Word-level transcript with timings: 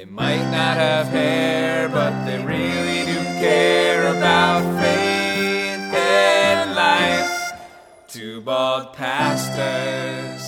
They 0.00 0.06
might 0.06 0.50
not 0.50 0.78
have 0.78 1.08
hair, 1.08 1.86
but 1.90 2.24
they 2.24 2.42
really 2.42 3.04
do 3.04 3.22
care 3.38 4.16
about 4.16 4.62
faith 4.80 5.94
and 5.94 6.74
life. 6.74 7.60
Two 8.08 8.40
bald 8.40 8.94
pastors. 8.94 10.40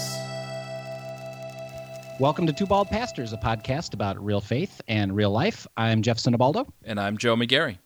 Welcome 2.19 2.46
to 2.46 2.54
Two 2.54 2.65
Bald 2.65 2.88
Pastors, 2.88 3.35
a 3.35 3.37
podcast 3.37 3.93
about 3.93 4.19
real 4.25 4.41
faith 4.41 4.80
and 4.88 5.15
real 5.15 5.30
life. 5.30 5.66
I'm 5.77 6.00
Jeff 6.00 6.16
Sinabaldo. 6.16 6.66
And 6.84 6.98
I'm 6.98 7.19
Joe 7.19 7.37
McGarry. 7.37 7.77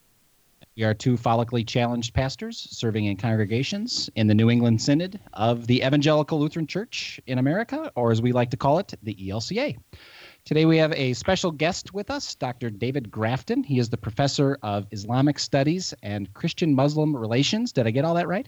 We 0.76 0.84
are 0.84 0.94
two 0.94 1.16
follically 1.16 1.66
challenged 1.66 2.14
pastors 2.14 2.68
serving 2.70 3.06
in 3.06 3.16
congregations 3.16 4.08
in 4.14 4.28
the 4.28 4.34
New 4.34 4.50
England 4.50 4.82
Synod 4.82 5.18
of 5.32 5.66
the 5.66 5.82
Evangelical 5.82 6.38
Lutheran 6.38 6.68
Church 6.68 7.18
in 7.26 7.38
America, 7.38 7.90
or 7.96 8.12
as 8.12 8.22
we 8.22 8.30
like 8.30 8.50
to 8.50 8.56
call 8.56 8.78
it, 8.78 8.94
the 9.02 9.16
ELCA. 9.16 9.76
Today 10.46 10.64
we 10.64 10.78
have 10.78 10.92
a 10.92 11.12
special 11.14 11.50
guest 11.50 11.92
with 11.92 12.08
us, 12.08 12.36
Dr. 12.36 12.70
David 12.70 13.10
Grafton. 13.10 13.64
He 13.64 13.80
is 13.80 13.88
the 13.90 13.96
professor 13.96 14.56
of 14.62 14.86
Islamic 14.92 15.40
Studies 15.40 15.92
and 16.04 16.32
Christian 16.34 16.72
Muslim 16.72 17.16
Relations. 17.16 17.72
Did 17.72 17.88
I 17.88 17.90
get 17.90 18.04
all 18.04 18.14
that 18.14 18.28
right? 18.28 18.46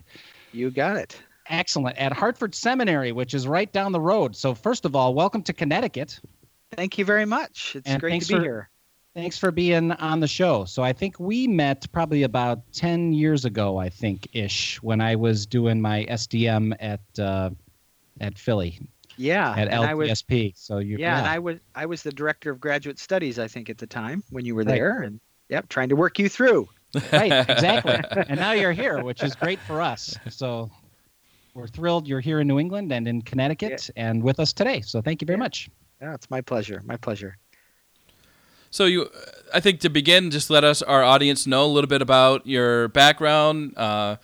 You 0.52 0.70
got 0.70 0.96
it. 0.96 1.20
Excellent. 1.48 1.98
At 1.98 2.12
Hartford 2.12 2.54
Seminary, 2.54 3.10
which 3.10 3.34
is 3.34 3.48
right 3.48 3.72
down 3.72 3.90
the 3.90 4.00
road. 4.00 4.36
So, 4.36 4.54
first 4.54 4.84
of 4.84 4.94
all, 4.94 5.12
welcome 5.12 5.42
to 5.42 5.52
Connecticut. 5.52 6.20
Thank 6.70 6.98
you 6.98 7.04
very 7.04 7.24
much. 7.24 7.74
It's 7.74 7.88
And 7.90 8.00
great 8.00 8.22
to 8.22 8.28
be 8.28 8.34
for- 8.34 8.42
here. 8.42 8.70
Thanks 9.14 9.36
for 9.36 9.50
being 9.50 9.90
on 9.90 10.20
the 10.20 10.28
show. 10.28 10.64
So 10.66 10.84
I 10.84 10.92
think 10.92 11.18
we 11.18 11.48
met 11.48 11.90
probably 11.90 12.22
about 12.22 12.60
10 12.74 13.12
years 13.12 13.44
ago, 13.44 13.76
I 13.76 13.88
think 13.88 14.28
ish, 14.32 14.80
when 14.80 15.00
I 15.00 15.16
was 15.16 15.44
doing 15.46 15.80
my 15.80 16.04
STM 16.08 16.76
at 16.78 17.00
uh, 17.18 17.50
at 18.20 18.38
Philly 18.38 18.78
Yeah. 19.18 19.50
at 19.52 19.68
and 19.68 19.84
I 19.84 19.94
was, 19.94 20.08
LTSP. 20.10 20.52
so 20.56 20.78
you 20.78 20.96
yeah, 20.98 21.18
and 21.18 21.26
I 21.26 21.38
was 21.38 21.58
I 21.74 21.86
was 21.86 22.02
the 22.02 22.12
director 22.12 22.50
of 22.50 22.60
graduate 22.60 22.98
studies, 22.98 23.38
I 23.38 23.48
think, 23.48 23.68
at 23.68 23.76
the 23.78 23.86
time 23.86 24.22
when 24.30 24.44
you 24.44 24.54
were 24.54 24.62
Right. 24.62 24.74
there, 24.76 25.02
and 25.02 25.20
yep, 25.48 25.68
trying 25.68 25.88
to 25.90 25.96
work 25.96 26.18
you 26.18 26.28
through. 26.28 26.68
right, 27.12 27.32
exactly. 27.50 27.98
and 28.28 28.40
now 28.40 28.52
you're 28.52 28.72
here, 28.72 29.02
which 29.02 29.22
is 29.22 29.34
great 29.36 29.58
for 29.60 29.82
us. 29.82 30.16
So 30.30 30.70
we're 31.54 31.66
thrilled 31.66 32.06
you're 32.08 32.20
here 32.20 32.40
in 32.40 32.46
New 32.46 32.58
England 32.58 32.92
and 32.92 33.06
in 33.08 33.20
Connecticut 33.22 33.90
and 33.96 34.22
with 34.22 34.38
us 34.40 34.52
today. 34.54 34.80
So 34.80 35.02
thank 35.02 35.20
you 35.20 35.26
very 35.26 35.36
Yeah. 35.36 35.42
much. 35.42 35.68
Yeah, 36.00 36.14
it's 36.14 36.30
my 36.30 36.40
pleasure. 36.40 36.80
My 36.86 36.96
pleasure. 36.96 37.36
So 38.70 38.84
you, 38.84 39.08
I 39.52 39.60
think 39.60 39.80
to 39.80 39.88
begin, 39.90 40.30
just 40.30 40.50
let 40.50 40.62
us, 40.62 40.82
our 40.82 41.02
audience, 41.02 41.46
know 41.46 41.64
a 41.64 41.72
little 41.72 41.88
bit 41.88 42.02
about 42.02 42.46
your 42.46 42.88
background, 42.88 43.72
uh, 43.76 44.16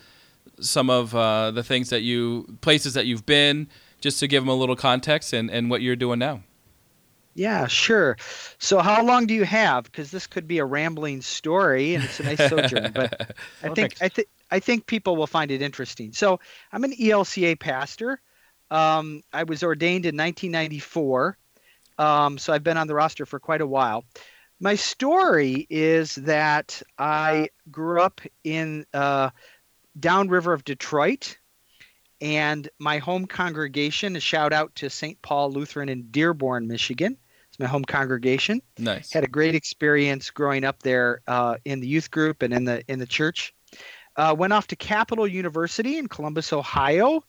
some 0.61 0.91
of 0.91 1.15
uh, 1.15 1.51
the 1.51 1.63
things 1.63 1.89
that 1.91 2.03
you, 2.03 2.57
places 2.61 2.95
that 2.95 3.07
you've 3.07 3.27
been, 3.27 3.69
just 4.05 4.21
to 4.21 4.29
give 4.29 4.43
them 4.43 4.51
a 4.51 4.55
little 4.55 4.77
context 4.77 5.33
and, 5.33 5.51
and 5.51 5.71
what 5.71 5.81
you're 5.81 5.97
doing 5.97 6.19
now. 6.19 6.43
Yeah, 7.33 7.67
sure. 7.67 8.19
So, 8.59 8.81
how 8.81 9.03
long 9.03 9.27
do 9.27 9.33
you 9.33 9.47
have? 9.47 9.85
Because 9.85 10.11
this 10.11 10.27
could 10.27 10.47
be 10.47 10.59
a 10.59 10.65
rambling 10.65 11.23
story, 11.23 11.95
and 11.95 12.05
it's 12.05 12.21
a 12.21 12.25
nice 12.25 12.51
sojourn. 12.51 12.93
But 12.95 13.35
I 13.63 13.71
think 13.71 13.97
I 14.03 14.09
think 14.09 14.29
I 14.51 14.61
think 14.61 14.87
people 14.87 15.17
will 15.17 15.27
find 15.27 15.51
it 15.51 15.63
interesting. 15.63 16.13
So, 16.13 16.39
I'm 16.71 16.85
an 16.85 16.93
ELCA 16.93 17.59
pastor. 17.59 18.21
Um, 18.71 19.23
I 19.33 19.45
was 19.45 19.65
ordained 19.65 20.05
in 20.05 20.17
1994, 20.17 21.39
um, 21.97 22.37
so 22.37 22.53
I've 22.53 22.63
been 22.63 22.77
on 22.77 22.87
the 22.87 22.95
roster 22.95 23.25
for 23.25 23.41
quite 23.41 23.63
a 23.63 23.67
while. 23.67 24.05
My 24.61 24.75
story 24.75 25.67
is 25.71 26.15
that 26.17 26.83
I 26.99 27.49
grew 27.71 28.03
up 28.03 28.21
in 28.45 28.85
uh, 28.93 29.31
downriver 29.99 30.53
of 30.53 30.63
Detroit, 30.63 31.39
and 32.25 32.69
my 32.79 32.99
home 32.99 33.27
congregation. 33.27 34.17
A 34.17 34.21
shout 34.21 34.53
out 34.53 34.75
to 34.77 34.89
St. 34.89 35.21
Paul 35.23 35.53
Lutheran 35.53 35.89
in 35.91 36.11
Dearborn, 36.11 36.67
Michigan. 36.67 37.19
It's 37.51 37.59
my 37.61 37.67
home 37.67 37.85
congregation 37.85 38.63
nice. 38.79 39.13
had 39.13 39.23
a 39.23 39.29
great 39.29 39.55
experience 39.55 40.31
growing 40.31 40.65
up 40.65 40.83
there 40.83 41.21
uh, 41.29 41.57
in 41.65 41.79
the 41.79 41.87
youth 41.87 42.11
group 42.11 42.43
and 42.43 42.53
in 42.53 42.65
the 42.65 42.83
in 42.89 42.99
the 42.99 43.07
church. 43.07 43.55
Uh, 44.17 44.35
went 44.37 44.53
off 44.53 44.67
to 44.69 44.77
Capital 44.77 45.27
University 45.27 45.99
in 45.99 46.09
Columbus, 46.09 46.53
Ohio. 46.53 47.23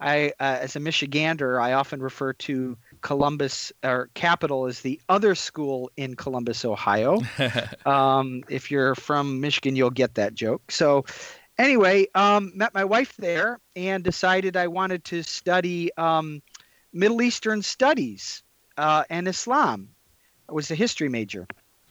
I, 0.00 0.32
uh, 0.40 0.58
as 0.60 0.76
a 0.76 0.80
Michigander, 0.80 1.62
I 1.62 1.74
often 1.74 2.00
refer 2.00 2.32
to 2.32 2.78
Columbus 3.02 3.70
or 3.84 4.08
Capital 4.14 4.66
as 4.66 4.80
the 4.80 4.98
other 5.10 5.34
school 5.34 5.90
in 5.96 6.16
Columbus, 6.16 6.64
Ohio. 6.64 7.20
Um, 7.86 8.42
if 8.48 8.70
you're 8.70 8.94
from 8.94 9.40
Michigan, 9.40 9.76
you'll 9.76 9.90
get 9.90 10.14
that 10.14 10.34
joke. 10.34 10.70
So, 10.70 11.04
anyway, 11.60 12.06
um, 12.14 12.52
met 12.54 12.74
my 12.74 12.84
wife 12.84 13.16
there 13.16 13.60
and 13.76 14.02
decided 14.02 14.56
I 14.56 14.66
wanted 14.66 15.04
to 15.04 15.22
study 15.22 15.90
um, 15.96 16.42
Middle 16.92 17.22
Eastern 17.22 17.62
studies 17.62 18.42
uh, 18.76 19.04
and 19.10 19.28
Islam. 19.28 19.88
I 20.48 20.52
was 20.52 20.70
a 20.70 20.74
history 20.74 21.08
major. 21.08 21.46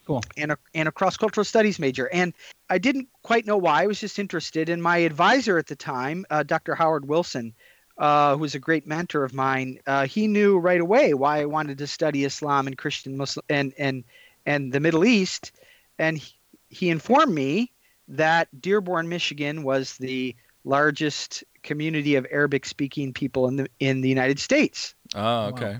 Cool. 0.06 0.24
And 0.38 0.52
a, 0.52 0.58
and 0.74 0.88
a 0.88 0.92
cross 0.92 1.18
cultural 1.18 1.46
studies 1.46 1.78
major. 1.78 2.10
And 2.12 2.34
I 2.70 2.80
didn't 2.80 3.08
quite 3.22 3.46
know 3.46 3.58
why. 3.58 3.84
I 3.84 3.88
was 3.88 4.00
just 4.00 4.18
interested. 4.18 4.68
And 4.68 4.82
my 4.82 4.98
advisor 4.98 5.58
at 5.58 5.68
the 5.68 5.76
time, 5.76 6.26
uh, 6.30 6.44
Dr. 6.44 6.74
Howard 6.74 7.08
Wilson, 7.08 7.54
uh, 8.00 8.34
who 8.34 8.40
was 8.40 8.56
a 8.56 8.60
great 8.60 8.88
mentor 8.88 9.24
of 9.24 9.34
mine, 9.34 9.80
uh, 9.86 10.08
he 10.08 10.28
knew 10.28 10.58
right 10.58 10.82
away 10.82 11.14
why 11.14 11.42
I 11.42 11.46
wanted 11.46 11.78
to 11.78 11.88
study 11.88 12.26
Islam 12.26 12.66
and 12.66 12.78
Christian 12.78 13.18
Muslim 13.18 13.46
and 13.50 13.74
and 13.78 14.04
and 14.46 14.72
the 14.72 14.80
Middle 14.80 15.06
East. 15.06 15.52
And 16.00 16.18
he, 16.18 16.34
he 16.70 16.90
informed 16.90 17.34
me 17.34 17.72
that 18.10 18.48
Dearborn, 18.62 19.08
Michigan, 19.10 19.64
was 19.64 19.98
the 19.98 20.36
largest 20.64 21.44
community 21.64 22.16
of 22.16 22.28
Arabic-speaking 22.30 23.14
people 23.14 23.48
in 23.48 23.56
the 23.56 23.70
in 23.80 24.02
the 24.02 24.10
United 24.10 24.40
States 24.40 24.94
oh, 25.16 25.48
okay. 25.48 25.80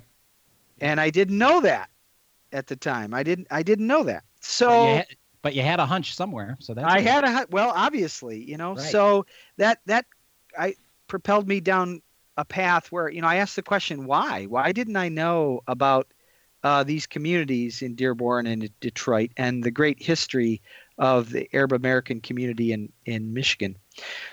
and 0.80 1.00
I 1.00 1.10
didn't 1.10 1.38
know 1.38 1.62
that 1.62 1.90
at 2.52 2.68
the 2.68 2.76
time. 2.76 3.14
I 3.14 3.24
didn't. 3.24 3.48
I 3.52 3.64
didn't 3.64 3.88
know 3.88 4.04
that. 4.04 4.24
But 4.40 4.46
So 4.46 4.70
you, 4.70 4.96
had, 4.96 5.08
but 5.42 5.54
you 5.54 5.62
had 5.62 5.80
a 5.80 5.86
hunch 5.86 6.16
somewhere. 6.16 6.58
So 6.60 6.74
that's 6.74 6.88
I 6.88 7.00
good. 7.00 7.08
had 7.08 7.24
a 7.24 7.32
hu- 7.32 7.46
well, 7.52 7.72
obviously, 7.76 8.44
you 8.44 8.58
know. 8.58 8.76
Right. 8.76 8.86
So 8.86 9.26
that 9.58 9.80
that 9.86 10.06
I 10.58 10.76
propelled 11.08 11.48
me 11.48 11.60
down 11.60 12.02
a 12.38 12.46
path 12.46 12.92
where 12.92 13.10
you 13.10 13.22
know 13.22 13.28
I 13.28 13.36
asked 13.36 13.56
the 13.56 13.62
question 13.62 14.06
why? 14.06 14.46
Why 14.46 14.72
didn't 14.72 14.98
I 14.98 15.10
know 15.10 15.62
about 15.68 16.08
uh, 16.64 16.84
these 16.84 17.08
communities 17.08 17.82
in 17.82 17.96
Dearborn 17.96 18.46
and 18.48 18.70
Detroit 18.80 19.32
and 19.38 19.64
the 19.64 19.72
great 19.72 20.02
history 20.02 20.62
of 21.00 21.32
the 21.32 21.50
Arab 21.54 21.74
American 21.74 22.22
community 22.22 22.72
in 22.72 22.92
in 23.06 23.34
Michigan? 23.34 23.76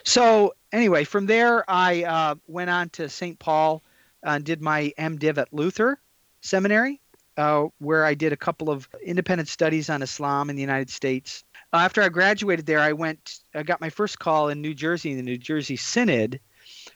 So 0.04 0.54
anyway, 0.72 1.04
from 1.04 1.24
there 1.26 1.64
I 1.68 2.02
uh, 2.04 2.34
went 2.46 2.68
on 2.68 2.90
to 2.90 3.08
St. 3.08 3.38
Paul 3.38 3.82
and 4.22 4.44
did 4.44 4.60
my 4.60 4.92
MDiv 4.98 5.38
at 5.38 5.52
Luther 5.52 5.98
Seminary, 6.40 7.00
uh, 7.36 7.66
where 7.78 8.04
I 8.04 8.14
did 8.14 8.32
a 8.32 8.36
couple 8.36 8.70
of 8.70 8.88
independent 9.02 9.48
studies 9.48 9.88
on 9.88 10.02
Islam 10.02 10.50
in 10.50 10.56
the 10.56 10.62
United 10.62 10.90
States. 10.90 11.44
Uh, 11.72 11.78
after 11.78 12.02
I 12.02 12.08
graduated 12.08 12.66
there, 12.66 12.80
I 12.80 12.92
went. 12.92 13.40
I 13.54 13.62
got 13.62 13.80
my 13.80 13.90
first 13.90 14.18
call 14.18 14.48
in 14.48 14.60
New 14.60 14.74
Jersey, 14.74 15.10
in 15.12 15.16
the 15.16 15.22
New 15.22 15.38
Jersey 15.38 15.76
Synod, 15.76 16.40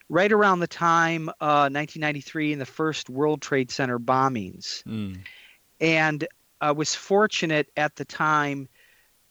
right 0.08 0.30
around 0.32 0.60
the 0.60 0.66
time 0.68 1.28
uh, 1.40 1.70
1993 1.70 2.52
in 2.52 2.58
the 2.58 2.66
first 2.66 3.08
World 3.10 3.42
Trade 3.42 3.70
Center 3.70 3.98
bombings, 3.98 4.82
Mm. 4.84 5.20
and 5.80 6.26
I 6.60 6.72
was 6.72 6.94
fortunate 6.94 7.68
at 7.76 7.96
the 7.96 8.04
time 8.04 8.68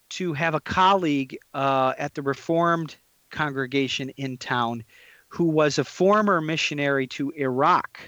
to 0.09 0.33
have 0.33 0.53
a 0.53 0.59
colleague 0.59 1.37
uh, 1.53 1.93
at 1.97 2.13
the 2.13 2.21
Reformed 2.21 2.95
congregation 3.29 4.09
in 4.09 4.37
town 4.37 4.83
who 5.27 5.45
was 5.45 5.77
a 5.77 5.83
former 5.83 6.41
missionary 6.41 7.07
to 7.07 7.31
Iraq. 7.31 7.99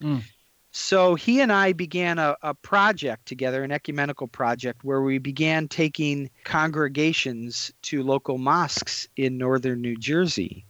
Mm. 0.00 0.22
So 0.70 1.14
he 1.14 1.40
and 1.40 1.52
I 1.52 1.72
began 1.72 2.18
a, 2.18 2.36
a 2.42 2.54
project 2.54 3.26
together, 3.26 3.64
an 3.64 3.72
ecumenical 3.72 4.28
project, 4.28 4.84
where 4.84 5.02
we 5.02 5.18
began 5.18 5.66
taking 5.68 6.30
congregations 6.44 7.72
to 7.82 8.02
local 8.02 8.38
mosques 8.38 9.08
in 9.16 9.38
northern 9.38 9.80
New 9.80 9.96
Jersey. 9.96 10.64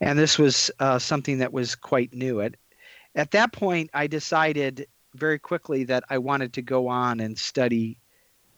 And 0.00 0.18
this 0.18 0.38
was 0.38 0.70
uh, 0.80 0.98
something 0.98 1.38
that 1.38 1.52
was 1.52 1.74
quite 1.74 2.12
new. 2.12 2.40
At, 2.40 2.56
at 3.14 3.30
that 3.32 3.52
point, 3.52 3.90
I 3.94 4.06
decided 4.06 4.86
very 5.14 5.38
quickly 5.38 5.84
that 5.84 6.04
I 6.10 6.18
wanted 6.18 6.54
to 6.54 6.62
go 6.62 6.88
on 6.88 7.20
and 7.20 7.38
study 7.38 7.96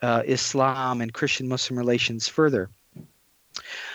uh, 0.03 0.23
Islam 0.27 1.01
and 1.01 1.13
Christian 1.13 1.49
Muslim 1.49 1.79
relations 1.79 2.29
further. 2.29 2.69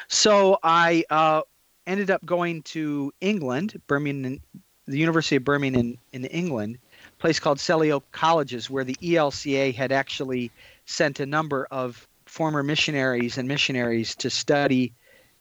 So 0.07 0.57
I 0.63 1.03
uh, 1.09 1.41
ended 1.87 2.11
up 2.11 2.25
going 2.25 2.63
to 2.63 3.13
England, 3.21 3.81
Birmingham, 3.87 4.41
the 4.87 4.97
University 4.97 5.35
of 5.35 5.43
Birmingham 5.43 5.97
in, 6.11 6.23
in 6.23 6.25
England, 6.25 6.77
a 7.07 7.21
place 7.21 7.39
called 7.39 7.61
Oak 7.69 8.11
Colleges, 8.11 8.69
where 8.69 8.83
the 8.83 8.95
ELCA 8.95 9.73
had 9.73 9.91
actually 9.91 10.51
sent 10.85 11.19
a 11.19 11.25
number 11.25 11.67
of 11.71 12.07
former 12.25 12.63
missionaries 12.63 13.37
and 13.37 13.47
missionaries 13.47 14.15
to 14.15 14.29
study 14.29 14.93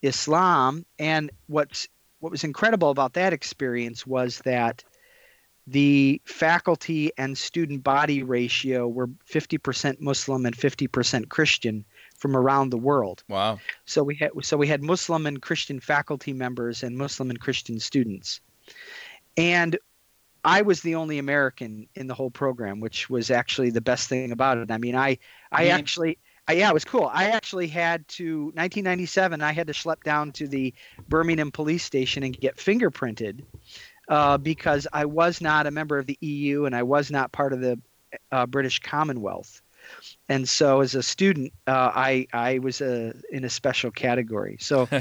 Islam. 0.02 0.84
And 0.98 1.30
what's 1.46 1.88
what 2.20 2.30
was 2.30 2.44
incredible 2.44 2.90
about 2.90 3.14
that 3.14 3.32
experience 3.32 4.06
was 4.06 4.38
that 4.44 4.84
the 5.70 6.20
faculty 6.24 7.12
and 7.16 7.38
student 7.38 7.84
body 7.84 8.24
ratio 8.24 8.88
were 8.88 9.06
50% 9.06 10.00
Muslim 10.00 10.44
and 10.44 10.56
50% 10.56 11.28
Christian 11.28 11.84
from 12.16 12.36
around 12.36 12.70
the 12.70 12.76
world. 12.76 13.22
Wow. 13.28 13.60
So 13.84 14.02
we 14.02 14.16
had 14.16 14.30
so 14.42 14.56
we 14.56 14.66
had 14.66 14.82
Muslim 14.82 15.26
and 15.26 15.40
Christian 15.40 15.78
faculty 15.78 16.32
members 16.32 16.82
and 16.82 16.98
Muslim 16.98 17.30
and 17.30 17.38
Christian 17.40 17.78
students. 17.78 18.40
And 19.36 19.78
I 20.44 20.62
was 20.62 20.80
the 20.80 20.96
only 20.96 21.18
American 21.18 21.86
in 21.94 22.08
the 22.08 22.14
whole 22.14 22.30
program, 22.30 22.80
which 22.80 23.08
was 23.08 23.30
actually 23.30 23.70
the 23.70 23.80
best 23.80 24.08
thing 24.08 24.32
about 24.32 24.58
it. 24.58 24.72
I 24.72 24.78
mean, 24.78 24.96
I 24.96 25.18
I 25.52 25.64
Yeah. 25.64 25.76
actually 25.76 26.18
I, 26.48 26.54
yeah, 26.54 26.68
it 26.68 26.74
was 26.74 26.84
cool. 26.84 27.08
I 27.12 27.26
actually 27.26 27.68
had 27.68 28.08
to 28.08 28.46
1997. 28.54 29.40
I 29.40 29.52
had 29.52 29.68
to 29.68 29.72
schlep 29.72 30.02
down 30.02 30.32
to 30.32 30.48
the 30.48 30.74
Birmingham 31.08 31.52
police 31.52 31.84
station 31.84 32.24
and 32.24 32.36
get 32.36 32.56
fingerprinted 32.56 33.44
uh, 34.10 34.36
because 34.36 34.86
I 34.92 35.06
was 35.06 35.40
not 35.40 35.66
a 35.66 35.70
member 35.70 35.96
of 35.96 36.06
the 36.06 36.18
EU 36.20 36.66
and 36.66 36.74
I 36.74 36.82
was 36.82 37.10
not 37.10 37.32
part 37.32 37.52
of 37.52 37.60
the 37.60 37.78
uh, 38.32 38.44
British 38.44 38.80
Commonwealth. 38.80 39.62
And 40.28 40.48
so, 40.48 40.80
as 40.80 40.94
a 40.94 41.02
student, 41.02 41.52
uh, 41.66 41.92
I 41.94 42.26
I 42.32 42.58
was 42.58 42.82
uh, 42.82 43.12
in 43.30 43.44
a 43.44 43.50
special 43.50 43.90
category. 43.90 44.58
So. 44.60 44.88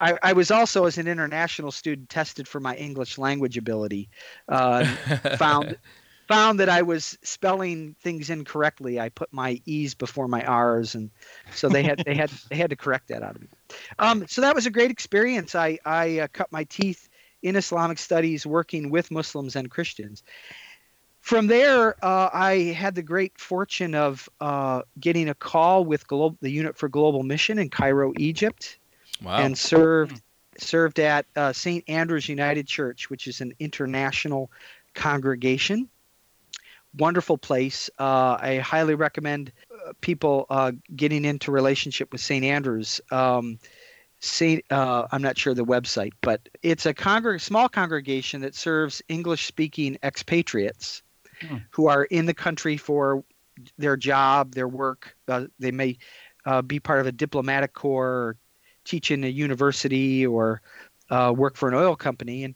I, 0.00 0.18
I 0.20 0.32
was 0.32 0.50
also, 0.50 0.86
as 0.86 0.98
an 0.98 1.06
international 1.06 1.70
student, 1.70 2.08
tested 2.08 2.48
for 2.48 2.58
my 2.58 2.74
English 2.74 3.18
language 3.18 3.56
ability. 3.56 4.08
Uh, 4.48 4.84
found 5.36 5.78
found 6.26 6.58
that 6.58 6.68
I 6.68 6.82
was 6.82 7.16
spelling 7.22 7.94
things 8.02 8.28
incorrectly. 8.28 8.98
I 8.98 9.10
put 9.10 9.32
my 9.32 9.60
e's 9.64 9.94
before 9.94 10.26
my 10.26 10.44
r's, 10.44 10.96
and 10.96 11.08
so 11.54 11.68
they 11.68 11.84
had 11.84 12.02
they 12.04 12.16
had 12.16 12.30
they 12.50 12.56
had 12.56 12.70
to 12.70 12.76
correct 12.76 13.08
that 13.08 13.22
out 13.22 13.36
of 13.36 13.42
me. 13.42 13.48
Um, 14.00 14.26
so 14.26 14.40
that 14.40 14.56
was 14.56 14.66
a 14.66 14.70
great 14.70 14.90
experience. 14.90 15.54
I 15.54 15.78
I 15.84 16.18
uh, 16.18 16.26
cut 16.32 16.50
my 16.50 16.64
teeth 16.64 17.08
in 17.42 17.56
Islamic 17.56 17.98
studies, 17.98 18.46
working 18.46 18.90
with 18.90 19.10
Muslims 19.10 19.56
and 19.56 19.70
Christians. 19.70 20.22
From 21.20 21.46
there, 21.46 21.94
uh, 22.04 22.30
I 22.32 22.74
had 22.76 22.96
the 22.96 23.02
great 23.02 23.38
fortune 23.38 23.94
of 23.94 24.28
uh, 24.40 24.82
getting 24.98 25.28
a 25.28 25.34
call 25.34 25.84
with 25.84 26.06
Glo- 26.08 26.36
the 26.40 26.50
Unit 26.50 26.76
for 26.76 26.88
Global 26.88 27.22
Mission 27.22 27.58
in 27.58 27.70
Cairo, 27.70 28.12
Egypt 28.18 28.78
wow. 29.22 29.38
and 29.38 29.56
served 29.56 30.20
served 30.58 30.98
at 30.98 31.26
uh, 31.36 31.52
St. 31.52 31.88
Andrew's 31.88 32.28
United 32.28 32.66
Church, 32.66 33.08
which 33.08 33.26
is 33.26 33.40
an 33.40 33.54
international 33.58 34.50
congregation. 34.94 35.88
Wonderful 36.98 37.38
place. 37.38 37.88
Uh, 37.98 38.36
I 38.38 38.58
highly 38.58 38.94
recommend 38.94 39.52
uh, 39.72 39.92
people 40.00 40.46
uh, 40.50 40.72
getting 40.94 41.24
into 41.24 41.50
relationship 41.50 42.12
with 42.12 42.20
St. 42.20 42.44
Andrew's. 42.44 43.00
Um, 43.10 43.58
Saint, 44.24 44.64
uh, 44.70 45.08
I'm 45.10 45.20
not 45.20 45.36
sure 45.36 45.52
the 45.52 45.64
website, 45.64 46.12
but 46.20 46.48
it's 46.62 46.86
a 46.86 46.94
congreg- 46.94 47.40
small 47.40 47.68
congregation 47.68 48.40
that 48.42 48.54
serves 48.54 49.02
English-speaking 49.08 49.98
expatriates 50.02 51.02
Hmm. 51.40 51.56
who 51.70 51.88
are 51.88 52.04
in 52.04 52.26
the 52.26 52.34
country 52.34 52.76
for 52.76 53.24
their 53.76 53.96
job, 53.96 54.54
their 54.54 54.68
work. 54.68 55.16
Uh, 55.26 55.46
they 55.58 55.72
may 55.72 55.98
uh, 56.46 56.62
be 56.62 56.78
part 56.78 57.00
of 57.00 57.06
a 57.06 57.12
diplomatic 57.12 57.72
corps, 57.72 58.06
or 58.06 58.36
teach 58.84 59.10
in 59.10 59.24
a 59.24 59.28
university, 59.28 60.24
or 60.24 60.62
uh, 61.10 61.34
work 61.36 61.56
for 61.56 61.68
an 61.68 61.74
oil 61.74 61.96
company, 61.96 62.44
and 62.44 62.54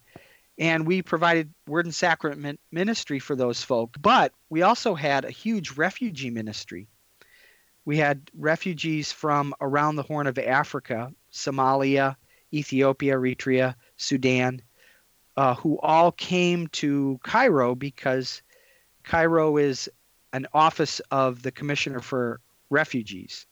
and 0.58 0.86
we 0.86 1.02
provided 1.02 1.52
word 1.66 1.84
and 1.84 1.94
sacrament 1.94 2.60
ministry 2.70 3.18
for 3.18 3.34
those 3.36 3.60
folk. 3.62 3.96
But 4.00 4.32
we 4.50 4.62
also 4.62 4.94
had 4.94 5.24
a 5.24 5.30
huge 5.30 5.72
refugee 5.72 6.30
ministry. 6.30 6.86
We 7.84 7.98
had 7.98 8.30
refugees 8.34 9.12
from 9.12 9.52
around 9.60 9.96
the 9.96 10.02
Horn 10.02 10.26
of 10.26 10.38
Africa, 10.38 11.12
Somalia, 11.36 12.16
Ethiopia, 12.52 13.14
Eritrea, 13.14 13.74
Sudan, 13.96 14.62
uh, 15.36 15.54
who 15.54 15.78
all 15.80 16.12
came 16.12 16.66
to 16.68 17.20
Cairo 17.22 17.74
because 17.74 18.42
Cairo 19.04 19.56
is 19.58 19.88
an 20.32 20.46
office 20.52 21.00
of 21.10 21.42
the 21.42 21.52
Commissioner 21.52 22.00
for 22.00 22.40
Refugees. 22.70 23.46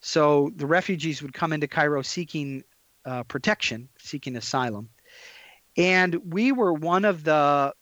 So 0.00 0.52
the 0.54 0.66
refugees 0.66 1.22
would 1.22 1.32
come 1.32 1.52
into 1.52 1.66
Cairo 1.66 2.02
seeking 2.02 2.64
uh, 3.04 3.22
protection, 3.24 3.88
seeking 3.98 4.36
asylum. 4.36 4.90
And 5.76 6.32
we 6.32 6.52
were 6.52 6.72
one 6.72 7.04
of 7.04 7.24
the 7.24 7.72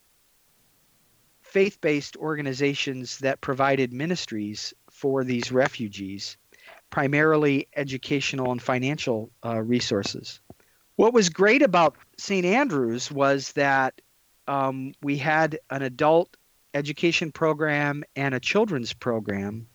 faith 1.43 1.81
based 1.81 2.17
organizations 2.17 3.19
that 3.19 3.41
provided 3.41 3.93
ministries 3.93 4.75
for 4.91 5.25
these 5.25 5.51
refugees, 5.51 6.37
primarily 7.01 7.69
educational 7.77 8.51
and 8.53 8.63
financial 8.63 9.31
uh, 9.45 9.61
resources. 9.61 10.41
What 10.95 11.13
was 11.13 11.29
great 11.29 11.61
about 11.61 11.95
St. 12.17 12.47
Andrews 12.47 13.13
was 13.13 13.53
that 13.53 14.01
um, 14.49 14.95
we 15.03 15.19
had 15.19 15.59
an 15.69 15.83
adult 15.83 16.39
education 16.73 17.31
program 17.33 18.03
and 18.17 18.35
a 18.35 18.41
children's 18.41 18.95
program, 18.95 19.67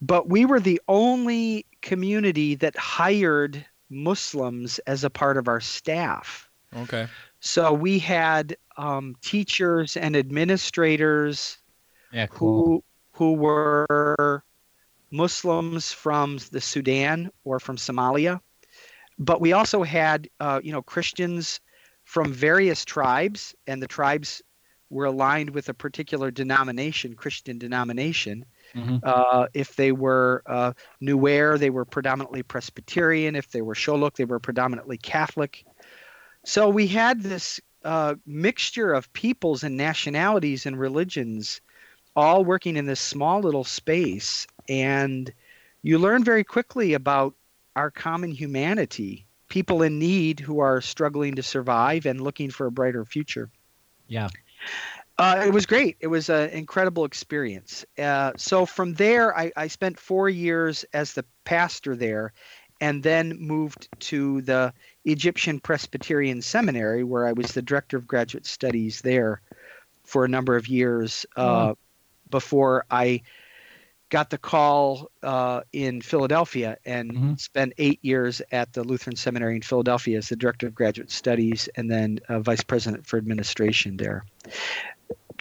but 0.00 0.28
we 0.28 0.44
were 0.44 0.60
the 0.60 0.80
only 0.86 1.66
community 1.82 2.54
that 2.54 2.76
hired 2.78 3.66
Muslims 3.90 4.78
as 4.86 5.02
a 5.02 5.10
part 5.10 5.36
of 5.36 5.48
our 5.48 5.60
staff. 5.60 6.48
okay. 6.76 7.08
So 7.40 7.72
we 7.72 7.98
had 7.98 8.56
um, 8.76 9.16
teachers 9.20 9.96
and 9.96 10.14
administrators 10.14 11.58
Yeah, 12.12 12.28
cool. 12.28 12.64
who 12.64 12.84
who 13.14 13.32
were 13.32 14.44
Muslims 15.14 15.92
from 15.92 16.38
the 16.50 16.60
Sudan 16.60 17.30
or 17.44 17.60
from 17.60 17.76
Somalia, 17.76 18.40
but 19.18 19.40
we 19.40 19.52
also 19.52 19.82
had 19.82 20.28
uh, 20.40 20.60
you 20.62 20.72
know 20.72 20.82
Christians 20.82 21.60
from 22.04 22.32
various 22.32 22.84
tribes, 22.84 23.54
and 23.66 23.82
the 23.82 23.86
tribes 23.86 24.42
were 24.90 25.06
aligned 25.06 25.50
with 25.50 25.68
a 25.68 25.74
particular 25.74 26.30
denomination, 26.30 27.14
Christian 27.14 27.58
denomination. 27.58 28.44
Mhm. 28.74 29.00
Uh, 29.02 29.46
if 29.54 29.76
they 29.76 29.92
were 29.92 30.42
uh, 30.46 30.72
Nuer, 31.00 31.58
they 31.58 31.70
were 31.70 31.84
predominantly 31.84 32.42
Presbyterian. 32.42 33.36
If 33.36 33.50
they 33.50 33.62
were 33.62 33.74
Shilluk, 33.74 34.16
they 34.16 34.24
were 34.24 34.40
predominantly 34.40 34.98
Catholic. 34.98 35.64
So 36.44 36.68
we 36.68 36.86
had 36.86 37.22
this 37.22 37.60
uh, 37.84 38.14
mixture 38.26 38.92
of 38.92 39.12
peoples 39.12 39.62
and 39.64 39.76
nationalities 39.76 40.66
and 40.66 40.78
religions 40.78 41.60
all 42.16 42.44
working 42.44 42.76
in 42.76 42.86
this 42.86 43.00
small 43.00 43.40
little 43.40 43.64
space. 43.64 44.46
And 44.68 45.32
you 45.82 45.98
learn 45.98 46.24
very 46.24 46.44
quickly 46.44 46.94
about 46.94 47.34
our 47.76 47.90
common 47.90 48.30
humanity, 48.30 49.26
people 49.48 49.82
in 49.82 49.98
need 49.98 50.40
who 50.40 50.60
are 50.60 50.80
struggling 50.80 51.34
to 51.34 51.42
survive 51.42 52.06
and 52.06 52.20
looking 52.20 52.50
for 52.50 52.66
a 52.66 52.72
brighter 52.72 53.04
future. 53.04 53.50
Yeah. 54.08 54.28
Uh, 55.16 55.44
it 55.46 55.52
was 55.52 55.66
great. 55.66 55.96
It 56.00 56.08
was 56.08 56.28
an 56.28 56.50
incredible 56.50 57.04
experience. 57.04 57.84
Uh, 57.98 58.32
so 58.36 58.66
from 58.66 58.94
there, 58.94 59.36
I, 59.36 59.52
I 59.56 59.68
spent 59.68 59.98
four 59.98 60.28
years 60.28 60.84
as 60.92 61.12
the 61.12 61.24
pastor 61.44 61.94
there, 61.94 62.32
and 62.80 63.02
then 63.02 63.38
moved 63.38 63.88
to 64.00 64.42
the 64.42 64.72
Egyptian 65.04 65.60
Presbyterian 65.60 66.42
Seminary, 66.42 67.04
where 67.04 67.26
I 67.26 67.32
was 67.32 67.52
the 67.52 67.62
director 67.62 67.96
of 67.96 68.06
graduate 68.06 68.46
studies 68.46 69.00
there 69.02 69.40
for 70.02 70.24
a 70.24 70.28
number 70.28 70.56
of 70.56 70.66
years 70.66 71.24
uh, 71.36 71.74
before 72.34 72.84
I 72.90 73.22
got 74.10 74.28
the 74.28 74.38
call 74.38 75.08
uh, 75.22 75.60
in 75.72 76.00
Philadelphia 76.00 76.76
and 76.84 77.12
Mhm. 77.12 77.40
spent 77.40 77.74
eight 77.78 78.00
years 78.02 78.42
at 78.50 78.72
the 78.72 78.82
Lutheran 78.82 79.14
Seminary 79.14 79.54
in 79.54 79.62
Philadelphia 79.62 80.18
as 80.18 80.28
the 80.28 80.34
director 80.34 80.66
of 80.66 80.74
graduate 80.74 81.12
studies 81.12 81.68
and 81.76 81.88
then 81.88 82.18
uh, 82.28 82.40
vice 82.40 82.64
president 82.64 83.06
for 83.06 83.18
administration 83.18 83.96
there. 83.96 84.24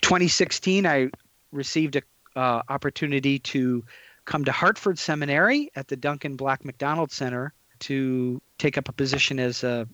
2016, 0.03 0.85
I 0.85 1.09
received 1.51 1.95
an 1.95 2.03
uh, 2.35 2.61
opportunity 2.69 3.39
to 3.39 3.83
come 4.25 4.45
to 4.45 4.51
Hartford 4.51 4.99
Seminary 4.99 5.71
at 5.75 5.87
the 5.87 5.95
Duncan 5.95 6.35
Black 6.35 6.63
Macdonald 6.63 7.11
Center 7.11 7.53
to 7.79 8.39
take 8.59 8.77
up 8.77 8.87
a 8.87 8.93
position 8.93 9.39
as 9.39 9.63
a 9.63 9.87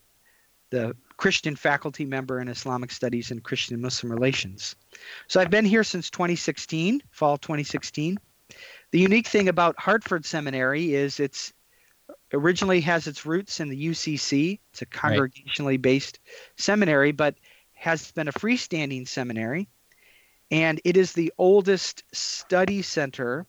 the 0.69 0.95
Christian 1.19 1.57
faculty 1.57 2.05
member 2.05 2.39
in 2.39 2.47
Islamic 2.47 2.91
Studies 2.91 3.29
and 3.29 3.43
Christian 3.43 3.81
Muslim 3.81 4.09
Relations. 4.09 4.77
So 5.27 5.41
I've 5.41 5.49
been 5.49 5.65
here 5.65 5.83
since 5.83 6.09
2016, 6.09 7.01
fall 7.11 7.37
2016. 7.37 8.17
The 8.91 8.99
unique 8.99 9.27
thing 9.27 9.49
about 9.49 9.77
Hartford 9.77 10.25
Seminary 10.25 10.93
is 10.93 11.19
it's 11.19 11.51
originally 12.33 12.79
has 12.81 13.05
its 13.05 13.25
roots 13.25 13.59
in 13.59 13.67
the 13.67 13.87
UCC. 13.87 14.59
It's 14.71 14.81
a 14.81 14.85
congregationally 14.85 15.79
based 15.79 16.19
seminary, 16.55 17.11
but 17.11 17.35
has 17.73 18.13
been 18.13 18.29
a 18.29 18.33
freestanding 18.33 19.05
seminary. 19.05 19.67
And 20.51 20.79
it 20.85 20.95
is 20.95 21.11
the 21.11 21.33
oldest 21.37 22.01
study 22.13 22.81
center 22.81 23.45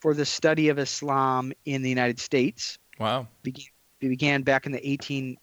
for 0.00 0.12
the 0.12 0.26
study 0.26 0.68
of 0.68 0.78
Islam 0.78 1.54
in 1.64 1.80
the 1.80 1.88
United 1.88 2.20
States. 2.20 2.78
Wow. 3.00 3.26
Began, 3.42 3.66
began 4.00 4.42
back 4.42 4.66
in 4.66 4.72
the 4.72 4.80
1880s 4.80 5.38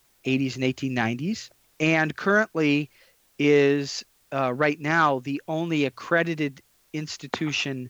and 0.55 0.63
1890s, 0.63 1.49
and 1.83 2.15
currently 2.15 2.89
is 3.37 4.05
uh, 4.33 4.53
right 4.53 4.79
now 4.79 5.19
the 5.19 5.41
only 5.49 5.83
accredited 5.83 6.61
institution 6.93 7.89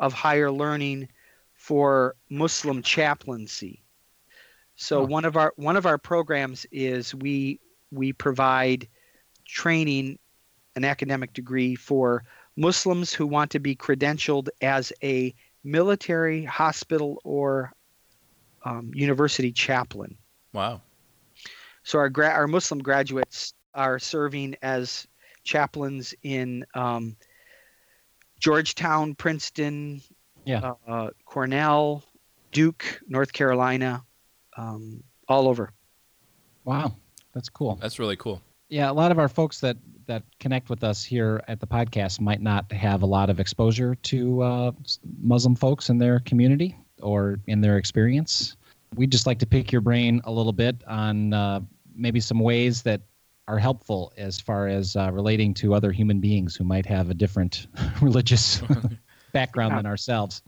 of 0.00 0.12
higher 0.12 0.50
learning 0.50 1.08
for 1.54 2.16
Muslim 2.28 2.82
chaplaincy. 2.82 3.84
So 4.74 5.02
Huh. 5.02 5.06
one 5.06 5.24
of 5.24 5.36
our 5.36 5.52
one 5.56 5.76
of 5.76 5.86
our 5.86 5.98
programs 5.98 6.66
is 6.72 7.14
we 7.14 7.60
we 7.92 8.12
provide 8.12 8.88
training, 9.46 10.18
an 10.74 10.84
academic 10.84 11.32
degree 11.32 11.76
for 11.76 12.24
Muslims 12.56 13.12
who 13.12 13.26
want 13.26 13.52
to 13.52 13.60
be 13.60 13.76
credentialed 13.76 14.48
as 14.60 14.92
a 15.02 15.34
military, 15.62 16.44
hospital, 16.44 17.20
or 17.24 17.72
um, 18.64 18.90
university 18.94 19.52
chaplain. 19.52 20.16
Wow. 20.52 20.82
So 21.88 21.98
our 21.98 22.10
gra- 22.10 22.28
our 22.28 22.46
Muslim 22.46 22.80
graduates 22.80 23.54
are 23.72 23.98
serving 23.98 24.56
as 24.60 25.06
chaplains 25.42 26.12
in 26.22 26.66
um, 26.74 27.16
Georgetown, 28.38 29.14
Princeton, 29.14 30.02
Yeah. 30.44 30.74
uh, 30.86 31.08
Cornell, 31.24 32.04
Duke, 32.52 33.00
North 33.08 33.32
Carolina, 33.32 34.04
um, 34.58 35.02
all 35.28 35.48
over. 35.48 35.72
Wow, 36.66 36.92
that's 37.32 37.48
cool. 37.48 37.78
That's 37.80 37.98
really 37.98 38.16
cool. 38.16 38.42
Yeah, 38.68 38.90
a 38.90 38.92
lot 38.92 39.10
of 39.10 39.18
our 39.18 39.30
folks 39.30 39.58
that 39.60 39.78
that 40.04 40.24
connect 40.40 40.68
with 40.68 40.84
us 40.84 41.02
here 41.02 41.42
at 41.48 41.58
the 41.58 41.66
podcast 41.66 42.20
might 42.20 42.42
not 42.42 42.70
have 42.70 43.00
a 43.00 43.06
lot 43.06 43.30
of 43.30 43.40
exposure 43.40 43.94
to 43.94 44.42
uh, 44.42 44.72
Muslim 45.22 45.54
folks 45.54 45.88
in 45.88 45.96
their 45.96 46.20
community 46.20 46.76
or 47.00 47.40
in 47.46 47.62
their 47.62 47.78
experience. 47.78 48.56
We'd 48.94 49.10
just 49.10 49.26
like 49.26 49.38
to 49.38 49.46
pick 49.46 49.72
your 49.72 49.80
brain 49.80 50.20
a 50.24 50.30
little 50.30 50.52
bit 50.52 50.76
on 50.86 51.32
uh, 51.32 51.60
maybe 51.98 52.20
some 52.20 52.38
ways 52.38 52.82
that 52.82 53.02
are 53.46 53.58
helpful 53.58 54.12
as 54.16 54.40
far 54.40 54.68
as 54.68 54.94
uh, 54.96 55.10
relating 55.12 55.54
to 55.54 55.74
other 55.74 55.90
human 55.90 56.20
beings 56.20 56.54
who 56.54 56.64
might 56.64 56.86
have 56.86 57.10
a 57.10 57.14
different 57.14 57.66
religious 58.02 58.62
background 59.32 59.76
than 59.76 59.86
ourselves. 59.86 60.42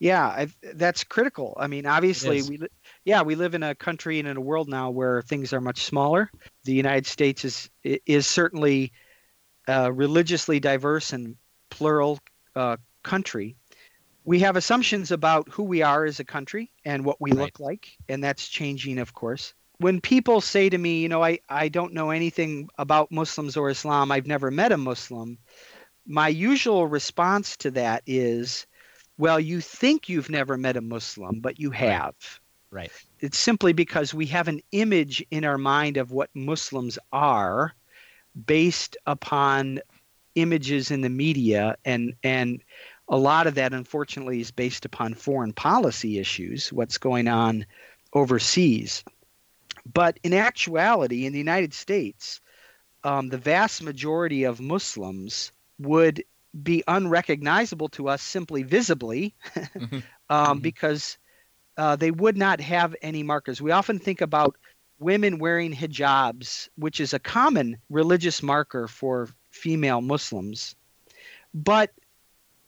Yeah, 0.00 0.28
I've, 0.28 0.56
that's 0.74 1.02
critical. 1.02 1.54
I 1.58 1.66
mean, 1.66 1.86
obviously, 1.86 2.42
we 2.42 2.58
li- 2.58 2.68
yeah 3.04 3.22
we 3.22 3.34
live 3.34 3.54
in 3.54 3.64
a 3.64 3.74
country 3.74 4.20
and 4.20 4.28
in 4.28 4.36
a 4.36 4.40
world 4.40 4.68
now 4.68 4.90
where 4.90 5.22
things 5.22 5.52
are 5.52 5.60
much 5.60 5.82
smaller. 5.82 6.30
The 6.64 6.72
United 6.72 7.06
States 7.06 7.44
is 7.44 7.70
is 7.82 8.26
certainly 8.26 8.92
a 9.66 9.92
religiously 9.92 10.60
diverse 10.60 11.12
and 11.12 11.36
plural 11.70 12.18
uh, 12.54 12.76
country. 13.02 13.56
We 14.24 14.40
have 14.40 14.56
assumptions 14.56 15.10
about 15.10 15.48
who 15.48 15.64
we 15.64 15.82
are 15.82 16.04
as 16.04 16.20
a 16.20 16.24
country 16.24 16.70
and 16.84 17.04
what 17.04 17.20
we 17.20 17.32
Right. 17.32 17.44
look 17.44 17.60
like, 17.60 17.88
and 18.08 18.22
that's 18.22 18.46
changing, 18.46 18.98
of 18.98 19.14
course. 19.14 19.54
When 19.78 20.00
people 20.00 20.40
say 20.40 20.68
to 20.68 20.78
me, 20.78 21.00
you 21.00 21.08
know, 21.08 21.22
I, 21.22 21.38
I 21.48 21.68
don't 21.68 21.94
know 21.94 22.10
anything 22.10 22.68
about 22.78 23.12
Muslims 23.12 23.56
or 23.56 23.70
Islam, 23.70 24.10
I've 24.10 24.26
never 24.26 24.50
met 24.50 24.72
a 24.72 24.76
Muslim, 24.76 25.38
my 26.08 26.28
usual 26.28 26.86
response 26.86 27.56
to 27.58 27.70
that 27.72 28.02
is, 28.06 28.66
well, 29.18 29.38
you 29.38 29.60
think 29.60 30.08
you've 30.08 30.30
never 30.30 30.56
met 30.56 30.76
a 30.76 30.80
Muslim, 30.80 31.40
but 31.40 31.60
you 31.60 31.70
have. 31.70 32.14
Right. 32.70 32.90
It's 33.20 33.38
simply 33.38 33.72
because 33.72 34.14
we 34.14 34.26
have 34.26 34.48
an 34.48 34.60
image 34.72 35.24
in 35.30 35.44
our 35.44 35.58
mind 35.58 35.96
of 35.96 36.10
what 36.10 36.30
Muslims 36.34 36.98
are 37.12 37.74
based 38.46 38.96
upon 39.06 39.80
images 40.34 40.90
in 40.90 41.00
the 41.00 41.08
media 41.08 41.76
and 41.84 42.14
and 42.22 42.62
a 43.08 43.16
lot 43.16 43.46
of 43.46 43.56
that 43.56 43.72
unfortunately 43.72 44.40
is 44.40 44.50
based 44.50 44.84
upon 44.84 45.14
foreign 45.14 45.52
policy 45.52 46.18
issues, 46.18 46.72
what's 46.72 46.98
going 46.98 47.26
on 47.26 47.66
overseas. 48.12 49.02
But 49.92 50.18
in 50.22 50.34
actuality, 50.34 51.26
in 51.26 51.32
the 51.32 51.38
United 51.38 51.72
States, 51.74 52.40
um, 53.04 53.28
the 53.28 53.38
vast 53.38 53.82
majority 53.82 54.44
of 54.44 54.60
Muslims 54.60 55.52
would 55.78 56.24
be 56.62 56.82
unrecognizable 56.88 57.88
to 57.90 58.08
us 58.08 58.22
simply 58.22 58.62
visibly 58.62 59.34
Mhm. 59.56 60.02
um, 60.30 60.58
Mhm. 60.58 60.62
because 60.62 61.18
uh, 61.76 61.94
they 61.96 62.10
would 62.10 62.36
not 62.36 62.60
have 62.60 62.96
any 63.02 63.22
markers. 63.22 63.62
We 63.62 63.70
often 63.70 63.98
think 64.00 64.20
about 64.20 64.56
women 64.98 65.38
wearing 65.38 65.72
hijabs, 65.72 66.68
which 66.74 66.98
is 66.98 67.14
a 67.14 67.20
common 67.20 67.76
religious 67.88 68.42
marker 68.42 68.88
for 68.88 69.28
female 69.50 70.00
Muslims. 70.00 70.74
But 71.54 71.92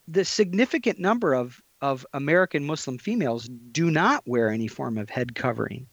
the 0.07 0.25
significant 0.25 0.99
number 1.01 1.35
of, 1.35 1.61
of 1.81 2.07
American 2.13 2.65
Muslim 2.65 2.99
females 2.99 3.49
do 3.49 3.91
not 3.91 4.27
wear 4.27 4.49
any 4.51 4.69
form 4.69 4.97
of 4.97 5.11
head 5.11 5.35
covering. 5.35 5.89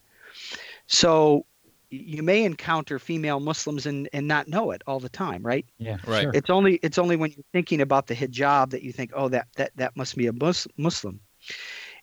So 0.88 1.46
you 1.90 2.22
may 2.22 2.44
encounter 2.44 3.00
female 3.00 3.40
Muslims 3.40 3.86
and, 3.86 4.10
and 4.12 4.28
not 4.28 4.48
know 4.48 4.72
it 4.72 4.82
all 4.88 5.00
the 5.00 5.10
time, 5.10 5.44
right? 5.44 5.66
Yeah. 5.78 5.98
Right. 6.06 6.24
Sure. 6.24 6.32
It's 6.34 6.50
only 6.50 6.76
it's 6.84 6.98
only 6.98 7.16
when 7.16 7.32
you're 7.32 7.46
thinking 7.54 7.82
about 7.82 8.08
the 8.08 8.16
hijab 8.16 8.72
that 8.72 8.84
you 8.84 8.92
think, 8.92 9.12
oh, 9.14 9.30
that 9.30 9.48
that 9.56 9.72
that 9.76 9.96
must 9.96 10.16
be 10.18 10.28
a 10.28 10.34
Muslim. 10.78 11.20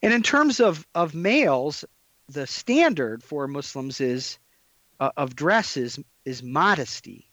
And 0.02 0.12
in 0.12 0.22
terms 0.22 0.60
of 0.60 0.86
of 0.94 1.14
males, 1.14 1.84
the 2.28 2.46
standard 2.46 3.22
for 3.22 3.46
Muslims 3.46 4.00
is 4.00 4.38
uh, 5.00 5.10
of 5.16 5.36
dress 5.36 5.76
is 5.76 5.98
is 6.24 6.42
modesty, 6.42 7.28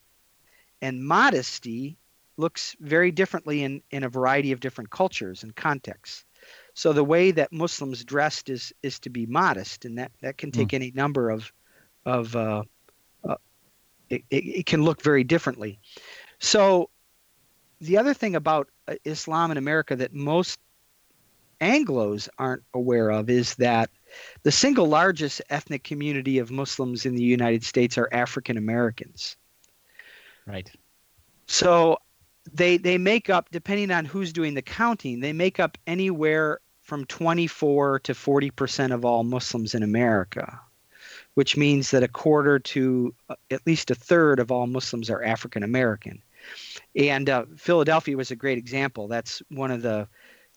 and 0.81 1.05
modesty 1.05 1.97
looks 2.37 2.75
very 2.79 3.11
differently 3.11 3.63
in 3.63 3.81
in 3.91 4.03
a 4.03 4.09
variety 4.09 4.51
of 4.51 4.59
different 4.59 4.89
cultures 4.89 5.43
and 5.43 5.55
contexts. 5.55 6.25
So 6.73 6.93
the 6.93 7.03
way 7.03 7.31
that 7.31 7.51
Muslims 7.51 8.03
dressed 8.03 8.49
is 8.49 8.73
is 8.81 8.99
to 8.99 9.09
be 9.09 9.25
modest, 9.25 9.85
and 9.85 9.97
that 9.97 10.11
that 10.21 10.37
can 10.37 10.51
take 10.51 10.73
any 10.73 10.91
number 10.95 11.29
of 11.29 11.51
of 12.05 12.35
uh, 12.35 12.63
uh, 13.27 13.35
it, 14.09 14.23
it, 14.29 14.45
it 14.45 14.65
can 14.65 14.83
look 14.83 15.01
very 15.01 15.23
differently. 15.23 15.79
So 16.39 16.89
the 17.79 17.97
other 17.97 18.13
thing 18.13 18.35
about 18.35 18.69
uh, 18.87 18.95
Islam 19.03 19.51
in 19.51 19.57
America 19.57 19.95
that 19.95 20.13
most 20.13 20.59
Anglos 21.59 22.27
aren't 22.37 22.63
aware 22.73 23.09
of 23.11 23.29
is 23.29 23.55
that 23.55 23.89
the 24.43 24.51
single 24.51 24.87
largest 24.87 25.41
ethnic 25.49 25.83
community 25.83 26.39
of 26.39 26.51
Muslims 26.51 27.05
in 27.05 27.15
the 27.15 27.23
United 27.23 27.63
States 27.63 27.97
are 27.97 28.09
African 28.11 28.57
Americans. 28.57 29.37
Right. 30.47 30.69
So 31.45 31.97
they 32.51 32.77
they 32.77 32.97
make 32.97 33.29
up 33.29 33.49
depending 33.51 33.91
on 33.91 34.05
who's 34.05 34.33
doing 34.33 34.53
the 34.53 34.61
counting, 34.61 35.19
they 35.19 35.33
make 35.33 35.59
up 35.59 35.77
anywhere 35.87 36.59
from 36.81 37.05
24 37.05 37.99
to 37.99 38.13
40% 38.13 38.93
of 38.93 39.05
all 39.05 39.23
Muslims 39.23 39.75
in 39.75 39.83
America, 39.83 40.59
which 41.35 41.55
means 41.55 41.91
that 41.91 42.03
a 42.03 42.07
quarter 42.07 42.59
to 42.59 43.13
uh, 43.29 43.35
at 43.49 43.65
least 43.65 43.91
a 43.91 43.95
third 43.95 44.39
of 44.39 44.51
all 44.51 44.67
Muslims 44.67 45.09
are 45.09 45.23
African 45.23 45.63
American. 45.63 46.21
And 46.95 47.29
uh, 47.29 47.45
Philadelphia 47.55 48.17
was 48.17 48.31
a 48.31 48.35
great 48.35 48.57
example. 48.57 49.07
That's 49.07 49.41
one 49.49 49.71
of 49.71 49.83
the 49.83 50.07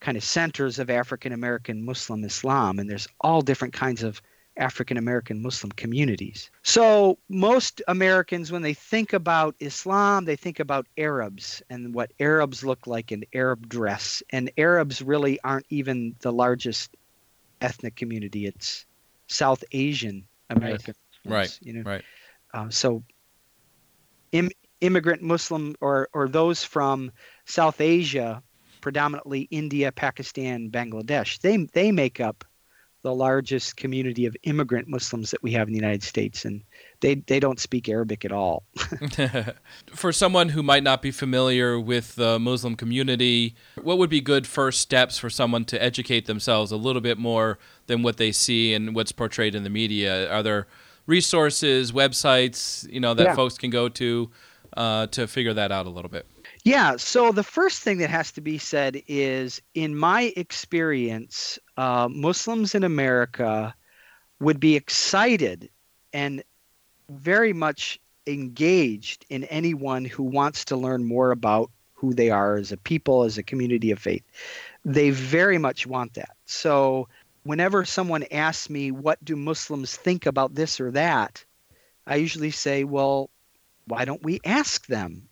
kind 0.01 0.17
of 0.17 0.25
centers 0.25 0.79
of 0.79 0.91
African 0.91 1.33
American 1.33 1.85
Muslim 1.85 2.25
Islam, 2.25 2.79
and 2.79 2.89
there's 2.91 3.09
all 3.21 3.43
different 3.43 3.75
kinds 3.75 4.03
of 4.03 4.21
African 4.57 4.97
American 4.97 5.43
Muslim 5.43 5.73
communities. 5.73 6.51
So, 6.63 7.19
most 7.29 7.83
Americans, 7.89 8.53
when 8.53 8.63
they 8.63 8.75
think 8.75 9.13
about 9.13 9.55
Islam, 9.61 10.25
they 10.25 10.37
think 10.37 10.61
about 10.61 10.87
Arabs 10.97 11.63
and 11.71 11.95
what 11.95 12.13
Arabs 12.21 12.65
look 12.65 12.87
like 12.87 13.13
in 13.13 13.25
Arab 13.33 13.69
dress. 13.69 14.23
And 14.31 14.51
Arabs 14.57 15.03
really 15.03 15.41
aren't 15.41 15.67
even 15.71 16.15
the 16.21 16.33
largest 16.33 16.97
ethnic 17.61 17.97
community, 17.97 18.47
it's 18.47 18.87
South 19.27 19.65
Asian 19.73 20.25
American. 20.51 20.95
Right, 21.25 21.59
You 21.63 21.73
know? 21.73 21.83
right. 21.83 22.05
Uh, 22.53 22.69
so, 22.69 23.03
Im- 24.33 24.51
immigrant 24.81 25.23
Muslim 25.23 25.75
or, 25.81 26.09
or 26.13 26.29
those 26.29 26.63
from 26.63 27.11
South 27.47 27.81
Asia, 27.81 28.43
predominantly 28.81 29.43
India, 29.51 29.91
Pakistan, 29.91 30.71
Bangladesh, 30.71 31.41
they, 31.41 31.57
they 31.73 31.91
make 31.91 32.21
up 32.21 32.45
the 33.05 33.15
largest 33.15 33.77
community 33.77 34.25
of 34.25 34.35
immigrant 34.45 34.89
Muslims 34.89 35.31
that 35.31 35.43
we 35.43 35.53
have 35.53 35.69
in 35.69 35.75
the 35.75 35.79
United 35.79 36.03
States, 36.03 36.47
and 36.47 36.63
they 37.01 37.17
they 37.17 37.39
don't 37.39 37.61
speak 37.61 37.87
Arabic 37.87 38.25
at 38.25 38.33
all. 38.33 38.65
For 39.95 40.11
someone 40.11 40.49
who 40.49 40.63
might 40.63 40.83
not 40.83 41.03
be 41.03 41.11
familiar 41.11 41.79
with 41.79 42.17
the 42.17 42.39
Muslim 42.39 42.77
community, 42.77 43.55
what 43.83 43.99
would 43.99 44.09
be 44.09 44.23
good 44.23 44.47
first 44.47 44.81
steps 44.81 45.19
for 45.19 45.29
someone 45.29 45.67
to 45.67 45.81
educate 45.83 46.25
themselves 46.25 46.73
a 46.73 46.77
little 46.79 47.03
bit 47.03 47.19
more 47.19 47.59
than 47.89 48.03
what 48.03 48.17
they 48.17 48.33
see 48.33 48.73
and 48.73 48.95
what's 48.95 49.13
portrayed 49.13 49.55
in 49.55 49.65
the 49.65 49.71
media? 49.71 50.33
Are 50.33 50.43
there 50.43 50.67
resources, 51.07 51.93
websites, 51.93 52.91
you 52.91 53.01
know, 53.01 53.13
that 53.13 53.25
Yeah. 53.25 53.35
folks 53.35 53.59
can 53.59 53.69
go 53.69 53.89
to 53.91 54.31
uh, 54.77 55.07
to 55.09 55.27
figure 55.27 55.53
that 55.53 55.71
out 55.71 55.85
a 55.87 55.91
little 55.91 56.11
bit? 56.11 56.27
Yeah. 56.65 56.97
So 56.97 57.31
the 57.31 57.43
first 57.43 57.83
thing 57.83 57.99
that 57.99 58.11
has 58.11 58.33
to 58.33 58.41
be 58.41 58.57
said 58.59 59.03
is, 59.07 59.61
in 59.75 59.97
my 59.97 60.33
experience, 60.37 61.59
uh, 61.77 62.09
Muslims 62.11 62.75
in 62.75 62.85
America 62.85 63.75
would 64.41 64.59
be 64.61 64.75
excited 64.75 65.69
and 66.13 66.43
very 67.11 67.53
much 67.53 68.01
engaged 68.27 69.27
in 69.29 69.45
anyone 69.45 70.07
who 70.07 70.23
wants 70.23 70.65
to 70.67 70.77
learn 70.77 71.05
more 71.05 71.31
about 71.31 71.71
who 71.93 72.15
they 72.15 72.31
are 72.31 72.57
as 72.57 72.73
a 72.73 72.79
people, 72.79 73.25
as 73.25 73.37
a 73.37 73.43
community 73.43 73.91
of 73.91 73.99
faith. 73.99 74.23
They 74.87 75.11
very 75.11 75.59
much 75.59 75.87
want 75.87 76.15
that. 76.15 76.37
So 76.47 77.09
whenever 77.43 77.85
someone 77.85 78.25
asks 78.31 78.71
me, 78.71 78.91
what 78.91 79.23
do 79.23 79.37
Muslims 79.37 79.95
think 79.97 80.25
about 80.25 80.55
this 80.55 80.81
or 80.81 80.91
that? 80.93 81.45
I 82.07 82.17
usually 82.17 82.51
say, 82.51 82.85
well, 82.85 83.31
why 83.87 84.05
don't 84.05 84.23
we 84.23 84.41
ask 84.45 84.87
them? 84.87 85.23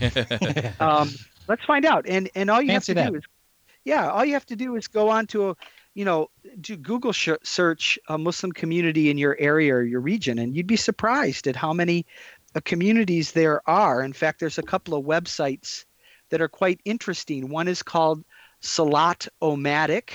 um, 0.80 1.10
let's 1.48 1.64
find 1.64 1.84
out. 1.84 2.06
And 2.06 2.30
and 2.34 2.50
all 2.50 2.60
you 2.60 2.68
Fancy 2.68 2.92
have 2.92 3.04
to 3.04 3.04
that. 3.04 3.10
do 3.12 3.16
is, 3.18 3.24
yeah, 3.84 4.10
all 4.10 4.24
you 4.24 4.34
have 4.34 4.46
to 4.46 4.56
do 4.56 4.76
is 4.76 4.88
go 4.88 5.08
on 5.08 5.26
to 5.28 5.50
a, 5.50 5.56
you 5.94 6.04
know, 6.04 6.30
do 6.60 6.76
Google 6.76 7.12
sh- 7.12 7.30
search 7.42 7.98
a 8.08 8.16
Muslim 8.18 8.52
community 8.52 9.10
in 9.10 9.18
your 9.18 9.36
area 9.38 9.74
or 9.74 9.82
your 9.82 10.00
region, 10.00 10.38
and 10.38 10.56
you'd 10.56 10.66
be 10.66 10.76
surprised 10.76 11.46
at 11.46 11.56
how 11.56 11.72
many 11.72 12.06
uh, 12.54 12.60
communities 12.64 13.32
there 13.32 13.68
are. 13.68 14.02
In 14.02 14.12
fact, 14.12 14.40
there's 14.40 14.58
a 14.58 14.62
couple 14.62 14.94
of 14.94 15.04
websites 15.04 15.84
that 16.30 16.40
are 16.40 16.48
quite 16.48 16.80
interesting. 16.84 17.48
One 17.50 17.68
is 17.68 17.82
called 17.82 18.24
Salat 18.60 19.28
Omatic, 19.42 20.10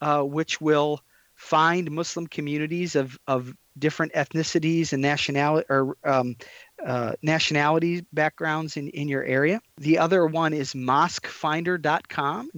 uh, 0.00 0.22
which 0.22 0.60
will 0.60 1.00
find 1.34 1.90
Muslim 1.90 2.26
communities 2.26 2.94
of 2.94 3.18
of 3.26 3.54
different 3.78 4.12
ethnicities 4.12 4.92
and 4.92 5.02
nationality 5.02 5.66
or 5.68 5.96
um, 6.04 6.36
uh, 6.84 7.12
nationality 7.22 8.04
backgrounds 8.12 8.76
in, 8.76 8.88
in 8.88 9.08
your 9.08 9.24
area. 9.24 9.60
The 9.78 9.98
other 9.98 10.26
one 10.26 10.52
is 10.52 10.74
mosquefinder.com. 10.74 12.50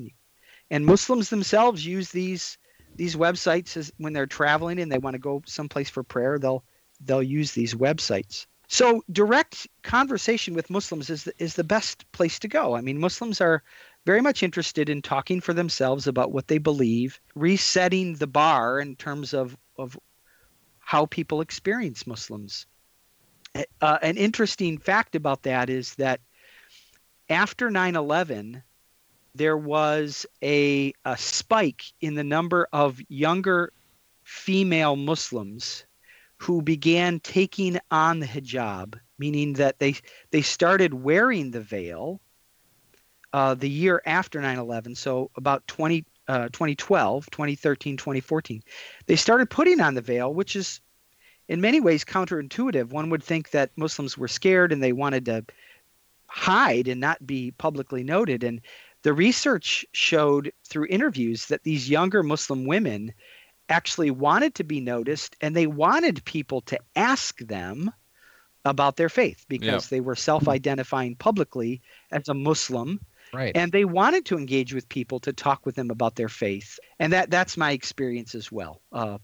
And 0.71 0.87
Muslims 0.87 1.31
themselves 1.31 1.87
use 1.87 2.11
these 2.11 2.59
these 2.97 3.15
websites 3.15 3.77
as, 3.77 3.93
when 3.99 4.15
they're 4.15 4.27
traveling 4.27 4.81
and 4.81 4.91
they 4.91 4.99
want 4.99 5.15
to 5.15 5.19
go 5.19 5.43
someplace 5.47 5.91
for 5.91 6.03
prayer. 6.03 6.39
They'll 6.39 6.65
they'll 7.01 7.23
use 7.23 7.53
these 7.53 7.75
websites. 7.75 8.47
So 8.69 9.05
direct 9.13 9.69
conversation 9.83 10.55
with 10.55 10.71
Muslims 10.71 11.09
is 11.09 11.25
the, 11.25 11.33
is 11.39 11.55
the 11.55 11.63
best 11.63 12.11
place 12.11 12.39
to 12.41 12.49
go. 12.49 12.75
I 12.75 12.81
mean, 12.81 12.99
Muslims 12.99 13.41
are 13.41 13.63
very 14.07 14.21
much 14.21 14.43
interested 14.43 14.89
in 14.89 15.03
talking 15.03 15.41
for 15.41 15.53
themselves 15.53 16.07
about 16.07 16.33
what 16.33 16.49
they 16.49 16.59
believe, 16.59 17.21
resetting 17.35 18.15
the 18.15 18.27
bar 18.27 18.81
in 18.81 18.97
terms 18.97 19.35
of 19.35 19.57
of 19.79 19.97
how 20.79 21.07
people 21.07 21.41
experience 21.41 22.07
Muslims. 22.07 22.67
Uh, 23.81 23.99
an 24.03 24.17
interesting 24.17 24.79
fact 24.79 25.15
about 25.15 25.43
that 25.43 25.71
is 25.71 25.95
that 25.97 26.21
after 27.29 27.71
9 27.71 27.97
11, 27.97 28.63
there 29.35 29.57
was 29.57 30.27
a, 30.43 30.93
a 31.05 31.17
spike 31.17 31.85
in 32.01 32.15
the 32.15 32.25
number 32.25 32.69
of 32.73 33.01
younger 33.09 33.73
female 34.25 34.97
Muslims 34.97 35.85
who 36.39 36.63
began 36.63 37.21
taking 37.21 37.79
on 37.91 38.21
the 38.21 38.27
hijab, 38.27 38.99
meaning 39.19 39.55
that 39.55 39.79
they, 39.79 39.95
they 40.31 40.43
started 40.43 40.93
wearing 40.95 41.51
the 41.51 41.61
veil 41.61 42.21
uh, 43.33 43.55
the 43.55 43.69
year 43.69 44.03
after 44.07 44.41
9 44.41 44.59
11, 44.59 44.95
so 44.95 45.31
about 45.37 45.67
20, 45.67 46.05
uh, 46.29 46.49
2012, 46.49 47.31
2013, 47.31 47.97
2014. 47.97 48.63
They 49.07 49.17
started 49.17 49.51
putting 49.51 49.81
on 49.81 49.95
the 49.95 50.01
veil, 50.01 50.33
which 50.33 50.57
is 50.57 50.81
in 51.49 51.61
many 51.61 51.81
ways 51.81 52.05
counterintuitive. 52.05 52.91
One 52.91 53.11
would 53.11 53.23
think 53.23 53.51
that 53.51 53.71
Muslims 53.77 54.19
were 54.19 54.29
scared 54.29 54.73
and 54.73 54.83
they 54.83 54.93
wanted 54.93 55.27
to 55.27 55.45
hide 56.27 56.89
and 56.89 57.01
not 57.01 57.27
be 57.27 57.53
publicly 57.53 58.03
noted. 58.03 58.43
And 58.45 58.61
the 59.03 59.13
research 59.13 59.87
showed 59.93 60.53
through 60.65 60.87
interviews 60.91 61.47
that 61.47 61.63
these 61.63 61.89
younger 61.89 62.23
Muslim 62.23 62.67
women 62.67 63.13
actually 63.69 64.11
wanted 64.11 64.55
to 64.57 64.65
be 64.65 64.81
noticed 64.81 65.37
and 65.41 65.55
they 65.55 65.67
wanted 65.67 66.25
people 66.25 66.61
to 66.63 66.79
ask 66.95 67.39
them 67.39 67.93
about 68.65 68.97
their 68.97 69.09
faith 69.09 69.45
because 69.49 69.85
yeah. 69.85 69.97
they 69.97 70.01
were 70.01 70.17
self 70.17 70.49
identifying 70.49 71.15
publicly 71.15 71.81
as 72.11 72.29
a 72.29 72.35
Muslim. 72.35 73.01
Right. 73.33 73.57
And 73.57 73.73
they 73.73 73.85
wanted 73.85 74.25
to 74.27 74.39
engage 74.39 74.73
with 74.73 74.89
people 74.89 75.21
to 75.21 75.33
talk 75.33 75.67
with 75.67 75.75
them 75.75 75.91
about 75.91 76.17
their 76.17 76.29
faith. 76.29 76.79
And 76.99 77.13
that, 77.13 77.31
that's 77.31 77.57
my 77.57 77.73
experience 77.73 78.35
as 78.35 78.51
well. 78.51 78.81
Uh, 78.93 79.19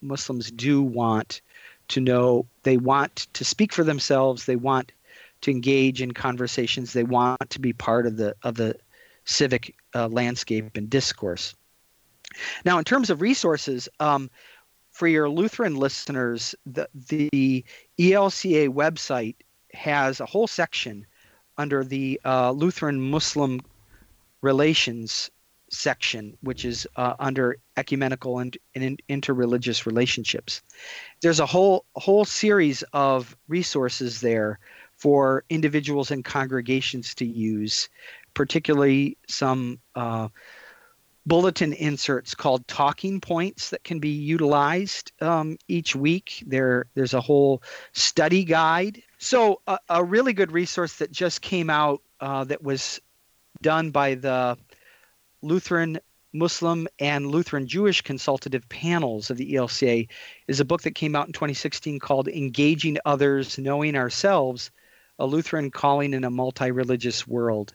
Muslims 0.00 0.50
do 0.50 0.82
want 0.82 1.40
to 1.90 2.00
know, 2.00 2.46
they 2.62 2.76
want 2.76 3.28
to 3.34 3.44
speak 3.44 3.72
for 3.72 3.84
themselves, 3.84 4.46
they 4.46 4.56
want 4.56 4.92
to 5.42 5.50
engage 5.50 6.02
in 6.02 6.12
conversations, 6.12 6.92
they 6.92 7.04
want 7.04 7.50
to 7.50 7.60
be 7.60 7.72
part 7.72 8.06
of 8.06 8.16
the 8.16 8.34
of 8.42 8.56
the 8.56 8.76
civic 9.24 9.74
uh, 9.94 10.08
landscape 10.08 10.76
and 10.76 10.90
discourse. 10.90 11.54
Now, 12.64 12.78
in 12.78 12.84
terms 12.84 13.10
of 13.10 13.20
resources, 13.20 13.88
um, 13.98 14.30
for 14.90 15.08
your 15.08 15.28
Lutheran 15.28 15.76
listeners, 15.76 16.54
the, 16.66 16.88
the 17.08 17.64
ELCA 17.98 18.68
website 18.68 19.36
has 19.72 20.20
a 20.20 20.26
whole 20.26 20.46
section 20.46 21.06
under 21.58 21.84
the 21.84 22.20
uh, 22.24 22.50
Lutheran 22.52 23.00
Muslim 23.00 23.60
relations 24.42 25.30
section, 25.70 26.36
which 26.42 26.64
is 26.64 26.86
uh, 26.96 27.14
under 27.18 27.56
ecumenical 27.76 28.38
and, 28.38 28.56
and 28.74 29.00
interreligious 29.08 29.86
relationships. 29.86 30.62
There's 31.22 31.40
a 31.40 31.46
whole 31.46 31.84
whole 31.94 32.24
series 32.24 32.82
of 32.92 33.36
resources 33.48 34.20
there 34.20 34.58
for 34.96 35.44
individuals 35.48 36.10
and 36.10 36.24
congregations 36.24 37.14
to 37.14 37.24
use, 37.24 37.88
particularly 38.34 39.16
some 39.28 39.80
uh, 39.94 40.28
bulletin 41.26 41.72
inserts 41.72 42.34
called 42.34 42.66
talking 42.66 43.20
points 43.20 43.70
that 43.70 43.84
can 43.84 43.98
be 43.98 44.10
utilized 44.10 45.12
um, 45.22 45.56
each 45.68 45.94
week. 45.94 46.42
There, 46.46 46.86
there's 46.94 47.14
a 47.14 47.20
whole 47.20 47.62
study 47.92 48.44
guide. 48.44 49.02
So, 49.18 49.60
a, 49.66 49.78
a 49.88 50.04
really 50.04 50.32
good 50.32 50.52
resource 50.52 50.96
that 50.96 51.12
just 51.12 51.40
came 51.40 51.70
out 51.70 52.02
uh, 52.20 52.44
that 52.44 52.62
was 52.62 53.00
done 53.62 53.90
by 53.90 54.14
the 54.14 54.58
Lutheran 55.42 55.98
Muslim 56.32 56.86
and 56.98 57.30
Lutheran 57.30 57.66
Jewish 57.66 58.02
consultative 58.02 58.68
panels 58.68 59.30
of 59.30 59.36
the 59.36 59.54
ELCA 59.54 60.06
is 60.46 60.60
a 60.60 60.64
book 60.64 60.82
that 60.82 60.94
came 60.94 61.16
out 61.16 61.26
in 61.26 61.32
2016 61.32 61.98
called 61.98 62.28
Engaging 62.28 62.98
Others, 63.04 63.58
Knowing 63.58 63.96
Ourselves 63.96 64.70
A 65.18 65.26
Lutheran 65.26 65.70
Calling 65.70 66.14
in 66.14 66.24
a 66.24 66.30
Multi 66.30 66.70
Religious 66.70 67.26
World. 67.26 67.74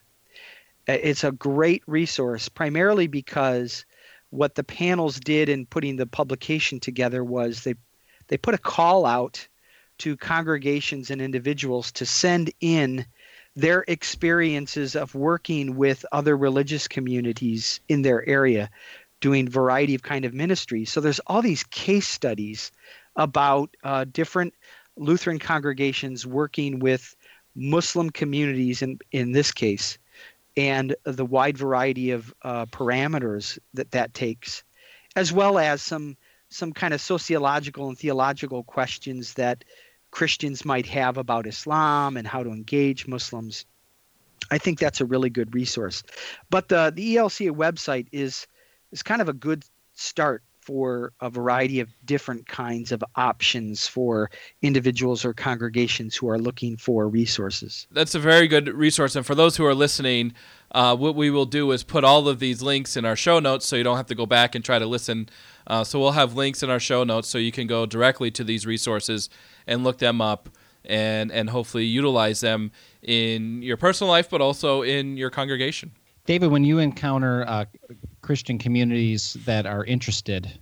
Uh, 0.88 0.92
it's 0.92 1.24
a 1.24 1.32
great 1.32 1.82
resource, 1.86 2.48
primarily 2.48 3.08
because 3.08 3.84
what 4.30 4.54
the 4.54 4.64
panels 4.64 5.20
did 5.20 5.48
in 5.48 5.66
putting 5.66 5.96
the 5.96 6.06
publication 6.06 6.80
together 6.80 7.22
was 7.22 7.62
they, 7.62 7.74
they 8.28 8.38
put 8.38 8.54
a 8.54 8.58
call 8.58 9.04
out 9.04 9.46
to 9.98 10.16
congregations 10.16 11.10
and 11.10 11.20
individuals 11.20 11.92
to 11.92 12.06
send 12.06 12.52
in 12.60 13.06
their 13.56 13.84
experiences 13.88 14.94
of 14.94 15.14
working 15.14 15.76
with 15.76 16.04
other 16.12 16.36
religious 16.36 16.86
communities 16.86 17.80
in 17.88 18.02
their 18.02 18.26
area 18.28 18.70
doing 19.20 19.48
variety 19.48 19.94
of 19.94 20.02
kind 20.02 20.24
of 20.26 20.34
ministries 20.34 20.92
so 20.92 21.00
there's 21.00 21.20
all 21.26 21.42
these 21.42 21.64
case 21.64 22.06
studies 22.06 22.70
about 23.16 23.74
uh, 23.82 24.04
different 24.12 24.52
lutheran 24.96 25.38
congregations 25.38 26.26
working 26.26 26.78
with 26.78 27.16
muslim 27.54 28.10
communities 28.10 28.82
in, 28.82 28.98
in 29.12 29.32
this 29.32 29.50
case 29.50 29.96
and 30.58 30.94
the 31.04 31.24
wide 31.24 31.56
variety 31.56 32.10
of 32.10 32.34
uh, 32.42 32.66
parameters 32.66 33.58
that 33.72 33.90
that 33.90 34.12
takes 34.12 34.62
as 35.16 35.32
well 35.32 35.58
as 35.58 35.80
some 35.80 36.16
some 36.48 36.72
kind 36.72 36.94
of 36.94 37.00
sociological 37.00 37.88
and 37.88 37.98
theological 37.98 38.62
questions 38.64 39.34
that 39.34 39.64
Christians 40.16 40.64
might 40.64 40.86
have 40.86 41.18
about 41.18 41.46
Islam 41.46 42.16
and 42.16 42.26
how 42.26 42.42
to 42.42 42.48
engage 42.48 43.06
Muslims. 43.06 43.66
I 44.50 44.56
think 44.56 44.78
that's 44.78 45.02
a 45.02 45.04
really 45.04 45.28
good 45.28 45.54
resource. 45.54 46.02
But 46.48 46.68
the 46.68 46.90
the 46.90 47.16
ELCA 47.16 47.50
website 47.50 48.06
is 48.12 48.46
is 48.92 49.02
kind 49.02 49.20
of 49.20 49.28
a 49.28 49.34
good 49.34 49.62
start 49.92 50.42
for 50.66 51.12
a 51.20 51.30
variety 51.30 51.78
of 51.78 51.88
different 52.04 52.48
kinds 52.48 52.90
of 52.90 53.02
options 53.14 53.86
for 53.86 54.30
individuals 54.62 55.24
or 55.24 55.32
congregations 55.32 56.16
who 56.16 56.28
are 56.28 56.38
looking 56.38 56.76
for 56.76 57.08
resources. 57.08 57.86
That's 57.92 58.16
a 58.16 58.18
very 58.18 58.48
good 58.48 58.68
resource. 58.68 59.14
And 59.14 59.24
for 59.24 59.36
those 59.36 59.56
who 59.56 59.64
are 59.64 59.74
listening, 59.74 60.34
uh, 60.72 60.96
what 60.96 61.14
we 61.14 61.30
will 61.30 61.46
do 61.46 61.70
is 61.70 61.84
put 61.84 62.02
all 62.02 62.26
of 62.26 62.40
these 62.40 62.62
links 62.62 62.96
in 62.96 63.04
our 63.04 63.14
show 63.14 63.38
notes 63.38 63.64
so 63.64 63.76
you 63.76 63.84
don't 63.84 63.96
have 63.96 64.06
to 64.06 64.16
go 64.16 64.26
back 64.26 64.56
and 64.56 64.64
try 64.64 64.80
to 64.80 64.86
listen. 64.86 65.28
Uh, 65.68 65.84
so 65.84 66.00
we'll 66.00 66.12
have 66.12 66.34
links 66.34 66.64
in 66.64 66.70
our 66.70 66.80
show 66.80 67.04
notes 67.04 67.28
so 67.28 67.38
you 67.38 67.52
can 67.52 67.68
go 67.68 67.86
directly 67.86 68.32
to 68.32 68.42
these 68.42 68.66
resources 68.66 69.30
and 69.68 69.84
look 69.84 69.98
them 69.98 70.20
up 70.20 70.48
and 70.84 71.32
and 71.32 71.50
hopefully 71.50 71.84
utilize 71.84 72.40
them 72.40 72.70
in 73.02 73.62
your 73.62 73.76
personal 73.76 74.08
life, 74.08 74.28
but 74.28 74.40
also 74.40 74.82
in 74.82 75.16
your 75.16 75.30
congregation. 75.30 75.92
David, 76.26 76.50
when 76.50 76.64
you 76.64 76.80
encounter 76.80 77.44
uh, 77.46 77.64
Christian 78.20 78.58
communities 78.58 79.34
that 79.46 79.64
are 79.64 79.84
interested 79.84 80.58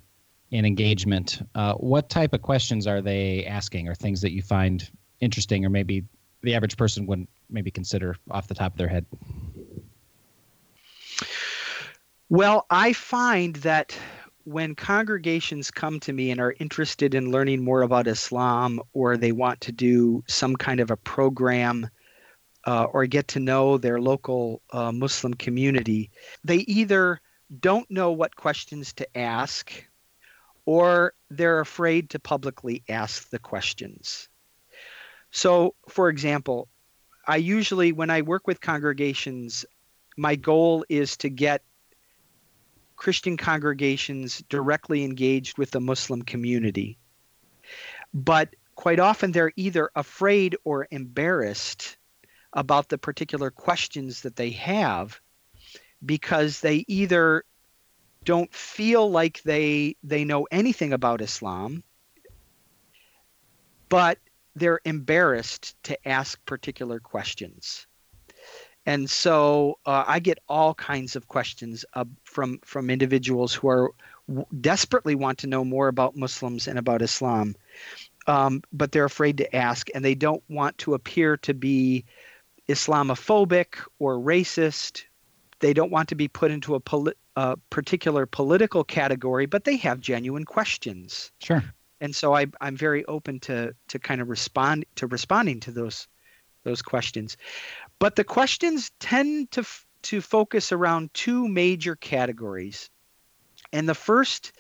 in 0.51 0.67
engagement, 0.67 1.41
uh, 1.55 1.73
what 1.75 2.11
type 2.11 2.35
of 2.35 2.43
questions 2.43 2.87
are 2.87 3.01
they 3.01 3.47
asking, 3.47 3.89
or 3.89 3.95
things 3.95 4.21
that 4.21 4.33
you 4.33 4.43
find 4.43 4.91
interesting, 5.21 5.65
or 5.65 5.71
maybe 5.71 6.05
the 6.43 6.55
average 6.55 6.77
person 6.77 7.07
wouldn't 7.07 7.31
maybe 7.49 7.71
consider 7.71 8.15
off 8.31 8.47
the 8.47 8.55
top 8.55 8.73
of 8.73 8.79
their 8.79 8.89
head? 8.89 9.07
Well, 12.29 12.67
I 12.69 12.93
find 12.93 13.57
that 13.57 13.97
when 14.45 14.75
congregations 14.75 15.71
come 15.71 15.99
to 16.01 16.13
me 16.13 16.31
and 16.31 16.41
are 16.41 16.55
interested 16.61 17.15
in 17.15 17.31
learning 17.31 17.65
more 17.65 17.81
about 17.81 18.07
Islam 18.07 18.81
or 18.93 19.17
they 19.17 19.33
want 19.33 19.63
to 19.63 19.73
do 19.73 20.23
some 20.29 20.57
kind 20.57 20.81
of 20.81 20.91
a 20.91 20.97
program 20.97 21.89
uh, 22.67 22.85
or 22.85 23.07
get 23.07 23.29
to 23.29 23.41
know 23.41 23.79
their 23.79 24.01
local 24.01 24.63
uh, 24.73 24.93
Muslim 24.93 25.35
community, 25.35 26.11
they 26.45 26.59
either 26.59 27.21
don't 27.61 27.91
know 27.91 28.13
what 28.13 28.37
questions 28.37 28.93
to 28.95 29.19
ask 29.19 29.73
or 30.67 31.13
they're 31.31 31.61
afraid 31.61 32.11
to 32.11 32.19
publicly 32.19 32.83
ask 32.89 33.29
the 33.31 33.39
questions. 33.39 34.29
So, 35.31 35.75
for 35.89 36.09
example, 36.09 36.69
I 37.27 37.37
usually, 37.37 37.93
when 37.93 38.11
I 38.11 38.23
work 38.23 38.47
with 38.47 38.61
congregations, 38.61 39.65
my 40.17 40.37
goal 40.37 40.85
is 40.89 41.17
to 41.19 41.29
get 41.29 41.63
Christian 42.97 43.37
congregations 43.37 44.43
directly 44.49 45.05
engaged 45.05 45.59
with 45.59 45.71
the 45.71 45.81
Muslim 45.81 46.23
community. 46.23 46.99
But 48.13 48.55
quite 48.75 49.01
often 49.01 49.33
they're 49.33 49.53
either 49.57 49.91
afraid 49.95 50.57
or 50.65 50.87
embarrassed 50.91 51.97
about 52.55 52.89
the 52.89 52.99
particular 52.99 53.51
questions 53.51 54.23
that 54.23 54.37
they 54.37 54.51
have 54.51 55.21
because 56.05 56.61
they 56.61 56.85
either 56.89 57.45
don't 58.25 58.53
feel 58.55 59.11
like 59.11 59.43
they 59.43 59.97
they 60.03 60.25
know 60.25 60.47
anything 60.51 60.93
about 60.93 61.21
Islam 61.21 61.83
but 63.89 64.19
they're 64.57 64.81
embarrassed 64.85 65.77
to 65.85 66.09
ask 66.09 66.45
particular 66.47 66.99
questions. 66.99 67.87
And 68.87 69.09
so 69.09 69.79
uh, 69.87 70.05
I 70.07 70.19
get 70.19 70.39
all 70.49 70.75
kinds 70.75 71.17
of 71.17 71.29
questions 71.29 71.85
uh, 71.95 72.05
from 72.25 72.59
from 72.65 72.91
individuals 72.91 73.55
who 73.55 73.69
are 73.69 73.91
w- 74.29 74.47
desperately 74.61 75.15
want 75.15 75.39
to 75.39 75.47
know 75.47 75.65
more 75.65 75.89
about 75.89 76.17
Muslims 76.17 76.69
and 76.69 76.79
about 76.79 77.03
Islam, 77.03 77.55
um, 78.27 78.63
but 78.73 78.93
they're 78.93 79.05
afraid 79.05 79.39
to 79.39 79.57
ask, 79.57 79.89
and 79.95 80.05
they 80.05 80.15
don't 80.15 80.43
want 80.49 80.77
to 80.79 80.95
appear 80.95 81.37
to 81.39 81.55
be 81.55 82.05
Islamophobic 82.69 83.77
or 83.99 84.19
racist. 84.19 85.05
They 85.61 85.73
don't 85.73 85.91
want 85.91 86.09
to 86.11 86.15
be 86.15 86.29
put 86.29 86.51
into 86.51 86.75
a, 86.75 86.81
poli- 86.81 87.15
a 87.37 87.57
particular 87.71 88.27
political 88.27 88.85
category, 88.85 89.47
but 89.47 89.65
they 89.65 89.77
have 89.77 90.01
genuine 90.01 90.45
questions. 90.45 91.31
Sure. 91.41 91.63
And 92.01 92.15
so 92.15 92.35
I, 92.35 92.47
I'm 92.61 92.77
very 92.77 93.05
open 93.07 93.41
to 93.41 93.75
to 93.89 93.99
kind 93.99 94.21
of 94.21 94.29
respond 94.29 94.85
to 94.97 95.07
responding 95.07 95.61
to 95.61 95.73
those 95.73 96.09
those 96.65 96.83
questions. 96.83 97.37
But 97.99 98.17
the 98.17 98.25
questions 98.25 98.91
tend 98.99 99.51
to 99.53 99.61
f- 99.61 99.87
to 100.03 100.21
focus 100.21 100.73
around 100.73 101.15
two 101.15 101.49
major 101.49 101.97
categories. 101.97 102.91
And 103.73 103.89
the 103.89 103.95
first 103.95 104.53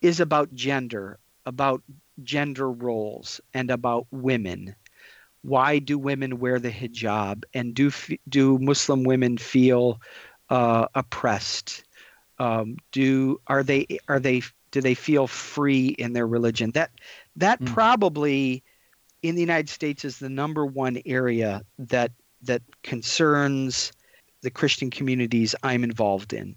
is 0.00 0.20
about 0.20 0.54
gender, 0.54 1.18
about 1.46 1.82
gender 2.22 2.70
roles 2.70 3.40
and 3.54 3.70
about 3.70 4.06
women. 4.10 4.76
Why 5.42 5.78
do 5.78 5.98
women 5.98 6.38
wear 6.38 6.58
the 6.58 6.70
hijab 6.70 7.44
and 7.52 7.74
do 7.74 7.90
do 8.28 8.58
Muslim 8.58 9.04
women 9.04 9.38
feel 9.38 10.00
uh, 10.50 10.86
oppressed? 10.94 11.84
Um, 12.38 12.76
do 12.92 13.40
are 13.46 13.62
they 13.62 13.86
are 14.08 14.20
they 14.20 14.42
do 14.70 14.80
they 14.80 14.94
feel 14.94 15.26
free 15.26 15.88
in 15.88 16.12
their 16.12 16.26
religion? 16.26 16.70
That 16.72 16.90
that 17.36 17.60
mm. 17.60 17.66
probably 17.66 18.62
in 19.22 19.34
the 19.34 19.40
United 19.40 19.68
States 19.68 20.04
is 20.04 20.18
the 20.18 20.28
number 20.28 20.66
one 20.66 21.00
area 21.06 21.62
that 21.78 22.12
that 22.42 22.62
concerns 22.82 23.92
the 24.42 24.50
Christian 24.50 24.90
communities 24.90 25.54
I'm 25.62 25.84
involved 25.84 26.32
in. 26.32 26.56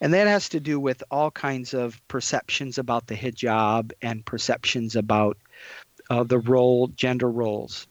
And 0.00 0.14
that 0.14 0.26
has 0.26 0.48
to 0.50 0.60
do 0.60 0.80
with 0.80 1.02
all 1.10 1.30
kinds 1.30 1.74
of 1.74 2.00
perceptions 2.08 2.78
about 2.78 3.08
the 3.08 3.14
hijab 3.14 3.92
and 4.00 4.24
perceptions 4.24 4.96
about 4.96 5.36
uh, 6.08 6.24
the 6.24 6.38
role, 6.38 6.86
gender 6.88 7.30
roles. 7.30 7.86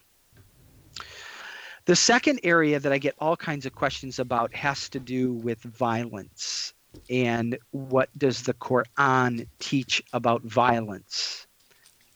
The 1.85 1.95
second 1.95 2.39
area 2.43 2.79
that 2.79 2.91
I 2.91 2.97
get 2.97 3.15
all 3.19 3.37
kinds 3.37 3.65
of 3.65 3.75
questions 3.75 4.19
about 4.19 4.53
has 4.55 4.89
to 4.89 4.99
do 4.99 5.33
with 5.33 5.61
violence 5.61 6.73
and 7.09 7.57
what 7.71 8.09
does 8.17 8.43
the 8.43 8.53
Quran 8.53 9.47
teach 9.59 10.03
about 10.13 10.41
violence? 10.43 11.47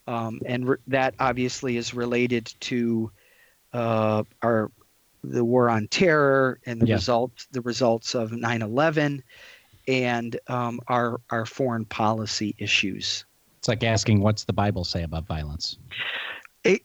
Um, 0.08 0.42
and 0.46 0.70
re- 0.70 0.78
that 0.88 1.14
obviously 1.20 1.78
is 1.78 1.94
related 1.94 2.52
to 2.62 3.12
uh, 3.74 4.24
our 4.42 4.72
the 5.24 5.44
war 5.44 5.70
on 5.70 5.88
terror 5.88 6.60
and 6.66 6.82
the 6.82 6.88
yeah. 6.88 6.96
results 6.96 7.48
the 7.52 7.62
results 7.62 8.16
of 8.16 8.32
9/11 8.32 9.22
and 9.88 10.40
um, 10.48 10.80
our 10.88 11.22
our 11.30 11.46
foreign 11.46 11.86
policy 11.86 12.56
issues. 12.58 13.26
It's 13.60 13.68
like 13.68 13.84
asking, 13.84 14.22
"What's 14.22 14.46
the 14.46 14.54
Bible 14.54 14.84
say 14.84 15.04
about 15.04 15.28
violence?" 15.28 15.78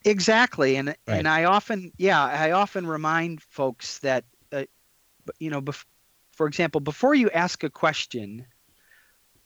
Exactly, 0.05 0.77
and 0.77 0.89
right. 0.89 0.97
and 1.07 1.29
I 1.29 1.45
often, 1.45 1.93
yeah, 1.99 2.23
I 2.23 2.53
often 2.53 2.87
remind 2.87 3.43
folks 3.43 3.99
that, 4.01 4.25
uh, 4.53 4.65
you 5.39 5.51
know, 5.51 5.61
bef- 5.61 5.85
for 6.33 6.47
example, 6.47 6.81
before 6.81 7.15
you 7.15 7.31
ask 7.31 7.65
a 7.65 7.71
question, 7.71 8.47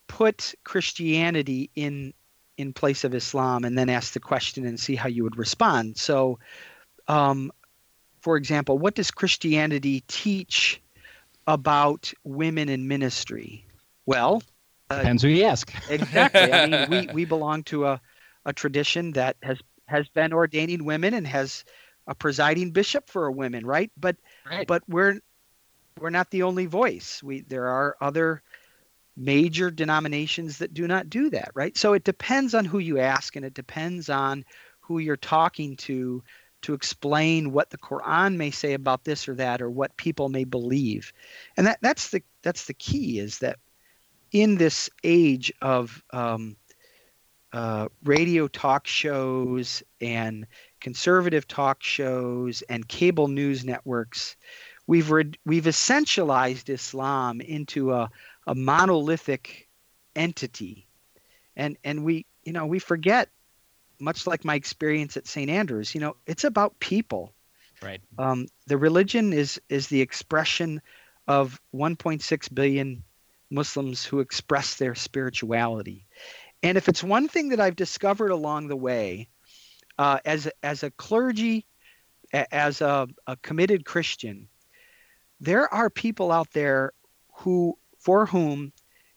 put 0.07 0.55
Christianity 0.65 1.71
in 1.75 2.13
in 2.57 2.73
place 2.73 3.05
of 3.05 3.15
Islam, 3.15 3.65
and 3.65 3.79
then 3.79 3.89
ask 3.89 4.13
the 4.13 4.21
question 4.21 4.67
and 4.67 4.79
see 4.79 4.97
how 4.97 5.09
you 5.09 5.23
would 5.23 5.39
respond. 5.39 5.97
So, 5.97 6.39
um, 7.07 7.53
for 8.21 8.37
example, 8.37 8.79
what 8.79 8.95
does 8.95 9.11
Christianity 9.11 10.03
teach 10.09 10.81
about 11.47 12.13
women 12.25 12.69
in 12.69 12.89
ministry? 12.89 13.65
Well, 14.07 14.43
uh, 14.91 14.99
depends 14.99 15.23
who 15.23 15.29
you 15.29 15.45
ask. 15.45 15.73
exactly. 15.89 16.53
I 16.53 16.67
mean, 16.67 16.89
we, 16.89 17.09
we 17.13 17.25
belong 17.25 17.63
to 17.65 17.87
a, 17.87 18.01
a 18.45 18.53
tradition 18.53 19.13
that 19.13 19.37
has 19.43 19.59
has 19.89 20.09
been 20.09 20.33
ordaining 20.33 20.85
women 20.85 21.15
and 21.15 21.27
has 21.27 21.65
a 22.07 22.15
presiding 22.15 22.71
bishop 22.71 23.09
for 23.09 23.27
a 23.27 23.33
women, 23.33 23.67
right? 23.67 23.91
But 23.97 24.17
right. 24.49 24.67
but 24.67 24.83
we're 24.89 25.21
we're 25.99 26.11
not 26.11 26.31
the 26.31 26.43
only 26.43 26.67
voice. 26.67 27.23
We 27.23 27.41
there 27.41 27.69
are 27.69 27.97
other 28.01 28.43
major 29.17 29.71
denominations 29.71 30.59
that 30.59 30.75
do 30.75 30.87
not 30.87 31.11
do 31.11 31.31
that, 31.31 31.51
right? 31.55 31.77
So 31.77 31.93
it 31.93 32.05
depends 32.05 32.55
on 32.55 32.65
who 32.65 32.79
you 32.79 32.99
ask 32.99 33.35
and 33.35 33.45
it 33.45 33.55
depends 33.55 34.09
on 34.09 34.45
who 34.81 34.99
you're 34.99 35.17
talking 35.17 35.77
to 35.77 36.23
to 36.63 36.75
explain 36.75 37.53
what 37.53 37.71
the 37.71 37.79
Quran 37.79 38.37
may 38.37 38.51
say 38.51 38.75
about 38.75 39.05
this 39.05 39.29
or 39.29 39.35
that 39.37 39.63
or 39.63 39.71
what 39.71 39.97
people 39.97 40.29
may 40.29 40.45
believe. 40.45 41.13
And 41.57 41.67
that, 41.67 41.79
that's 41.83 42.11
the 42.11 42.23
that's 42.43 42.67
the 42.67 42.75
key 42.75 43.19
is 43.19 43.39
that 43.41 43.59
in 44.33 44.57
this 44.57 44.91
age 45.05 45.53
of 45.63 46.03
um, 46.13 46.57
uh, 47.53 47.89
radio 48.05 48.49
talk 48.49 48.87
shows 48.87 49.83
and 50.01 50.47
conservative 50.81 51.49
talk 51.49 51.83
shows 51.83 52.63
and 52.63 52.87
cable 52.89 53.29
news 53.29 53.65
networks, 53.65 54.37
we've 54.87 55.11
re- 55.11 55.33
we've 55.47 55.65
essentialized 55.65 56.69
Islam 56.69 57.41
into 57.41 57.93
a, 57.93 58.11
a 58.47 58.55
monolithic 58.55 59.69
entity, 60.15 60.87
and 61.57 61.77
and 61.85 62.05
we 62.05 62.27
you 62.45 62.53
know 62.53 62.67
we 62.67 62.79
forget 62.79 63.31
much 64.01 64.27
like 64.27 64.45
my 64.45 64.55
experience 64.55 65.17
at 65.17 65.27
St. 65.27 65.51
Andrews, 65.51 65.95
you 65.95 66.01
know, 66.01 66.17
it's 66.27 66.45
about 66.45 66.79
people. 66.81 67.35
Right. 67.83 68.01
Um, 68.19 68.47
the 68.67 68.77
religion 68.77 69.33
is 69.33 69.61
is 69.69 69.89
the 69.89 70.01
expression 70.01 70.81
of 71.27 71.61
1.6 71.75 72.55
billion 72.55 73.05
Muslims 73.51 74.05
who 74.05 74.21
express 74.21 74.77
their 74.77 74.95
spirituality. 74.95 76.07
And 76.63 76.77
if 76.77 76.89
it's 76.89 77.05
one 77.05 77.29
thing 77.29 77.51
that 77.51 77.61
I've 77.61 77.77
discovered 77.77 78.31
along 78.31 78.69
the 78.69 78.77
way, 78.77 79.29
uh, 79.99 80.19
as 80.25 80.49
as 80.63 80.83
a 80.83 80.91
clergy, 80.93 81.67
as 82.33 82.81
a, 82.81 83.09
a 83.27 83.37
committed 83.37 83.85
Christian, 83.85 84.49
there 85.41 85.73
are 85.73 85.91
people 85.91 86.33
out 86.33 86.53
there 86.53 86.93
who 87.33 87.79
for 87.99 88.27
whom 88.27 88.73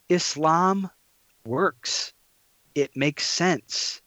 Islam 0.09 0.89
works. 1.45 2.13
It 2.75 2.95
makes 2.95 3.25
sense 3.25 4.01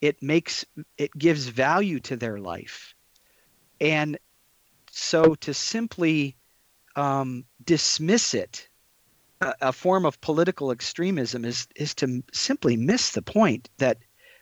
it 0.00 0.22
makes 0.22 0.64
it 0.96 1.10
gives 1.18 1.46
value 1.46 2.00
to 2.00 2.16
their 2.16 2.38
life 2.38 2.94
and 3.80 4.18
so 4.90 5.34
to 5.36 5.52
simply 5.54 6.36
um, 6.96 7.44
dismiss 7.64 8.34
it 8.34 8.67
a, 9.40 9.54
a, 9.60 9.72
form 9.72 10.04
of 10.04 10.20
political 10.20 10.70
extremism 10.70 11.44
is 11.44 11.68
is 11.76 11.94
to 11.94 12.22
simply 12.32 12.76
miss 12.76 13.12
the 13.12 13.22
point 13.22 13.68
that 13.78 13.98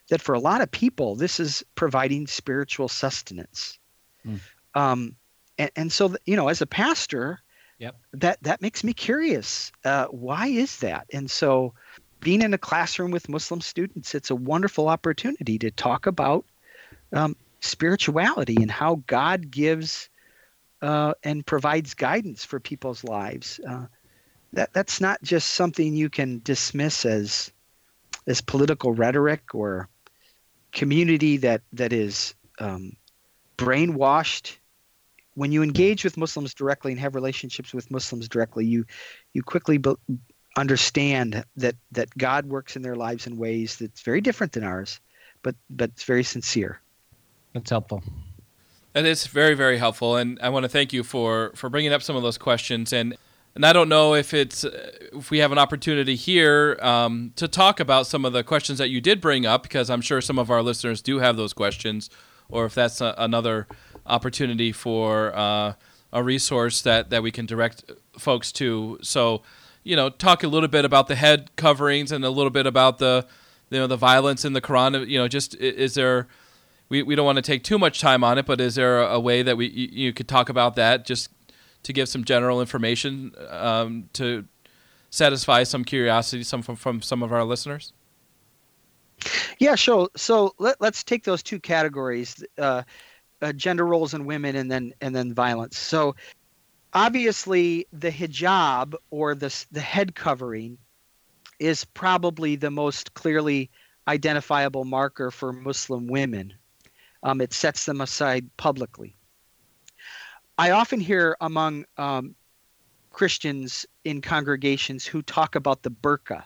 that 0.09 0.21
for 0.21 0.35
a 0.35 0.41
lot 0.41 0.61
of 0.61 0.71
people 0.71 1.17
this 1.17 1.41
is 1.41 1.65
providing 1.75 2.27
spiritual 2.27 2.89
sustenance 2.89 3.79
mm. 4.27 4.41
um, 4.75 5.17
and, 5.59 5.71
and 5.77 5.93
so 5.93 6.15
you 6.25 6.37
know 6.37 6.49
as 6.49 6.61
a 6.61 6.67
pastor 6.67 7.41
yep. 7.79 7.97
that 8.13 8.43
that 8.43 8.63
makes 8.63 8.85
me 8.85 8.93
curious 8.93 9.73
uh, 9.85 10.07
why 10.07 10.47
is 10.47 10.79
that 10.79 11.07
and 11.13 11.31
so 11.31 11.73
being 12.21 12.43
in 12.43 12.55
a 12.55 12.59
classroom 12.59 13.11
with 13.11 13.29
Muslim 13.29 13.61
students, 13.61 14.15
it's 14.15 14.31
a 14.31 14.35
wonderful 14.35 14.89
opportunity 14.89 15.59
to 15.59 15.71
talk 15.71 16.07
about 16.07 16.45
um, 17.13 17.37
spirituality 17.61 18.57
and 18.61 18.71
how 18.71 19.03
God 19.07 19.51
gives 19.51 20.09
uh, 20.83 21.15
and 21.23 21.45
provides 21.47 21.95
guidance 21.95 22.45
for 22.45 22.61
people's 22.61 23.05
lives. 23.05 23.61
Uh, 23.69 23.87
that 24.53 24.73
that's 24.73 25.01
not 25.01 25.23
just 25.23 25.49
something 25.49 25.95
you 25.95 26.09
can 26.09 26.41
dismiss 26.45 27.05
as 27.05 27.51
as 28.27 28.41
political 28.41 28.93
rhetoric 28.93 29.55
or 29.55 29.89
community 30.73 31.37
that 31.39 31.63
that 31.73 31.93
is 31.93 32.35
um, 32.59 32.97
brainwashed. 33.57 34.57
When 35.35 35.53
you 35.53 35.63
engage 35.63 36.03
with 36.03 36.17
Muslims 36.17 36.55
directly 36.55 36.93
and 36.93 37.01
have 37.01 37.15
relationships 37.15 37.75
with 37.75 37.91
Muslims 37.91 38.29
directly, 38.29 38.65
you 38.65 38.87
you 39.35 39.43
quickly 39.43 39.79
be- 39.79 39.97
understand 40.57 41.45
that 41.57 41.77
that 41.93 42.17
God 42.17 42.47
works 42.47 42.77
in 42.77 42.83
their 42.83 42.97
lives 42.97 43.27
in 43.27 43.37
ways 43.37 43.77
that's 43.77 44.01
very 44.01 44.21
different 44.21 44.53
than 44.53 44.65
ours, 44.65 45.01
but 45.43 45.55
but 45.69 45.91
it's 45.91 46.05
very 46.05 46.25
sincere. 46.25 46.81
That's 47.53 47.71
helpful. 47.71 48.03
That 48.95 49.05
is 49.05 49.27
very 49.27 49.55
very 49.55 49.77
helpful, 49.77 50.17
and 50.17 50.39
I 50.41 50.49
want 50.49 50.65
to 50.65 50.69
thank 50.71 50.95
you 50.95 51.03
for 51.03 51.53
for 51.55 51.69
bringing 51.69 51.93
up 51.93 52.03
some 52.03 52.17
of 52.17 52.23
those 52.23 52.39
questions 52.39 52.93
and. 52.93 53.17
And 53.57 53.67
I 53.67 53.73
don't 53.73 53.89
know 53.89 54.15
if 54.15 54.33
it's 54.33 54.65
if 54.65 55.31
we 55.31 55.39
have 55.39 55.51
an 55.51 55.59
opportunity 55.59 56.15
here 56.15 56.79
um, 56.81 57.33
to 57.35 57.49
talk 57.49 57.81
about 57.81 58.07
some 58.07 58.25
of 58.25 58.33
the 58.33 58.45
questions 58.45 58.79
that 58.79 58.91
you 58.91 59.01
did 59.01 59.21
bring 59.21 59.47
up, 59.47 59.65
because 59.65 59.91
I'm 59.91 60.03
sure 60.03 60.21
some 60.21 60.39
of 60.39 60.51
our 60.51 60.63
listeners 60.63 61.03
do 61.03 61.19
have 61.19 61.37
those 61.37 61.53
questions, 61.53 62.11
or 62.49 62.67
if 62.67 62.75
that's 62.75 63.01
a, 63.01 63.15
another 63.19 63.67
opportunity 64.07 64.71
for 64.71 65.35
uh, 65.35 65.73
a 66.13 66.23
resource 66.23 66.83
that, 66.83 67.11
that 67.11 67.23
we 67.23 67.33
can 67.33 67.47
direct 67.47 67.91
folks 68.19 68.53
to. 68.53 68.99
So 69.03 69.43
you 69.87 69.95
know, 69.95 70.11
talk 70.11 70.43
a 70.43 70.49
little 70.49 70.69
bit 70.69 70.85
about 70.85 71.07
the 71.07 71.15
head 71.15 71.49
coverings 71.55 72.11
and 72.11 72.25
a 72.25 72.31
little 72.31 72.51
bit 72.51 72.67
about 72.67 72.99
the, 72.99 73.25
you 73.71 73.79
know, 73.79 73.87
the 73.87 73.97
violence 73.97 74.45
in 74.45 74.53
the 74.53 74.61
Quran. 74.61 75.09
You 75.09 75.21
know, 75.21 75.29
just 75.29 75.55
is 75.55 75.95
there, 75.95 76.27
we, 76.89 77.05
we 77.05 77.15
don't 77.15 77.25
want 77.25 77.37
to 77.37 77.43
take 77.43 77.63
too 77.63 77.79
much 77.79 78.01
time 78.01 78.25
on 78.25 78.37
it, 78.37 78.47
but 78.47 78.61
is 78.61 78.75
there 78.75 79.01
a, 79.01 79.15
a 79.15 79.21
way 79.21 79.45
that 79.45 79.57
we 79.57 79.69
you, 79.69 80.07
you, 80.07 80.13
could 80.13 80.27
talk 80.27 80.49
about 80.49 80.75
that 80.75 81.07
just 81.07 81.31
to 81.87 81.93
give 81.93 82.09
some 82.09 82.25
general 82.25 82.61
information 82.61 83.33
um, 83.49 84.09
to 84.13 84.45
satisfy 85.11 85.63
some 85.63 85.85
curiosity 85.85 86.43
some 86.43 86.61
from, 86.61 86.75
from 86.75 87.01
some 87.01 87.23
of 87.23 87.33
our 87.33 87.45
listeners? 87.45 87.93
Yeah, 89.59 89.77
sure. 89.77 90.09
So 90.17 90.55
let, 90.59 90.81
us 90.83 91.03
take 91.03 91.25
those 91.25 91.43
two 91.43 91.59
categories: 91.61 92.45
uh, 92.59 92.83
uh, 93.41 93.53
gender 93.53 93.87
roles 93.87 94.15
in 94.15 94.27
women, 94.27 94.57
and 94.57 94.71
then 94.71 94.93
and 95.01 95.15
then 95.15 95.33
violence. 95.33 95.79
So 95.79 96.17
obviously, 96.93 97.87
the 97.93 98.11
hijab 98.11 98.95
or 99.11 99.35
the 99.35 99.65
the 99.73 99.81
head 99.81 100.15
covering 100.15 100.77
is 101.59 101.85
probably 101.85 102.57
the 102.57 102.71
most 102.71 103.15
clearly 103.15 103.71
identifiable 104.09 104.85
marker 104.85 105.31
for 105.31 105.53
Muslim 105.53 106.09
women. 106.09 106.53
Um, 107.23 107.41
it 107.41 107.53
sets 107.53 107.87
them 107.87 108.01
aside 108.01 108.51
publicly. 108.57 109.16
I 110.59 110.71
often 110.71 111.01
hear 111.01 111.37
among 111.41 111.85
um, 111.99 112.35
Christians 113.11 113.87
in 114.05 114.21
congregations 114.21 115.05
who 115.05 115.23
talk 115.23 115.55
about 115.55 115.83
the 115.83 115.91
burqa. 115.91 116.45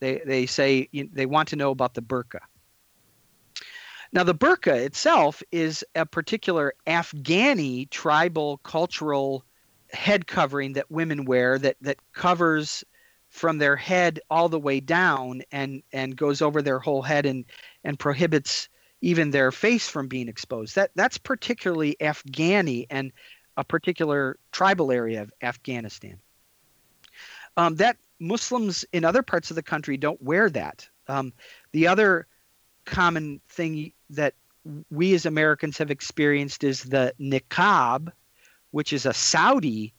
They, 0.00 0.20
they 0.24 0.46
say 0.46 0.88
they 0.92 1.26
want 1.26 1.48
to 1.48 1.56
know 1.56 1.70
about 1.70 1.94
the 1.94 2.02
burqa. 2.02 2.40
Now, 4.12 4.24
the 4.24 4.34
burqa 4.34 4.74
itself 4.74 5.42
is 5.52 5.84
a 5.94 6.04
particular 6.04 6.74
Afghani 6.86 7.88
tribal 7.90 8.58
cultural 8.58 9.44
head 9.92 10.26
covering 10.26 10.72
that 10.74 10.90
women 10.90 11.24
wear 11.24 11.58
that, 11.58 11.76
that 11.80 11.98
covers 12.12 12.84
from 13.28 13.58
their 13.58 13.76
head 13.76 14.20
all 14.28 14.48
the 14.48 14.58
way 14.58 14.80
down 14.80 15.42
and, 15.52 15.82
and 15.92 16.16
goes 16.16 16.42
over 16.42 16.60
their 16.60 16.80
whole 16.80 17.02
head 17.02 17.26
and, 17.26 17.44
and 17.84 17.98
prohibits 17.98 18.68
even 19.00 19.30
their 19.30 19.52
face 19.52 19.88
from 19.88 20.08
being 20.08 20.28
exposed. 20.28 20.74
That 20.74 20.90
that's 20.94 21.18
particularly 21.18 21.96
Afghani 22.00 22.86
and 22.90 23.12
a 23.60 23.64
particular 23.64 24.38
tribal 24.52 24.90
area 24.90 25.20
of 25.20 25.30
Afghanistan. 25.42 26.18
Um, 27.58 27.76
that 27.76 27.98
Muslims 28.18 28.86
in 28.90 29.04
other 29.04 29.22
parts 29.22 29.50
of 29.50 29.54
the 29.54 29.62
country 29.62 29.98
don't 29.98 30.20
wear 30.22 30.48
that. 30.48 30.88
Um, 31.08 31.34
the 31.72 31.86
other 31.86 32.26
common 32.86 33.42
thing 33.50 33.92
that 34.08 34.32
we 34.90 35.12
as 35.12 35.26
Americans 35.26 35.76
have 35.76 35.90
experienced 35.90 36.64
is 36.64 36.82
the 36.82 37.12
niqab, 37.20 38.10
which 38.70 38.94
is 38.94 39.04
a 39.04 39.12
Saudi 39.12 39.92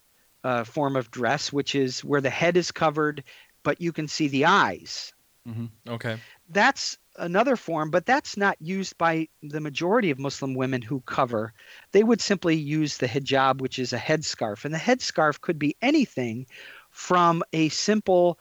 uh, 0.44 0.64
form 0.64 0.96
of 0.96 1.12
dress, 1.12 1.54
which 1.54 1.76
is 1.76 2.04
where 2.04 2.22
the 2.22 2.32
head 2.32 2.58
is 2.58 2.72
covered, 2.72 3.24
but 3.62 3.80
you 3.80 3.92
can 3.92 4.08
see 4.08 4.28
the 4.28 4.46
eyes. 4.46 5.14
Mm-hmm. 5.48 5.66
Okay. 5.90 6.18
That's 6.50 6.98
another 7.18 7.56
form, 7.56 7.90
but 7.90 8.06
that's 8.06 8.38
not 8.38 8.58
used 8.60 8.98
by 8.98 9.28
the 9.42 9.60
majority 9.60 10.12
of 10.12 10.20
Muslim 10.20 10.54
women 10.54 10.82
who 10.82 11.02
cover. 11.02 11.54
They 11.92 12.04
would 12.04 12.22
simply 12.22 12.56
use 12.56 12.98
the 12.98 13.08
hijab, 13.08 13.60
which 13.60 13.80
is 13.80 13.94
a 13.94 13.98
headscarf. 13.98 14.66
And 14.66 14.74
the 14.74 14.80
headscarf 14.80 15.42
could 15.42 15.58
be 15.58 15.76
anything 15.82 16.46
from 16.92 17.44
a 17.54 17.70
simple 17.70 18.38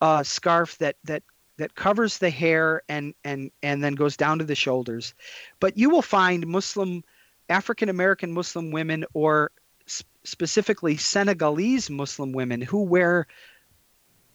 uh, 0.00 0.22
scarf 0.22 0.76
that, 0.78 0.96
that 1.04 1.22
that 1.58 1.74
covers 1.74 2.18
the 2.18 2.30
hair 2.30 2.82
and 2.88 3.14
and 3.24 3.50
and 3.62 3.84
then 3.84 3.94
goes 3.94 4.16
down 4.16 4.38
to 4.38 4.44
the 4.44 4.54
shoulders 4.54 5.14
but 5.60 5.76
you 5.76 5.90
will 5.90 6.02
find 6.02 6.46
muslim 6.46 7.04
african 7.48 7.88
american 7.88 8.32
muslim 8.32 8.70
women 8.70 9.04
or 9.12 9.52
sp- 9.86 10.08
specifically 10.24 10.96
senegalese 10.96 11.90
muslim 11.90 12.32
women 12.32 12.60
who 12.60 12.82
wear 12.82 13.26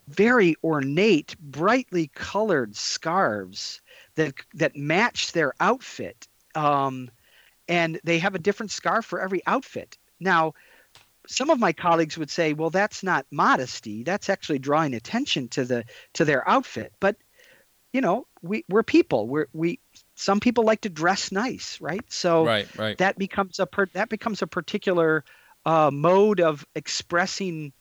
very 0.07 0.55
ornate, 0.63 1.37
brightly 1.39 2.09
colored 2.13 2.75
scarves 2.75 3.81
that 4.15 4.33
that 4.53 4.75
match 4.75 5.31
their 5.31 5.53
outfit. 5.59 6.27
Um, 6.55 7.09
and 7.67 7.99
they 8.03 8.19
have 8.19 8.35
a 8.35 8.39
different 8.39 8.71
scarf 8.71 9.05
for 9.05 9.19
every 9.19 9.41
outfit. 9.45 9.97
Now, 10.19 10.53
some 11.27 11.49
of 11.49 11.59
my 11.59 11.73
colleagues 11.73 12.17
would 12.17 12.31
say, 12.31 12.53
"Well, 12.53 12.69
that's 12.69 13.03
not 13.03 13.25
modesty. 13.31 14.03
That's 14.03 14.29
actually 14.29 14.59
drawing 14.59 14.93
attention 14.93 15.49
to 15.49 15.65
the 15.65 15.83
to 16.13 16.25
their 16.25 16.47
outfit." 16.47 16.93
But 16.99 17.17
you 17.93 18.01
know, 18.01 18.27
we 18.41 18.63
we're 18.69 18.83
people. 18.83 19.27
We're 19.27 19.47
we 19.53 19.79
some 20.15 20.39
people 20.39 20.63
like 20.63 20.81
to 20.81 20.89
dress 20.89 21.31
nice, 21.31 21.79
right? 21.81 22.03
So 22.09 22.45
right, 22.45 22.77
right. 22.77 22.97
that 22.97 23.17
becomes 23.17 23.59
a 23.59 23.65
per, 23.65 23.87
that 23.87 24.09
becomes 24.09 24.41
a 24.41 24.47
particular 24.47 25.23
uh, 25.65 25.91
mode 25.91 26.39
of 26.39 26.65
expressing 26.75 27.73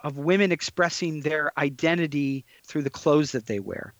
of 0.00 0.18
women 0.18 0.52
expressing 0.52 1.20
their 1.20 1.52
identity 1.58 2.44
through 2.64 2.82
the 2.82 2.90
clothes 2.90 3.32
that 3.32 3.46
they 3.46 3.60
wear. 3.60 3.94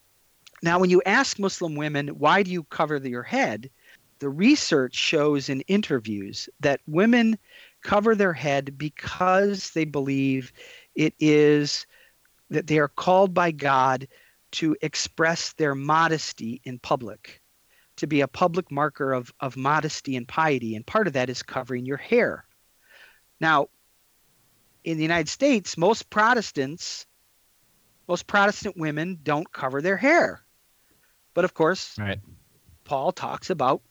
Now, 0.62 0.78
when 0.78 0.90
you 0.90 1.02
ask 1.04 1.38
Muslim 1.38 1.74
women, 1.74 2.08
why 2.08 2.42
do 2.42 2.50
you 2.50 2.64
cover 2.64 2.96
your 2.96 3.22
head? 3.22 3.70
The 4.18 4.28
research 4.28 4.94
shows 4.94 5.48
in 5.48 5.60
interviews 5.62 6.48
that 6.60 6.80
women 6.86 7.38
cover 7.82 8.14
their 8.14 8.32
head 8.32 8.78
because 8.78 9.70
they 9.70 9.84
believe 9.84 10.52
it 10.94 11.14
is 11.20 11.86
that 12.50 12.66
they 12.66 12.78
are 12.78 12.88
called 12.88 13.34
by 13.34 13.50
God 13.50 14.08
to 14.52 14.76
express 14.80 15.52
their 15.54 15.74
modesty 15.74 16.60
in 16.64 16.78
public, 16.78 17.42
to 17.96 18.06
be 18.06 18.22
a 18.22 18.28
public 18.28 18.70
marker 18.70 19.12
of, 19.12 19.32
of 19.40 19.56
modesty 19.56 20.16
and 20.16 20.26
piety. 20.26 20.74
And 20.76 20.86
part 20.86 21.06
of 21.06 21.12
that 21.12 21.28
is 21.28 21.42
covering 21.42 21.84
your 21.84 21.96
hair. 21.98 22.46
Now, 23.40 23.68
in 24.86 24.96
the 24.96 25.02
United 25.02 25.28
States, 25.28 25.76
most 25.76 26.08
Protestants, 26.10 27.06
most 28.08 28.28
Protestant 28.28 28.78
women 28.78 29.18
don't 29.22 29.50
cover 29.52 29.82
their 29.82 29.96
hair. 29.96 30.42
But 31.34 31.44
of 31.44 31.52
course, 31.52 31.98
right. 31.98 32.20
Paul 32.84 33.10
talks 33.10 33.50
about 33.50 33.82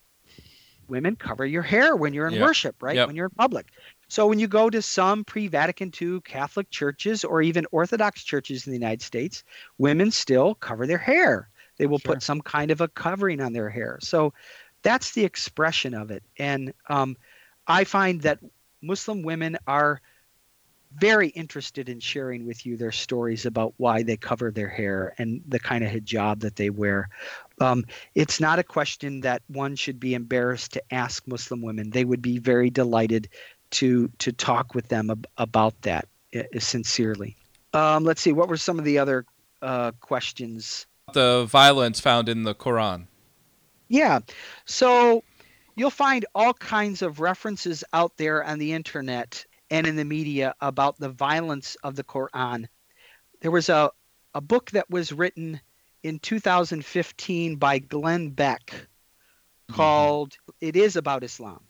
women 0.88 1.18
cover 1.18 1.46
your 1.46 1.64
hair 1.64 1.98
when 1.98 2.14
you're 2.14 2.28
in 2.28 2.36
yep. 2.36 2.44
worship, 2.44 2.82
right? 2.82 2.96
Yep. 2.96 3.08
When 3.08 3.16
you're 3.18 3.26
in 3.26 3.32
public. 3.32 3.68
So 4.08 4.26
when 4.28 4.40
you 4.40 4.48
go 4.48 4.70
to 4.70 4.82
some 4.82 5.26
pre-Vatican 5.26 5.92
II 6.02 6.22
Catholic 6.22 6.70
churches 6.70 7.26
or 7.26 7.42
even 7.42 7.68
Orthodox 7.72 8.24
churches 8.24 8.66
in 8.66 8.72
the 8.72 8.80
United 8.80 9.02
States, 9.02 9.44
women 9.78 10.12
still 10.12 10.56
cover 10.56 10.88
their 10.88 10.98
hair. 10.98 11.50
They 11.78 11.88
will 11.88 12.00
sure. 12.00 12.14
put 12.14 12.24
some 12.24 12.40
kind 12.40 12.72
of 12.72 12.80
a 12.80 12.88
covering 12.88 13.42
on 13.42 13.52
their 13.52 13.70
hair. 13.70 14.00
So 14.02 14.34
that's 14.82 15.12
the 15.12 15.26
expression 15.26 15.94
of 15.94 16.10
it. 16.10 16.24
And 16.40 16.74
um, 16.88 17.18
I 17.68 17.84
find 17.84 18.22
that 18.22 18.40
Muslim 18.82 19.24
women 19.24 19.58
are– 19.68 20.00
very 20.98 21.30
interested 21.30 21.90
in 21.90 22.00
sharing 22.00 22.46
with 22.46 22.66
you 22.66 22.78
their 22.78 22.92
stories 22.92 23.46
about 23.46 23.74
why 23.78 24.04
they 24.04 24.18
cover 24.18 24.52
their 24.52 24.70
hair 24.70 25.14
and 25.18 25.42
the 25.48 25.60
kind 25.60 25.84
of 25.84 25.92
hijab 25.92 26.40
that 26.40 26.56
they 26.56 26.70
wear. 26.70 27.10
Um, 27.60 27.86
it's 28.16 28.40
not 28.40 28.60
a 28.60 28.64
question 28.64 29.22
that 29.22 29.42
one 29.48 29.76
should 29.76 30.00
be 30.00 30.14
embarrassed 30.14 30.74
to 30.74 30.94
ask 30.94 31.28
Muslim 31.28 31.62
women. 31.62 31.90
They 31.90 32.06
would 32.06 32.22
be 32.22 32.38
very 32.38 32.70
delighted 32.70 33.30
to 33.72 34.10
to 34.20 34.32
talk 34.32 34.76
with 34.76 34.88
them 34.88 35.10
ab- 35.10 35.28
about 35.38 35.82
that 35.82 36.08
uh, 36.36 36.44
sincerely. 36.60 37.36
Um, 37.74 38.04
let's 38.04 38.22
see, 38.22 38.32
what 38.32 38.48
were 38.48 38.58
some 38.58 38.80
of 38.80 38.86
the 38.86 39.00
other 39.00 39.26
uh, 39.62 39.92
questions? 40.00 40.86
The 41.14 41.46
violence 41.46 42.00
found 42.00 42.30
in 42.30 42.44
the 42.44 42.56
Quran. 42.56 43.08
Yeah, 43.88 44.20
so 44.66 45.24
you'll 45.76 45.90
find 45.90 46.26
all 46.34 46.54
kinds 46.54 47.02
of 47.02 47.20
references 47.20 47.84
out 47.94 48.18
there 48.18 48.44
on 48.44 48.60
the 48.60 48.74
internet 48.74 49.46
and 49.70 49.88
in 49.88 49.96
the 49.96 50.06
media 50.06 50.56
about 50.62 51.00
the 51.00 51.10
violence 51.10 51.76
of 51.84 51.96
the 51.96 52.04
Quran. 52.04 52.68
There 53.42 53.52
was 53.52 53.70
a, 53.70 53.92
a 54.34 54.42
book 54.42 54.72
that 54.72 54.90
was 54.90 55.12
written 55.12 55.60
in 56.04 56.20
2015 56.20 57.56
by 57.56 57.80
Glenn 57.80 58.30
Beck 58.30 58.66
mm-hmm. 58.68 59.74
called 59.74 60.34
mm-hmm. 60.34 60.68
It 60.68 60.76
Is 60.76 60.96
About 60.96 61.24
Islam. 61.24 61.62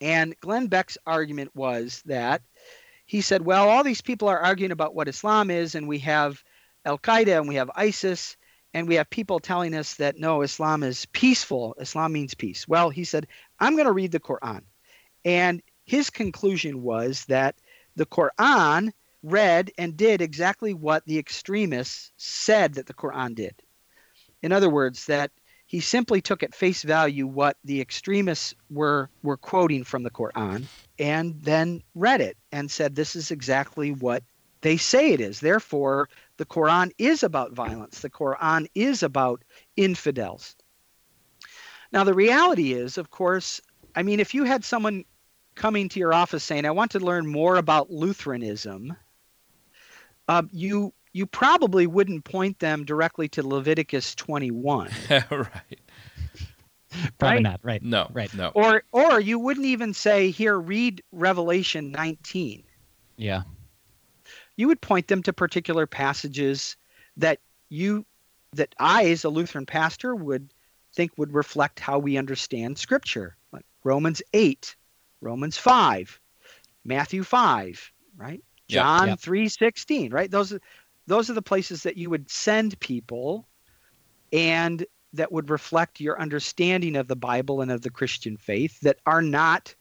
And 0.00 0.34
Glenn 0.40 0.66
Beck's 0.66 0.98
argument 1.06 1.54
was 1.54 2.02
that 2.06 2.42
he 3.06 3.20
said, 3.20 3.44
well, 3.44 3.68
all 3.68 3.84
these 3.84 4.00
people 4.00 4.28
are 4.28 4.38
arguing 4.38 4.72
about 4.72 4.94
what 4.94 5.08
Islam 5.08 5.50
is, 5.50 5.74
and 5.74 5.86
we 5.86 5.98
have 6.00 6.42
Al 6.84 6.98
Qaeda 6.98 7.38
and 7.38 7.48
we 7.48 7.54
have 7.56 7.70
ISIS, 7.76 8.36
and 8.74 8.88
we 8.88 8.96
have 8.96 9.10
people 9.10 9.38
telling 9.38 9.74
us 9.74 9.94
that 9.94 10.18
no, 10.18 10.42
Islam 10.42 10.82
is 10.82 11.06
peaceful. 11.06 11.76
Islam 11.80 12.12
means 12.12 12.34
peace. 12.34 12.66
Well, 12.66 12.90
he 12.90 13.04
said, 13.04 13.26
I'm 13.60 13.74
going 13.74 13.86
to 13.86 13.92
read 13.92 14.12
the 14.12 14.20
Quran. 14.20 14.62
And 15.24 15.62
his 15.84 16.10
conclusion 16.10 16.82
was 16.82 17.24
that 17.26 17.56
the 17.96 18.06
Quran 18.06 18.92
read 19.22 19.70
and 19.78 19.96
did 19.96 20.20
exactly 20.20 20.74
what 20.74 21.04
the 21.06 21.18
extremists 21.18 22.12
said 22.16 22.74
that 22.74 22.86
the 22.86 22.94
Quran 22.94 23.34
did. 23.34 23.54
In 24.42 24.52
other 24.52 24.68
words, 24.70 25.06
that 25.06 25.30
he 25.66 25.80
simply 25.80 26.20
took 26.20 26.42
at 26.42 26.54
face 26.54 26.82
value 26.82 27.26
what 27.26 27.56
the 27.64 27.80
extremists 27.80 28.54
were 28.68 29.08
were 29.22 29.36
quoting 29.36 29.84
from 29.84 30.02
the 30.02 30.10
Quran 30.10 30.64
and 30.98 31.40
then 31.42 31.82
read 31.94 32.20
it 32.20 32.36
and 32.50 32.70
said 32.70 32.94
this 32.94 33.16
is 33.16 33.30
exactly 33.30 33.92
what 33.92 34.22
they 34.60 34.76
say 34.76 35.12
it 35.12 35.20
is. 35.20 35.40
Therefore, 35.40 36.08
the 36.36 36.44
Quran 36.44 36.90
is 36.98 37.22
about 37.22 37.52
violence. 37.52 38.00
The 38.00 38.10
Quran 38.10 38.66
is 38.74 39.02
about 39.02 39.44
infidels. 39.76 40.56
Now, 41.92 42.04
the 42.04 42.14
reality 42.14 42.72
is, 42.72 42.98
of 42.98 43.10
course, 43.10 43.60
I 43.94 44.02
mean, 44.02 44.20
if 44.20 44.34
you 44.34 44.44
had 44.44 44.64
someone 44.64 45.04
coming 45.54 45.88
to 45.90 45.98
your 45.98 46.12
office 46.14 46.44
saying, 46.44 46.64
"I 46.64 46.70
want 46.70 46.90
to 46.92 47.00
learn 47.00 47.26
more 47.26 47.56
about 47.56 47.90
Lutheranism," 47.90 48.96
uh, 50.28 50.42
you 50.52 50.92
you 51.12 51.26
probably 51.26 51.86
wouldn't 51.86 52.24
point 52.24 52.58
them 52.58 52.84
directly 52.84 53.28
to 53.28 53.46
Leviticus 53.46 54.14
21. 54.14 54.90
right. 55.10 55.80
Probably 57.18 57.36
Right. 57.36 57.42
not. 57.42 57.60
Right. 57.62 57.82
No. 57.82 58.08
Right. 58.12 58.32
No. 58.34 58.50
Or 58.54 58.82
or 58.92 59.20
you 59.20 59.38
wouldn't 59.38 59.66
even 59.66 59.94
say 59.94 60.30
here 60.30 60.58
read 60.58 61.02
Revelation 61.12 61.90
19. 61.92 62.62
Yeah. 63.16 63.42
You 64.56 64.68
would 64.68 64.80
point 64.80 65.08
them 65.08 65.22
to 65.24 65.32
particular 65.32 65.86
passages 65.86 66.76
that 67.16 67.40
you 67.68 68.04
that 68.54 68.74
I 68.78 69.06
as 69.06 69.24
a 69.24 69.30
Lutheran 69.30 69.66
pastor 69.66 70.14
would 70.14 70.52
think 70.94 71.12
would 71.16 71.32
reflect 71.32 71.80
how 71.80 71.98
we 71.98 72.18
understand 72.18 72.78
scripture. 72.78 73.36
Like 73.52 73.64
Romans 73.84 74.20
8, 74.34 74.76
Romans 75.22 75.56
5, 75.56 76.20
Matthew 76.84 77.22
5, 77.22 77.92
right? 78.16 78.42
Yeah, 78.68 78.82
John 78.82 79.08
yeah. 79.08 79.14
3:16, 79.16 80.12
right? 80.12 80.30
Those 80.30 80.52
are 80.52 80.60
those 81.06 81.30
are 81.30 81.34
the 81.34 81.42
places 81.42 81.82
that 81.84 81.96
you 81.96 82.10
would 82.10 82.30
send 82.30 82.78
people 82.80 83.48
and 84.32 84.84
that 85.14 85.30
would 85.30 85.50
reflect 85.50 86.00
your 86.00 86.20
understanding 86.20 86.96
of 86.96 87.06
the 87.06 87.16
Bible 87.16 87.60
and 87.60 87.70
of 87.70 87.82
the 87.82 87.90
Christian 87.90 88.36
faith 88.36 88.78
that 88.80 88.98
are 89.04 89.22
not 89.22 89.74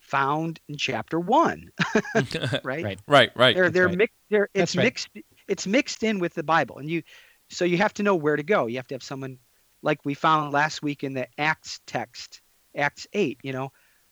found 0.00 0.58
in 0.68 0.76
chapter 0.76 1.20
1, 1.20 1.70
right? 2.14 2.62
Right. 2.64 3.00
right. 3.06 3.30
Right. 3.36 3.54
They're 3.54 3.70
they're 3.70 3.88
right. 3.88 3.98
mixed 3.98 4.16
they're 4.30 4.48
it's 4.54 4.76
right. 4.76 4.84
mixed 4.84 5.08
it's 5.46 5.66
mixed 5.66 6.02
in 6.02 6.18
with 6.18 6.34
the 6.34 6.42
Bible. 6.42 6.78
And 6.78 6.90
you 6.90 7.02
so 7.48 7.64
you 7.64 7.78
have 7.78 7.94
to 7.94 8.02
know 8.02 8.16
where 8.16 8.36
to 8.36 8.42
go. 8.42 8.66
You 8.66 8.76
have 8.76 8.88
to 8.88 8.94
have 8.94 9.02
someone 9.02 9.38
like 9.82 10.04
we 10.04 10.14
found 10.14 10.52
last 10.52 10.82
week 10.82 11.04
in 11.04 11.14
the 11.14 11.28
Acts 11.38 11.80
text, 11.86 12.42
Acts 12.76 13.06
8, 13.12 13.38
you 13.42 13.52
know, 13.52 13.70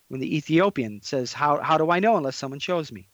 when 0.09 0.21
the 0.21 0.37
Ethiopian 0.37 1.01
says, 1.03 1.33
How 1.33 1.61
how 1.61 1.79
do 1.79 1.91
I 1.91 2.01
know 2.01 2.17
unless 2.17 2.37
someone 2.37 2.61
shows 2.61 2.93
me? 2.93 3.09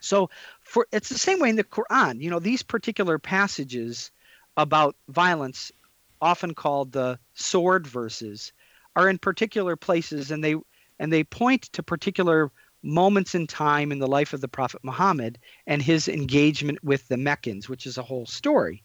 So 0.00 0.30
for 0.60 0.86
it's 0.92 1.08
the 1.08 1.18
same 1.18 1.38
way 1.38 1.50
in 1.50 1.56
the 1.56 1.64
Quran. 1.64 2.20
You 2.20 2.30
know, 2.30 2.38
these 2.38 2.62
particular 2.62 3.18
passages 3.18 4.10
about 4.56 4.96
violence, 5.08 5.72
often 6.20 6.54
called 6.54 6.92
the 6.92 7.18
sword 7.34 7.86
verses, 7.86 8.52
are 8.96 9.08
in 9.08 9.18
particular 9.18 9.76
places 9.76 10.30
and 10.30 10.42
they 10.42 10.56
and 10.98 11.12
they 11.12 11.24
point 11.24 11.62
to 11.72 11.82
particular 11.82 12.50
moments 12.82 13.34
in 13.34 13.46
time 13.46 13.92
in 13.92 13.98
the 13.98 14.08
life 14.08 14.32
of 14.32 14.40
the 14.40 14.48
Prophet 14.48 14.80
Muhammad 14.82 15.38
and 15.66 15.80
his 15.80 16.08
engagement 16.08 16.82
with 16.82 17.06
the 17.08 17.16
Meccans, 17.16 17.68
which 17.68 17.86
is 17.86 17.96
a 17.96 18.02
whole 18.02 18.26
story. 18.26 18.82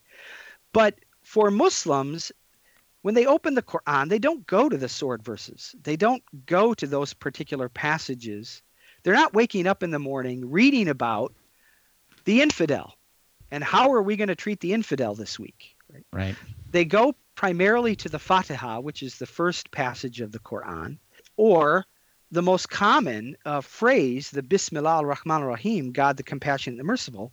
But 0.71 0.99
for 1.23 1.49
Muslims, 1.49 2.31
when 3.07 3.15
they 3.15 3.25
open 3.25 3.53
the 3.53 3.61
Quran, 3.61 4.09
they 4.09 4.19
don't 4.19 4.45
go 4.47 4.67
to 4.67 4.75
the 4.75 4.89
sword 4.89 5.23
verses. 5.23 5.73
They 5.81 5.95
don't 5.95 6.21
go 6.45 6.73
to 6.73 6.85
those 6.85 7.13
particular 7.13 7.69
passages. 7.69 8.61
They're 9.01 9.13
not 9.13 9.33
waking 9.33 9.65
up 9.65 9.81
in 9.81 9.91
the 9.91 9.97
morning 9.97 10.51
reading 10.51 10.89
about 10.89 11.33
the 12.25 12.41
infidel 12.41 12.97
and 13.49 13.63
how 13.63 13.93
are 13.93 14.01
we 14.01 14.17
going 14.17 14.27
to 14.27 14.35
treat 14.35 14.59
the 14.59 14.73
infidel 14.73 15.15
this 15.15 15.39
week. 15.39 15.77
Right? 15.89 16.03
Right. 16.11 16.35
They 16.71 16.83
go 16.83 17.15
primarily 17.35 17.95
to 17.95 18.09
the 18.09 18.19
Fatiha, 18.19 18.81
which 18.81 19.01
is 19.01 19.17
the 19.17 19.25
first 19.25 19.71
passage 19.71 20.19
of 20.19 20.33
the 20.33 20.39
Quran, 20.39 20.97
or 21.37 21.85
the 22.31 22.41
most 22.41 22.69
common 22.69 23.37
uh, 23.45 23.61
phrase, 23.61 24.31
the 24.31 24.43
Bismillah 24.43 24.97
ar-Rahman 24.97 25.43
ar-Rahim, 25.43 25.93
God 25.93 26.17
the 26.17 26.23
compassionate 26.23 26.73
and 26.73 26.81
the 26.81 26.91
merciful, 26.91 27.31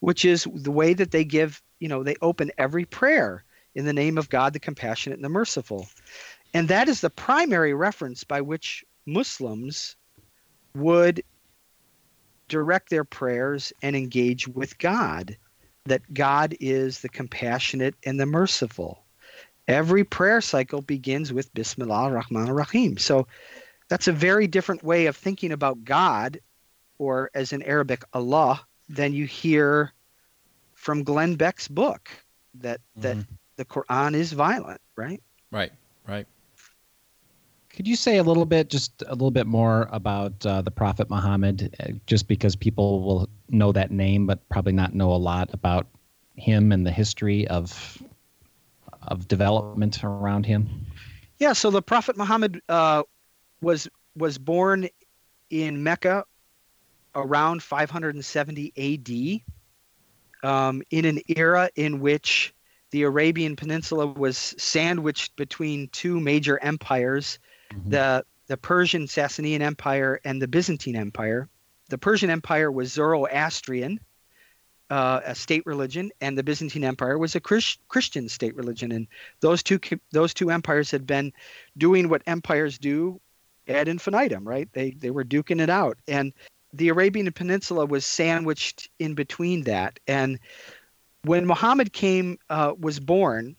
which 0.00 0.26
is 0.26 0.46
the 0.52 0.70
way 0.70 0.92
that 0.92 1.10
they 1.10 1.24
give, 1.24 1.62
you 1.78 1.88
know, 1.88 2.02
they 2.02 2.16
open 2.20 2.50
every 2.58 2.84
prayer 2.84 3.45
in 3.76 3.84
the 3.84 3.92
name 3.92 4.18
of 4.18 4.28
God 4.28 4.52
the 4.52 4.58
compassionate 4.58 5.18
and 5.18 5.24
the 5.24 5.28
merciful. 5.28 5.86
And 6.54 6.66
that 6.68 6.88
is 6.88 7.00
the 7.00 7.10
primary 7.10 7.74
reference 7.74 8.24
by 8.24 8.40
which 8.40 8.84
Muslims 9.06 9.96
would 10.74 11.22
direct 12.48 12.90
their 12.90 13.04
prayers 13.04 13.72
and 13.82 13.94
engage 13.94 14.48
with 14.48 14.78
God, 14.78 15.36
that 15.84 16.14
God 16.14 16.56
is 16.58 17.00
the 17.00 17.08
compassionate 17.08 17.94
and 18.04 18.18
the 18.18 18.26
merciful. 18.26 19.04
Every 19.68 20.04
prayer 20.04 20.40
cycle 20.40 20.80
begins 20.80 21.32
with 21.32 21.52
Bismillah 21.52 22.04
ar-Rahman 22.04 22.48
ar-Rahim. 22.48 22.98
So 22.98 23.26
that's 23.88 24.08
a 24.08 24.12
very 24.12 24.46
different 24.46 24.82
way 24.82 25.06
of 25.06 25.16
thinking 25.16 25.52
about 25.52 25.84
God, 25.84 26.40
or 26.98 27.30
as 27.34 27.52
in 27.52 27.62
Arabic, 27.62 28.04
Allah, 28.12 28.66
than 28.88 29.12
you 29.12 29.26
hear 29.26 29.92
from 30.74 31.02
Glenn 31.02 31.34
Beck's 31.34 31.68
book 31.68 32.08
that 32.54 32.80
that 32.96 33.16
Mhm. 33.16 33.26
The 33.56 33.64
Quran 33.64 34.14
is 34.14 34.32
violent, 34.32 34.80
right? 34.96 35.22
right. 35.50 35.72
Right. 36.06 36.26
Could 37.70 37.86
you 37.86 37.96
say 37.96 38.16
a 38.16 38.22
little 38.22 38.46
bit, 38.46 38.70
just 38.70 39.02
a 39.02 39.10
little 39.10 39.30
bit 39.30 39.46
more 39.46 39.88
about 39.92 40.46
uh, 40.46 40.62
the 40.62 40.70
Prophet 40.70 41.10
Muhammad, 41.10 41.74
uh, 41.80 41.92
just 42.06 42.26
because 42.26 42.56
people 42.56 43.02
will 43.02 43.28
know 43.50 43.70
that 43.72 43.90
name, 43.90 44.26
but 44.26 44.48
probably 44.48 44.72
not 44.72 44.94
know 44.94 45.12
a 45.12 45.16
lot 45.16 45.52
about 45.52 45.86
him 46.36 46.72
and 46.72 46.86
the 46.86 46.90
history 46.90 47.46
of 47.48 48.02
of 49.02 49.28
development 49.28 50.02
around 50.02 50.46
him? 50.46 50.86
Yeah, 51.38 51.52
so 51.52 51.70
the 51.70 51.82
Prophet 51.82 52.16
Muhammad 52.16 52.62
uh, 52.68 53.02
was 53.60 53.88
was 54.16 54.38
born 54.38 54.88
in 55.50 55.82
Mecca 55.82 56.24
around 57.14 57.62
570 57.62 59.42
AD, 60.42 60.48
um, 60.48 60.82
in 60.90 61.04
an 61.04 61.20
era 61.28 61.68
in 61.76 62.00
which 62.00 62.54
the 62.96 63.02
Arabian 63.02 63.56
Peninsula 63.56 64.06
was 64.06 64.38
sandwiched 64.56 65.36
between 65.36 65.86
two 65.88 66.18
major 66.18 66.58
empires, 66.62 67.38
Mhm. 67.74 67.90
the 67.90 68.24
the 68.46 68.56
Persian 68.56 69.04
Sassanian 69.06 69.60
Empire 69.60 70.18
and 70.24 70.40
the 70.40 70.48
Byzantine 70.48 70.96
Empire. 70.96 71.46
The 71.90 71.98
Persian 71.98 72.30
Empire 72.30 72.72
was 72.72 72.94
Zoroastrian, 72.94 74.00
uh, 74.88 75.20
a 75.26 75.34
state 75.34 75.66
religion, 75.66 76.10
and 76.22 76.38
the 76.38 76.42
Byzantine 76.42 76.84
Empire 76.84 77.18
was 77.18 77.34
a 77.34 77.40
Chris- 77.40 77.76
Christian 77.88 78.30
state 78.30 78.56
religion. 78.56 78.92
And 78.92 79.06
those 79.40 79.62
two 79.62 79.78
those 80.12 80.32
two 80.32 80.50
empires 80.50 80.90
had 80.90 81.06
been 81.06 81.34
doing 81.76 82.08
what 82.08 82.22
empires 82.26 82.78
do 82.78 83.20
ad 83.68 83.88
infinitum, 83.88 84.48
right? 84.48 84.72
They 84.72 84.92
they 84.92 85.10
were 85.10 85.24
duking 85.24 85.60
it 85.60 85.68
out, 85.68 85.98
and 86.08 86.32
the 86.72 86.88
Arabian 86.88 87.30
Peninsula 87.30 87.84
was 87.84 88.06
sandwiched 88.06 88.88
in 88.98 89.12
between 89.12 89.64
that. 89.64 90.00
And 90.06 90.38
when 91.26 91.46
Muhammad 91.46 91.92
came 91.92 92.38
uh, 92.50 92.72
was 92.78 93.00
born, 93.00 93.56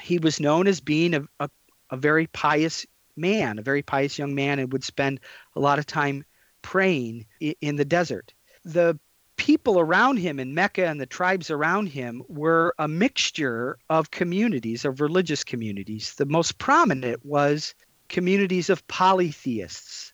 he 0.00 0.18
was 0.18 0.40
known 0.40 0.66
as 0.66 0.80
being 0.80 1.14
a, 1.14 1.22
a, 1.40 1.50
a 1.90 1.96
very 1.96 2.26
pious 2.28 2.86
man, 3.16 3.58
a 3.58 3.62
very 3.62 3.82
pious 3.82 4.18
young 4.18 4.34
man, 4.34 4.58
and 4.58 4.72
would 4.72 4.84
spend 4.84 5.20
a 5.54 5.60
lot 5.60 5.78
of 5.78 5.86
time 5.86 6.24
praying 6.62 7.26
i- 7.42 7.56
in 7.60 7.76
the 7.76 7.84
desert. 7.84 8.32
The 8.64 8.98
people 9.36 9.78
around 9.78 10.18
him 10.18 10.40
in 10.40 10.54
Mecca 10.54 10.86
and 10.86 11.00
the 11.00 11.06
tribes 11.06 11.50
around 11.50 11.88
him 11.88 12.22
were 12.28 12.74
a 12.78 12.88
mixture 12.88 13.78
of 13.90 14.10
communities, 14.10 14.84
of 14.84 15.00
religious 15.00 15.44
communities. 15.44 16.14
The 16.14 16.26
most 16.26 16.58
prominent 16.58 17.24
was 17.24 17.74
communities 18.08 18.70
of 18.70 18.86
polytheists. 18.88 20.12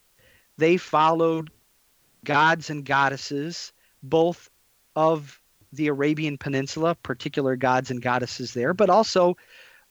They 0.58 0.76
followed 0.76 1.50
gods 2.24 2.70
and 2.70 2.84
goddesses, 2.84 3.72
both 4.02 4.50
of 4.96 5.41
the 5.72 5.88
Arabian 5.88 6.36
Peninsula, 6.38 6.94
particular 6.94 7.56
gods 7.56 7.90
and 7.90 8.02
goddesses 8.02 8.52
there, 8.54 8.74
but 8.74 8.90
also 8.90 9.36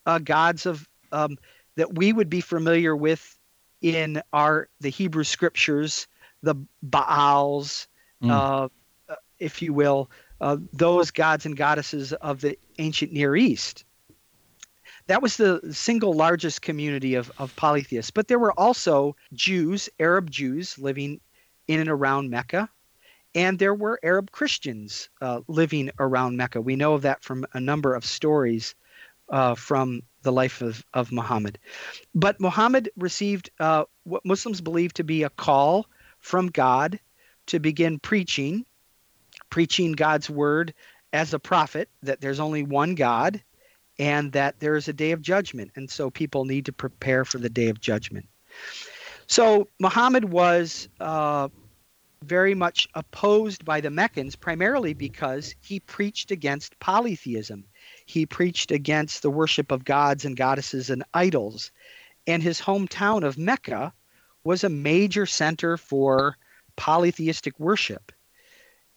uh, 0.06 0.18
gods 0.18 0.66
of 0.66 0.88
um, 1.10 1.36
that 1.76 1.94
we 1.94 2.12
would 2.12 2.30
be 2.30 2.40
familiar 2.40 2.94
with 2.94 3.38
in 3.80 4.22
our 4.32 4.68
the 4.80 4.90
Hebrew 4.90 5.24
scriptures, 5.24 6.06
the 6.42 6.54
Baals, 6.82 7.88
Mm. 8.22 8.30
uh, 8.30 8.68
uh, 9.08 9.16
if 9.40 9.60
you 9.60 9.72
will, 9.72 10.08
uh, 10.40 10.56
those 10.72 11.10
gods 11.10 11.44
and 11.44 11.56
goddesses 11.56 12.12
of 12.12 12.40
the 12.40 12.56
ancient 12.78 13.12
Near 13.12 13.34
East. 13.34 13.84
That 15.08 15.20
was 15.20 15.36
the 15.36 15.60
single 15.72 16.12
largest 16.14 16.62
community 16.62 17.16
of, 17.16 17.32
of 17.38 17.54
polytheists. 17.56 18.12
But 18.12 18.28
there 18.28 18.38
were 18.38 18.52
also 18.58 19.16
Jews, 19.32 19.88
Arab 19.98 20.30
Jews, 20.30 20.78
living 20.78 21.20
in 21.66 21.80
and 21.80 21.88
around 21.88 22.30
Mecca. 22.30 22.68
And 23.34 23.58
there 23.58 23.74
were 23.74 23.98
Arab 24.02 24.30
Christians 24.30 25.08
uh, 25.20 25.40
living 25.48 25.90
around 25.98 26.36
Mecca. 26.36 26.60
We 26.60 26.76
know 26.76 26.94
of 26.94 27.02
that 27.02 27.24
from 27.24 27.46
a 27.54 27.60
number 27.60 27.94
of 27.94 28.04
stories 28.04 28.74
uh, 29.30 29.54
from 29.54 30.02
the 30.22 30.32
life 30.32 30.60
of, 30.60 30.84
of 30.92 31.10
Muhammad. 31.10 31.58
But 32.14 32.40
Muhammad 32.40 32.90
received 32.96 33.50
uh, 33.58 33.84
what 34.04 34.24
Muslims 34.24 34.60
believe 34.60 34.92
to 34.94 35.04
be 35.04 35.22
a 35.22 35.30
call 35.30 35.86
from 36.18 36.48
God 36.48 37.00
to 37.46 37.58
begin 37.58 37.98
preaching, 37.98 38.64
preaching 39.50 39.92
God's 39.92 40.30
word 40.30 40.74
as 41.12 41.34
a 41.34 41.38
prophet, 41.38 41.88
that 42.02 42.20
there's 42.20 42.40
only 42.40 42.62
one 42.62 42.94
God 42.94 43.42
and 43.98 44.32
that 44.32 44.60
there 44.60 44.76
is 44.76 44.88
a 44.88 44.92
day 44.92 45.12
of 45.12 45.20
judgment. 45.20 45.72
And 45.76 45.90
so 45.90 46.10
people 46.10 46.44
need 46.44 46.66
to 46.66 46.72
prepare 46.72 47.24
for 47.24 47.38
the 47.38 47.50
day 47.50 47.68
of 47.68 47.80
judgment. 47.80 48.26
So 49.26 49.68
Muhammad 49.78 50.24
was 50.24 50.88
uh, 51.00 51.48
very 52.24 52.54
much 52.54 52.88
opposed 52.94 53.64
by 53.64 53.80
the 53.80 53.90
Meccans, 53.90 54.36
primarily 54.36 54.94
because 54.94 55.54
he 55.60 55.80
preached 55.80 56.30
against 56.30 56.78
polytheism. 56.78 57.64
He 58.06 58.26
preached 58.26 58.70
against 58.70 59.22
the 59.22 59.30
worship 59.30 59.70
of 59.70 59.84
gods 59.84 60.24
and 60.24 60.36
goddesses 60.36 60.90
and 60.90 61.04
idols. 61.14 61.70
And 62.26 62.42
his 62.42 62.60
hometown 62.60 63.24
of 63.24 63.38
Mecca 63.38 63.92
was 64.44 64.64
a 64.64 64.68
major 64.68 65.26
center 65.26 65.76
for 65.76 66.36
polytheistic 66.76 67.58
worship. 67.58 68.12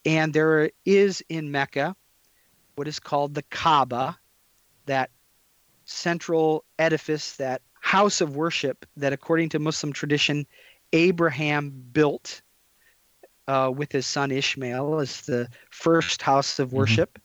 And 0.06 0.34
there 0.34 0.72
is 0.86 1.24
in 1.30 1.52
Mecca 1.52 1.96
what 2.76 2.88
is 2.88 3.00
called 3.00 3.34
the 3.34 3.44
Kaaba, 3.44 4.18
that 4.86 5.10
central 5.86 6.66
edifice 6.78 7.36
that 7.38 7.62
house 7.80 8.22
of 8.22 8.36
worship 8.36 8.86
that, 8.98 9.14
according 9.14 9.50
to 9.50 9.60
Muslim 9.60 9.94
tradition, 9.94 10.46
Abraham 10.94 11.70
built 11.70 12.42
uh, 13.48 13.72
with 13.76 13.92
his 13.92 14.06
son 14.06 14.32
Ishmael 14.32 15.00
as 15.00 15.22
the 15.22 15.48
first 15.70 16.22
house 16.22 16.60
of 16.60 16.74
worship. 16.74 17.20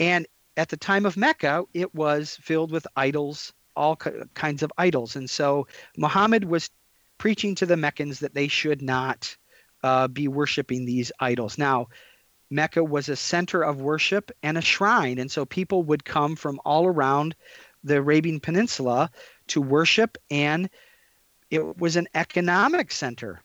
And 0.00 0.26
at 0.56 0.68
the 0.68 0.76
time 0.76 1.06
of 1.06 1.16
Mecca, 1.16 1.64
it 1.74 1.94
was 1.94 2.38
filled 2.42 2.72
with 2.72 2.86
idols, 2.96 3.52
all 3.74 3.96
ki- 3.96 4.10
kinds 4.34 4.62
of 4.62 4.72
idols. 4.78 5.16
And 5.16 5.28
so 5.28 5.66
Muhammad 5.96 6.44
was 6.44 6.70
preaching 7.18 7.54
to 7.56 7.66
the 7.66 7.76
Meccans 7.76 8.20
that 8.20 8.34
they 8.34 8.48
should 8.48 8.82
not 8.82 9.36
uh, 9.82 10.08
be 10.08 10.28
worshiping 10.28 10.84
these 10.84 11.12
idols. 11.20 11.58
Now, 11.58 11.88
Mecca 12.50 12.82
was 12.82 13.08
a 13.08 13.16
center 13.16 13.62
of 13.62 13.80
worship 13.80 14.30
and 14.42 14.56
a 14.56 14.62
shrine. 14.62 15.18
And 15.18 15.30
so 15.30 15.44
people 15.44 15.82
would 15.84 16.04
come 16.04 16.36
from 16.36 16.60
all 16.64 16.86
around 16.86 17.34
the 17.84 17.96
Arabian 17.96 18.40
Peninsula 18.40 19.10
to 19.48 19.62
worship, 19.62 20.18
and 20.30 20.68
it 21.50 21.78
was 21.78 21.96
an 21.96 22.08
economic 22.14 22.90
center. 22.90 23.40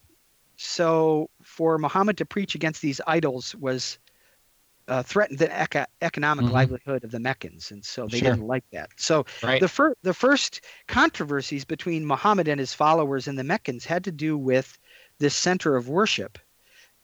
So 0.64 1.30
for 1.42 1.78
Muhammad 1.80 2.18
to 2.18 2.26
preach 2.26 2.54
against 2.56 2.82
these 2.82 3.02
idols 3.08 3.56
was 3.56 3.98
uh, 4.88 5.02
threatened 5.04 5.40
the 5.40 5.62
eco- 5.62 5.86
economic 6.02 6.46
Mhm. 6.46 6.52
livelihood 6.52 7.04
of 7.04 7.12
the 7.12 7.20
Meccans, 7.20 7.72
and 7.72 7.84
so 7.84 8.08
they 8.08 8.20
Sure. 8.20 8.32
didn't 8.32 8.48
like 8.48 8.64
that. 8.72 8.90
So 8.98 9.26
Right. 9.42 9.60
the 9.60 9.68
fir- 9.68 9.96
the 10.04 10.14
first 10.14 10.62
controversies 10.88 11.66
between 11.66 12.06
Muhammad 12.06 12.48
and 12.48 12.60
his 12.60 12.74
followers 12.74 13.28
and 13.28 13.38
the 13.40 13.44
Meccans 13.44 13.86
had 13.86 14.04
to 14.04 14.12
do 14.12 14.38
with 14.38 14.78
this 15.20 15.36
center 15.36 15.76
of 15.76 15.88
worship, 15.90 16.38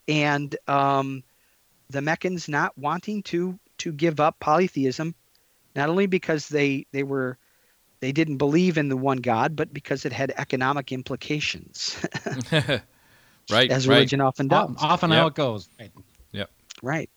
and 0.07 0.55
um, 0.67 1.23
the 1.89 2.01
Meccans 2.01 2.47
not 2.49 2.77
wanting 2.77 3.23
to 3.23 3.59
to 3.79 3.91
give 3.91 4.19
up 4.19 4.39
polytheism, 4.39 5.15
not 5.75 5.89
only 5.89 6.07
because 6.07 6.49
they 6.49 6.85
they 6.91 7.03
were 7.03 7.37
they 8.01 8.11
didn't 8.11 8.37
believe 8.37 8.77
in 8.77 8.89
the 8.89 8.97
one 8.97 9.17
God, 9.17 9.55
but 9.55 9.73
because 9.73 10.05
it 10.05 10.13
had 10.13 10.31
economic 10.37 10.91
implications, 10.91 11.97
right. 13.51 13.69
as 13.69 13.87
right. 13.87 13.95
religion 13.95 14.21
often 14.21 14.47
does. 14.47 14.69
O- 14.69 14.75
Often 14.79 15.11
Yep. 15.11 15.19
how 15.19 15.27
it 15.27 15.35
goes. 15.35 15.69
Right. 15.79 15.91
Right. 16.83 17.09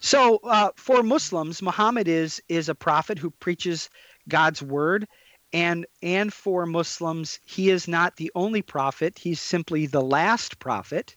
So 0.00 0.38
uh, 0.38 0.70
for 0.76 1.02
Muslims, 1.02 1.62
Muhammad 1.62 2.08
is 2.08 2.42
is 2.48 2.68
a 2.68 2.74
prophet 2.74 3.18
who 3.18 3.30
preaches 3.30 3.90
God's 4.28 4.62
word, 4.62 5.06
and 5.52 5.86
and 6.02 6.32
for 6.32 6.66
Muslims, 6.66 7.38
he 7.44 7.70
is 7.70 7.86
not 7.86 8.16
the 8.16 8.30
only 8.34 8.62
prophet. 8.62 9.18
He's 9.18 9.40
simply 9.40 9.86
the 9.86 10.02
last 10.02 10.58
prophet, 10.58 11.16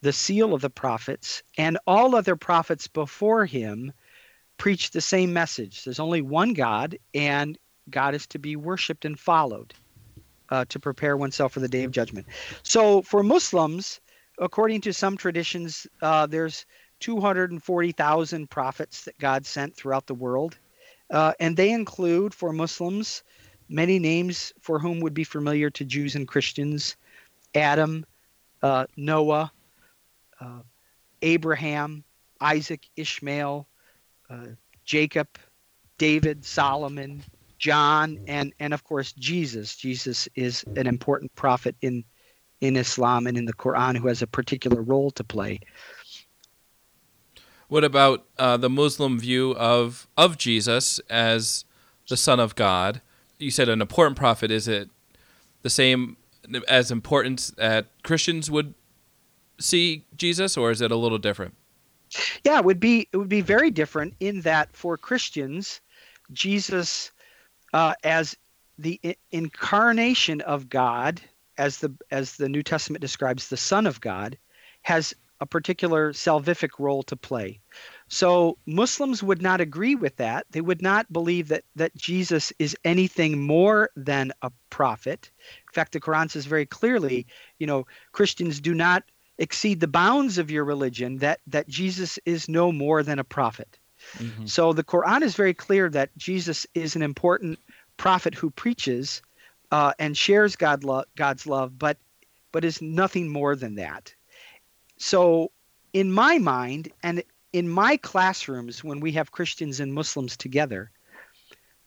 the 0.00 0.12
seal 0.12 0.52
of 0.52 0.62
the 0.62 0.70
prophets, 0.70 1.42
and 1.56 1.78
all 1.86 2.16
other 2.16 2.36
prophets 2.36 2.88
before 2.88 3.46
him 3.46 3.92
preach 4.58 4.90
the 4.90 5.00
same 5.00 5.32
message. 5.32 5.84
There's 5.84 6.00
only 6.00 6.22
one 6.22 6.54
God, 6.54 6.98
and 7.14 7.58
God 7.90 8.14
is 8.14 8.26
to 8.28 8.38
be 8.38 8.56
worshipped 8.56 9.04
and 9.04 9.18
followed 9.18 9.74
uh, 10.50 10.64
to 10.68 10.78
prepare 10.78 11.16
oneself 11.16 11.52
for 11.52 11.60
the 11.60 11.68
day 11.68 11.84
of 11.84 11.90
judgment. 11.90 12.26
So 12.62 13.02
for 13.02 13.22
Muslims, 13.22 14.00
according 14.38 14.80
to 14.82 14.92
some 14.92 15.16
traditions, 15.16 15.86
uh, 16.02 16.26
there's 16.26 16.66
240,000 17.00 18.50
prophets 18.50 19.04
that 19.04 19.18
God 19.18 19.44
sent 19.46 19.76
throughout 19.76 20.06
the 20.06 20.14
world. 20.14 20.58
Uh, 21.10 21.32
and 21.40 21.56
they 21.56 21.70
include, 21.70 22.34
for 22.34 22.52
Muslims, 22.52 23.22
many 23.68 23.98
names 23.98 24.52
for 24.60 24.78
whom 24.78 25.00
would 25.00 25.14
be 25.14 25.24
familiar 25.24 25.70
to 25.70 25.84
Jews 25.84 26.14
and 26.14 26.26
Christians 26.26 26.96
Adam, 27.54 28.04
uh, 28.62 28.86
Noah, 28.96 29.50
uh, 30.40 30.60
Abraham, 31.22 32.04
Isaac, 32.40 32.82
Ishmael, 32.96 33.66
uh, 34.28 34.46
Jacob, 34.84 35.28
David, 35.96 36.44
Solomon, 36.44 37.22
John, 37.58 38.18
and, 38.26 38.52
and 38.60 38.74
of 38.74 38.84
course 38.84 39.12
Jesus. 39.12 39.76
Jesus 39.76 40.28
is 40.34 40.64
an 40.76 40.86
important 40.86 41.34
prophet 41.34 41.76
in 41.80 42.04
in 42.60 42.76
Islam 42.76 43.26
and 43.26 43.36
in 43.36 43.44
the 43.44 43.52
Quran 43.52 43.98
who 43.98 44.08
has 44.08 44.22
a 44.22 44.26
particular 44.26 44.80
role 44.80 45.10
to 45.10 45.22
play. 45.22 45.60
What 47.68 47.84
about 47.84 48.24
uh, 48.38 48.56
the 48.56 48.70
Muslim 48.70 49.18
view 49.18 49.52
of 49.56 50.06
of 50.16 50.38
Jesus 50.38 50.98
as 51.10 51.64
the 52.08 52.16
Son 52.16 52.40
of 52.40 52.54
God? 52.54 53.00
You 53.38 53.50
said 53.50 53.68
an 53.68 53.80
important 53.80 54.16
prophet. 54.16 54.50
Is 54.50 54.68
it 54.68 54.88
the 55.62 55.70
same 55.70 56.16
as 56.68 56.90
important 56.90 57.52
that 57.56 57.86
Christians 58.02 58.50
would 58.50 58.74
see 59.58 60.04
Jesus, 60.16 60.56
or 60.56 60.70
is 60.70 60.80
it 60.80 60.92
a 60.92 60.96
little 60.96 61.18
different? 61.18 61.54
Yeah, 62.44 62.58
it 62.58 62.64
would 62.64 62.80
be 62.80 63.08
it 63.12 63.16
would 63.16 63.28
be 63.28 63.40
very 63.40 63.70
different 63.70 64.14
in 64.20 64.42
that 64.42 64.74
for 64.74 64.96
Christians, 64.96 65.80
Jesus 66.32 67.10
uh, 67.72 67.94
as 68.04 68.36
the 68.78 69.00
i- 69.04 69.16
incarnation 69.30 70.40
of 70.42 70.68
God, 70.68 71.20
as 71.58 71.78
the 71.78 71.94
as 72.10 72.36
the 72.36 72.48
New 72.48 72.62
Testament 72.62 73.00
describes 73.00 73.48
the 73.48 73.56
Son 73.56 73.86
of 73.86 74.00
God, 74.00 74.38
has 74.82 75.14
a 75.40 75.46
particular 75.46 76.12
salvific 76.12 76.78
role 76.78 77.02
to 77.02 77.16
play. 77.16 77.60
So 78.08 78.56
Muslims 78.66 79.22
would 79.22 79.42
not 79.42 79.60
agree 79.60 79.94
with 79.94 80.16
that. 80.16 80.46
They 80.50 80.60
would 80.60 80.80
not 80.80 81.12
believe 81.12 81.48
that 81.48 81.64
that 81.74 81.94
Jesus 81.94 82.52
is 82.58 82.76
anything 82.84 83.42
more 83.42 83.90
than 83.96 84.32
a 84.42 84.50
prophet. 84.70 85.30
In 85.68 85.72
fact, 85.74 85.92
the 85.92 86.00
Quran 86.00 86.30
says 86.30 86.46
very 86.46 86.66
clearly, 86.66 87.26
you 87.58 87.66
know, 87.66 87.86
Christians 88.12 88.60
do 88.60 88.74
not 88.74 89.02
exceed 89.38 89.80
the 89.80 89.88
bounds 89.88 90.38
of 90.38 90.50
your 90.50 90.64
religion 90.64 91.18
that 91.18 91.40
that 91.46 91.68
Jesus 91.68 92.18
is 92.24 92.48
no 92.48 92.72
more 92.72 93.02
than 93.02 93.18
a 93.18 93.24
prophet. 93.24 93.78
Mhm. 94.18 94.48
So 94.48 94.72
the 94.72 94.84
Quran 94.84 95.22
is 95.22 95.34
very 95.34 95.54
clear 95.54 95.88
that 95.90 96.16
Jesus 96.16 96.66
is 96.74 96.96
an 96.96 97.02
important 97.02 97.58
prophet 97.96 98.34
who 98.34 98.50
preaches 98.50 99.22
uh, 99.72 99.92
and 99.98 100.16
shares 100.16 100.54
God 100.56 100.84
lo- 100.84 101.04
God's 101.16 101.46
love, 101.46 101.78
but 101.78 101.98
but 102.52 102.64
is 102.64 102.80
nothing 102.80 103.28
more 103.28 103.56
than 103.56 103.74
that. 103.74 104.14
So 104.98 105.50
in 105.92 106.12
my 106.12 106.38
mind 106.38 106.90
and 107.02 107.22
in 107.52 107.68
my 107.68 107.96
classrooms 107.96 108.84
when 108.84 109.00
we 109.00 109.12
have 109.12 109.32
Christians 109.32 109.80
and 109.80 109.92
Muslims 109.92 110.36
together, 110.36 110.90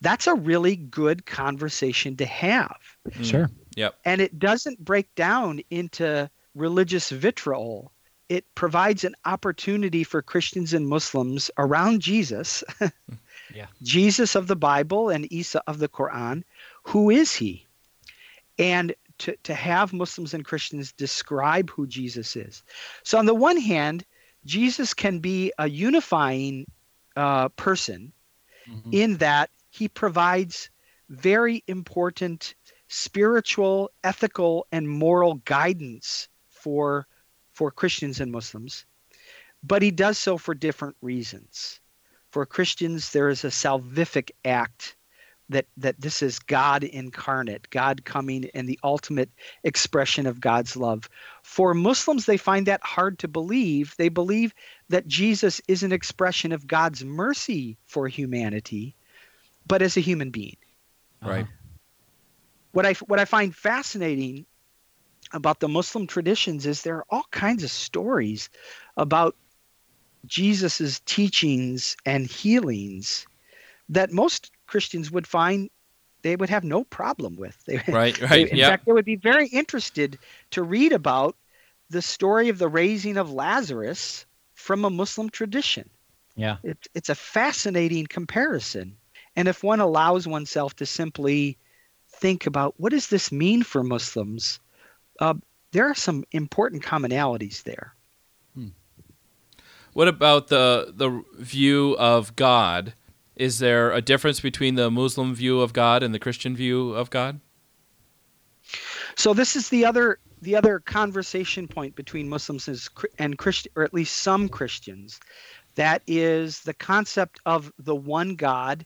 that's 0.01 0.27
a 0.27 0.33
really 0.35 0.75
good 0.75 1.25
conversation 1.25 2.17
to 2.17 2.25
have 2.25 2.77
Mm. 3.11 3.25
Sure. 3.25 3.49
Yep. 3.75 3.95
and 4.05 4.21
it 4.21 4.37
doesn't 4.37 4.83
break 4.83 5.13
down 5.15 5.61
into 5.69 6.29
religious 6.53 7.09
vitriol. 7.09 7.91
It 8.29 8.45
provides 8.55 9.03
an 9.03 9.15
opportunity 9.25 10.03
for 10.03 10.21
Christians 10.21 10.73
and 10.73 10.87
Muslims 10.87 11.51
around 11.57 12.01
Jesus, 12.01 12.63
Yeah. 13.55 13.65
Jesus 13.81 14.35
of 14.35 14.45
the 14.45 14.55
Bible 14.55 15.09
and 15.09 15.31
Isa 15.31 15.61
of 15.65 15.79
the 15.79 15.89
Quran. 15.89 16.43
Who 16.83 17.09
is 17.09 17.33
he? 17.33 17.65
And 18.59 18.93
to, 19.17 19.35
to 19.43 19.55
have 19.55 19.91
Muslims 19.91 20.35
and 20.35 20.45
Christians 20.45 20.91
describe 20.91 21.71
who 21.71 21.87
Jesus 21.87 22.35
is. 22.35 22.63
So, 23.03 23.17
on 23.17 23.25
the 23.25 23.33
one 23.33 23.57
hand, 23.57 24.05
Jesus 24.45 24.93
can 24.93 25.19
be 25.19 25.51
a 25.57 25.67
unifying 25.67 26.65
uh, 27.15 27.49
person 27.49 28.13
Mhm. 28.69 28.93
in 28.93 29.17
that 29.17 29.49
he 29.71 29.87
provides 29.87 30.69
very 31.09 31.63
important 31.67 32.53
spiritual, 32.87 33.89
ethical, 34.03 34.67
and 34.71 34.87
moral 34.89 35.35
guidance 35.45 36.27
for 36.49 37.07
for 37.59 37.71
Christians 37.71 38.21
and 38.21 38.31
Muslims, 38.31 38.85
but 39.63 39.81
he 39.81 39.91
does 39.91 40.17
so 40.17 40.37
for 40.37 40.55
different 40.55 40.95
reasons. 41.01 41.81
For 42.31 42.45
Christians, 42.45 43.11
there 43.11 43.27
is 43.27 43.43
a 43.43 43.49
salvific 43.49 44.31
act 44.45 44.95
that 45.49 45.65
that 45.75 45.99
this 45.99 46.23
is 46.23 46.39
God 46.39 46.85
incarnate, 46.85 47.69
God 47.69 48.05
coming 48.05 48.45
in 48.45 48.65
the 48.65 48.79
ultimate 48.81 49.29
expression 49.65 50.25
of 50.25 50.39
God's 50.39 50.77
love. 50.77 51.09
For 51.43 51.73
Muslims, 51.73 52.25
they 52.25 52.37
find 52.37 52.65
that 52.67 52.81
hard 52.81 53.19
to 53.19 53.27
believe. 53.27 53.93
They 53.97 54.07
believe 54.07 54.53
that 54.87 55.07
Jesus 55.07 55.61
is 55.67 55.83
an 55.83 55.91
expression 55.91 56.53
of 56.53 56.65
God's 56.65 57.03
mercy 57.03 57.77
for 57.87 58.07
humanity, 58.07 58.95
but 59.67 59.81
as 59.81 59.97
a 59.97 60.01
human 60.01 60.29
being 60.29 60.55
Right. 61.21 61.43
Uh-huh. 61.43 61.51
what 62.71 62.85
I 62.85 62.93
what 62.93 63.19
I 63.19 63.25
find 63.25 63.53
fascinating 63.53 64.45
about 65.31 65.59
the 65.59 65.67
Muslim 65.67 66.07
traditions 66.07 66.65
is 66.65 66.81
there 66.81 66.97
are 66.97 67.05
all 67.09 67.25
kinds 67.31 67.63
of 67.63 67.71
stories 67.71 68.49
about 68.97 69.35
Jesus's 70.25 70.99
teachings 71.05 71.95
and 72.05 72.25
healings 72.27 73.25
that 73.89 74.11
most 74.11 74.51
Christians 74.67 75.11
would 75.11 75.27
find 75.27 75.69
they 76.21 76.35
would 76.35 76.49
have 76.49 76.65
no 76.65 76.83
problem 76.83 77.37
with. 77.37 77.57
They, 77.65 77.81
Right. 77.87 78.15
they- 78.19 78.25
Right. 78.25 78.49
in 78.49 78.57
Yeah. 78.57 78.69
fact, 78.69 78.85
they 78.85 78.91
would 78.91 79.05
be 79.05 79.15
very 79.15 79.47
interested 79.47 80.19
to 80.51 80.63
read 80.63 80.91
about 80.91 81.37
the 81.89 82.01
story 82.01 82.49
of 82.49 82.57
the 82.57 82.67
raising 82.67 83.17
of 83.17 83.31
Lazarus 83.31 84.25
from 84.53 84.83
a 84.83 84.89
Muslim 84.89 85.29
tradition. 85.29 85.89
Yeah. 86.35 86.57
It, 86.63 86.77
it's 86.93 87.09
a 87.09 87.15
fascinating 87.15 88.05
comparison. 88.07 88.97
And 89.35 89.47
if 89.47 89.63
one 89.63 89.79
allows 89.79 90.27
oneself 90.27 90.75
to 90.77 90.85
simply 90.85 91.57
think 92.09 92.45
about 92.45 92.75
what 92.77 92.91
does 92.91 93.07
this 93.07 93.31
mean 93.31 93.63
for 93.63 93.83
Muslims, 93.83 94.59
uh, 95.19 95.35
there 95.71 95.87
are 95.89 95.95
some 95.95 96.23
important 96.31 96.83
commonalities 96.83 97.63
there. 97.63 97.93
What 99.93 100.07
about 100.07 100.47
the 100.47 100.93
the 100.95 101.23
view 101.37 101.95
of 101.97 102.35
God 102.35 102.93
Is 103.39 103.59
there 103.59 103.91
a 103.93 104.01
difference 104.01 104.41
between 104.41 104.75
the 104.75 104.91
Muslim 104.91 105.33
view 105.33 105.61
of 105.61 105.71
God 105.71 106.03
and 106.03 106.13
the 106.13 106.19
Christian 106.19 106.57
view 106.57 106.93
of 106.93 107.09
God? 107.09 107.39
So 109.15 109.33
this 109.33 109.55
is 109.55 109.69
the 109.69 109.85
other 109.85 110.19
the 110.41 110.55
other 110.57 110.79
conversation 110.79 111.67
point 111.67 111.95
between 111.95 112.29
Muslims 112.29 112.89
and 113.17 113.37
Christian, 113.37 113.71
or 113.75 113.83
at 113.83 113.93
least 113.93 114.17
some 114.17 114.47
Christians, 114.49 115.19
that 115.75 116.01
is 116.05 116.61
the 116.61 116.73
concept 116.73 117.39
of 117.45 117.71
the 117.79 117.95
one 117.95 118.35
God, 118.35 118.85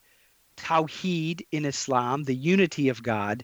Tawheed 0.58 1.46
in 1.52 1.66
Islam, 1.66 2.24
the 2.24 2.36
unity 2.36 2.90
of 2.90 3.04
God, 3.04 3.44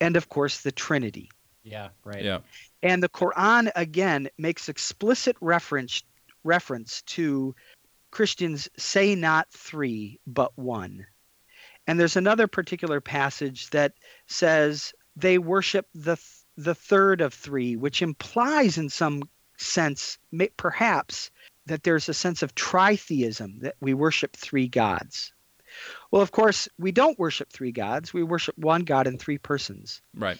and 0.00 0.16
of 0.16 0.28
course 0.28 0.60
the 0.62 0.72
Trinity. 0.72 1.30
Yeah, 1.66 1.88
right. 2.04 2.22
Yeah. 2.22 2.38
And 2.82 3.02
the 3.02 3.08
Quran 3.08 3.70
again 3.74 4.28
makes 4.38 4.68
explicit 4.68 5.36
reference 5.40 6.04
reference 6.44 7.02
to 7.02 7.56
Christians 8.12 8.68
say 8.78 9.16
not 9.16 9.50
three 9.50 10.20
but 10.28 10.56
one. 10.56 11.06
And 11.88 11.98
there's 11.98 12.16
another 12.16 12.46
particular 12.46 13.00
passage 13.00 13.68
that 13.70 13.94
says 14.28 14.92
they 15.16 15.38
worship 15.38 15.88
the 15.92 16.16
the 16.56 16.74
third 16.74 17.20
of 17.20 17.34
three, 17.34 17.74
which 17.74 18.00
implies 18.00 18.78
in 18.78 18.88
some 18.88 19.24
sense 19.58 20.18
may, 20.30 20.48
perhaps 20.56 21.30
that 21.66 21.82
there's 21.82 22.08
a 22.08 22.14
sense 22.14 22.42
of 22.42 22.54
tritheism 22.54 23.60
that 23.62 23.74
we 23.80 23.92
worship 23.92 24.36
three 24.36 24.68
gods. 24.68 25.32
Well, 26.12 26.22
of 26.22 26.30
course, 26.30 26.68
we 26.78 26.92
don't 26.92 27.18
worship 27.18 27.52
three 27.52 27.72
gods. 27.72 28.14
We 28.14 28.22
worship 28.22 28.56
one 28.56 28.84
God 28.84 29.06
in 29.06 29.18
three 29.18 29.38
persons. 29.38 30.00
Right. 30.14 30.38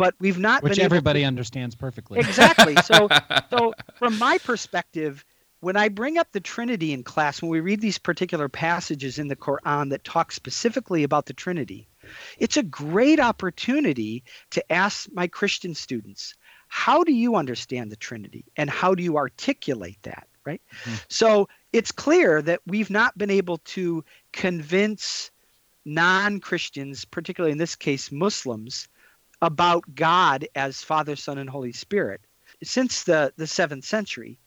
But 0.00 0.14
we've 0.18 0.38
not 0.38 0.62
which 0.62 0.78
everybody 0.78 1.20
to... 1.20 1.26
understands 1.26 1.74
perfectly. 1.74 2.20
Exactly. 2.20 2.74
So, 2.76 3.08
so 3.50 3.74
from 3.98 4.18
my 4.18 4.38
perspective, 4.38 5.24
when 5.60 5.76
I 5.76 5.88
bring 5.88 6.16
up 6.16 6.32
the 6.32 6.40
Trinity 6.40 6.92
in 6.92 7.02
class, 7.02 7.42
when 7.42 7.50
we 7.50 7.60
read 7.60 7.80
these 7.80 7.98
particular 7.98 8.48
passages 8.48 9.18
in 9.18 9.28
the 9.28 9.36
Quran 9.36 9.90
that 9.90 10.02
talk 10.04 10.32
specifically 10.32 11.02
about 11.04 11.26
the 11.26 11.34
Trinity, 11.34 11.86
it's 12.38 12.56
a 12.56 12.62
great 12.62 13.20
opportunity 13.20 14.24
to 14.50 14.72
ask 14.72 15.08
my 15.12 15.26
Christian 15.26 15.74
students, 15.74 16.34
how 16.68 17.04
do 17.04 17.12
you 17.12 17.36
understand 17.36 17.92
the 17.92 17.96
Trinity 17.96 18.46
and 18.56 18.70
how 18.70 18.94
do 18.94 19.02
you 19.02 19.18
articulate 19.18 19.98
that? 20.02 20.26
Right. 20.46 20.62
Mm-hmm. 20.84 20.94
So 21.08 21.48
it's 21.74 21.92
clear 21.92 22.40
that 22.40 22.60
we've 22.66 22.88
not 22.88 23.16
been 23.18 23.30
able 23.30 23.58
to 23.58 24.02
convince 24.32 25.30
non 25.84 26.40
Christians, 26.40 27.04
particularly 27.04 27.52
in 27.52 27.58
this 27.58 27.76
case 27.76 28.10
Muslims, 28.10 28.88
about 29.42 29.94
God 29.94 30.46
as 30.54 30.82
Father, 30.82 31.16
Son, 31.16 31.38
and 31.38 31.48
Holy 31.48 31.72
Spirit 31.72 32.20
since 32.62 33.04
the, 33.04 33.32
the 33.36 33.46
seventh 33.46 33.84
century 33.84 34.38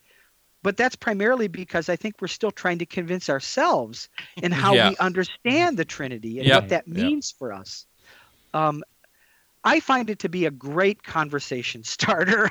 but 0.63 0.77
that's 0.77 0.95
primarily 0.95 1.49
because 1.49 1.89
I 1.89 1.97
think 1.97 2.15
we're 2.21 2.27
still 2.27 2.49
trying 2.49 2.79
to 2.79 2.85
convince 2.85 3.29
ourselves 3.29 4.09
in 4.37 4.51
how 4.53 4.73
yeah. 4.73 4.89
we 4.89 4.97
understand 4.97 5.77
the 5.77 5.85
Trinity 5.85 6.39
and 6.39 6.49
what 6.49 6.69
that 6.69 6.87
means 6.87 7.31
for 7.31 7.53
us. 7.53 7.85
Um, 8.53 8.81
I 9.63 9.81
find 9.81 10.09
it 10.09 10.19
to 10.19 10.29
be 10.29 10.45
a 10.45 10.51
great 10.51 11.03
conversation 11.03 11.83
starter. 11.83 12.49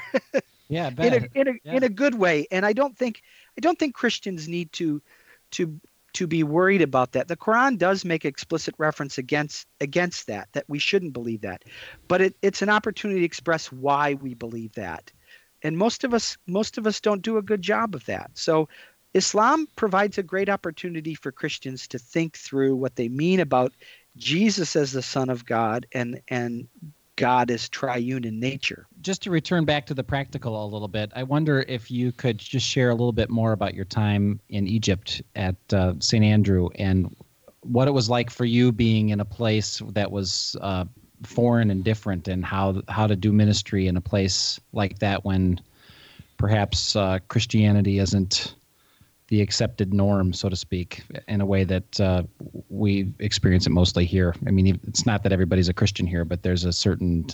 yeah, 0.68 0.90
in 0.98 1.14
a 1.14 1.28
in 1.34 1.48
a, 1.48 1.52
yeah. 1.64 1.72
in 1.72 1.82
a 1.82 1.88
good 1.88 2.14
way, 2.14 2.46
and 2.50 2.64
I 2.64 2.74
don't 2.74 2.96
think 2.96 3.22
I 3.56 3.60
don't 3.60 3.78
think 3.78 3.94
Christians 3.94 4.46
need 4.46 4.72
to 4.74 5.02
to 5.52 5.80
to 6.14 6.26
be 6.26 6.42
worried 6.42 6.82
about 6.82 7.12
that. 7.12 7.28
The 7.28 7.36
Quran 7.36 7.78
does 7.78 8.04
make 8.04 8.24
explicit 8.24 8.74
reference 8.78 9.18
against 9.18 9.66
against 9.80 10.26
that 10.26 10.48
that 10.52 10.64
we 10.68 10.78
shouldn't 10.78 11.12
believe 11.12 11.42
that, 11.42 11.64
but 12.08 12.20
it, 12.20 12.36
it's 12.42 12.62
an 12.62 12.68
opportunity 12.68 13.20
to 13.20 13.26
express 13.26 13.72
why 13.72 14.14
we 14.14 14.34
believe 14.34 14.72
that. 14.74 15.10
And 15.62 15.78
most 15.78 16.04
of 16.04 16.12
us 16.12 16.36
most 16.46 16.78
of 16.78 16.86
us 16.86 17.00
don't 17.00 17.22
do 17.22 17.38
a 17.38 17.42
good 17.42 17.62
job 17.62 17.94
of 17.94 18.04
that. 18.06 18.30
So 18.34 18.68
islam 19.14 19.68
provides 19.76 20.16
a 20.16 20.22
great 20.22 20.48
opportunity 20.48 21.14
for 21.14 21.30
christians 21.30 21.86
to 21.86 21.98
think 21.98 22.34
through 22.36 22.74
what 22.74 22.96
they 22.96 23.08
mean 23.10 23.40
about 23.40 23.72
jesus 24.16 24.74
as 24.74 24.92
the 24.92 25.02
son 25.02 25.28
of 25.28 25.44
god 25.44 25.86
and 25.92 26.20
and 26.28 26.66
god 27.16 27.50
as 27.50 27.68
triune 27.68 28.24
in 28.24 28.40
nature. 28.40 28.86
Just 29.00 29.22
to 29.22 29.30
return 29.30 29.64
back 29.64 29.86
to 29.86 29.94
the 29.94 30.04
practical 30.04 30.64
a 30.64 30.66
little 30.66 30.88
bit 30.88 31.10
i 31.14 31.22
wonder 31.22 31.64
if 31.68 31.90
you 31.90 32.12
could 32.12 32.38
just 32.38 32.66
share 32.66 32.90
a 32.90 32.94
little 32.94 33.12
bit 33.12 33.30
more 33.30 33.52
about 33.52 33.74
your 33.74 33.84
time 33.84 34.40
in 34.48 34.66
egypt 34.66 35.22
at 35.34 35.56
uh, 35.72 35.94
st 35.98 36.24
andrew 36.24 36.68
and 36.76 37.14
what 37.62 37.88
it 37.88 37.92
was 37.92 38.10
like 38.10 38.30
for 38.30 38.44
you 38.44 38.72
being 38.72 39.10
in 39.10 39.20
a 39.20 39.24
place 39.24 39.80
that 39.90 40.10
was 40.10 40.56
uh, 40.60 40.84
foreign 41.24 41.70
and 41.70 41.84
different 41.84 42.28
and 42.28 42.44
how 42.44 42.82
how 42.88 43.06
to 43.06 43.16
do 43.16 43.32
ministry 43.32 43.86
in 43.86 43.96
a 43.96 44.00
place 44.00 44.60
like 44.72 44.98
that 44.98 45.24
when 45.24 45.60
perhaps 46.36 46.96
uh, 46.96 47.18
Christianity 47.28 47.98
isn't 47.98 48.56
the 49.32 49.40
accepted 49.40 49.94
norm, 49.94 50.30
so 50.34 50.50
to 50.50 50.54
speak, 50.54 51.04
in 51.26 51.40
a 51.40 51.46
way 51.46 51.64
that 51.64 51.98
uh, 51.98 52.22
we 52.68 53.14
experience 53.18 53.66
it 53.66 53.70
mostly 53.70 54.04
here. 54.04 54.34
I 54.46 54.50
mean, 54.50 54.78
it's 54.86 55.06
not 55.06 55.22
that 55.22 55.32
everybody's 55.32 55.70
a 55.70 55.72
Christian 55.72 56.06
here, 56.06 56.26
but 56.26 56.42
there's 56.42 56.66
a 56.66 56.72
certain 56.72 57.24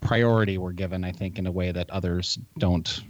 priority 0.00 0.58
we're 0.58 0.72
given, 0.72 1.04
I 1.04 1.12
think, 1.12 1.38
in 1.38 1.46
a 1.46 1.52
way 1.52 1.70
that 1.70 1.88
others 1.90 2.36
don't 2.58 3.00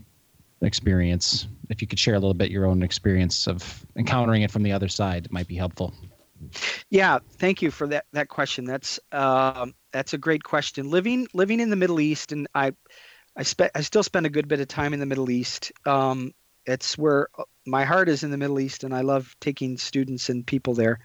experience. 0.60 1.48
If 1.70 1.80
you 1.80 1.88
could 1.88 1.98
share 1.98 2.14
a 2.14 2.18
little 2.18 2.34
bit 2.34 2.50
your 2.50 2.66
own 2.66 2.82
experience 2.82 3.46
of 3.46 3.86
encountering 3.96 4.42
it 4.42 4.50
from 4.50 4.64
the 4.64 4.72
other 4.72 4.88
side, 4.88 5.24
it 5.24 5.32
might 5.32 5.48
be 5.48 5.56
helpful. 5.56 5.94
Yeah, 6.90 7.20
thank 7.38 7.62
you 7.62 7.70
for 7.70 7.86
that 7.86 8.04
that 8.12 8.28
question. 8.28 8.66
That's 8.66 9.00
uh, 9.12 9.64
that's 9.92 10.12
a 10.12 10.18
great 10.18 10.42
question. 10.42 10.90
Living 10.90 11.26
living 11.32 11.58
in 11.58 11.70
the 11.70 11.76
Middle 11.76 12.00
East, 12.00 12.32
and 12.32 12.48
I 12.54 12.72
I 13.34 13.44
spent 13.44 13.72
I 13.74 13.80
still 13.80 14.02
spend 14.02 14.26
a 14.26 14.30
good 14.30 14.46
bit 14.46 14.60
of 14.60 14.68
time 14.68 14.92
in 14.92 15.00
the 15.00 15.06
Middle 15.06 15.30
East. 15.30 15.72
Um, 15.86 16.34
it's 16.68 16.98
where 16.98 17.28
my 17.68 17.84
heart 17.84 18.08
is 18.08 18.22
in 18.22 18.30
the 18.30 18.36
Middle 18.36 18.60
East, 18.60 18.84
and 18.84 18.94
I 18.94 19.02
love 19.02 19.36
taking 19.40 19.76
students 19.76 20.28
and 20.28 20.46
people 20.46 20.74
there. 20.74 20.98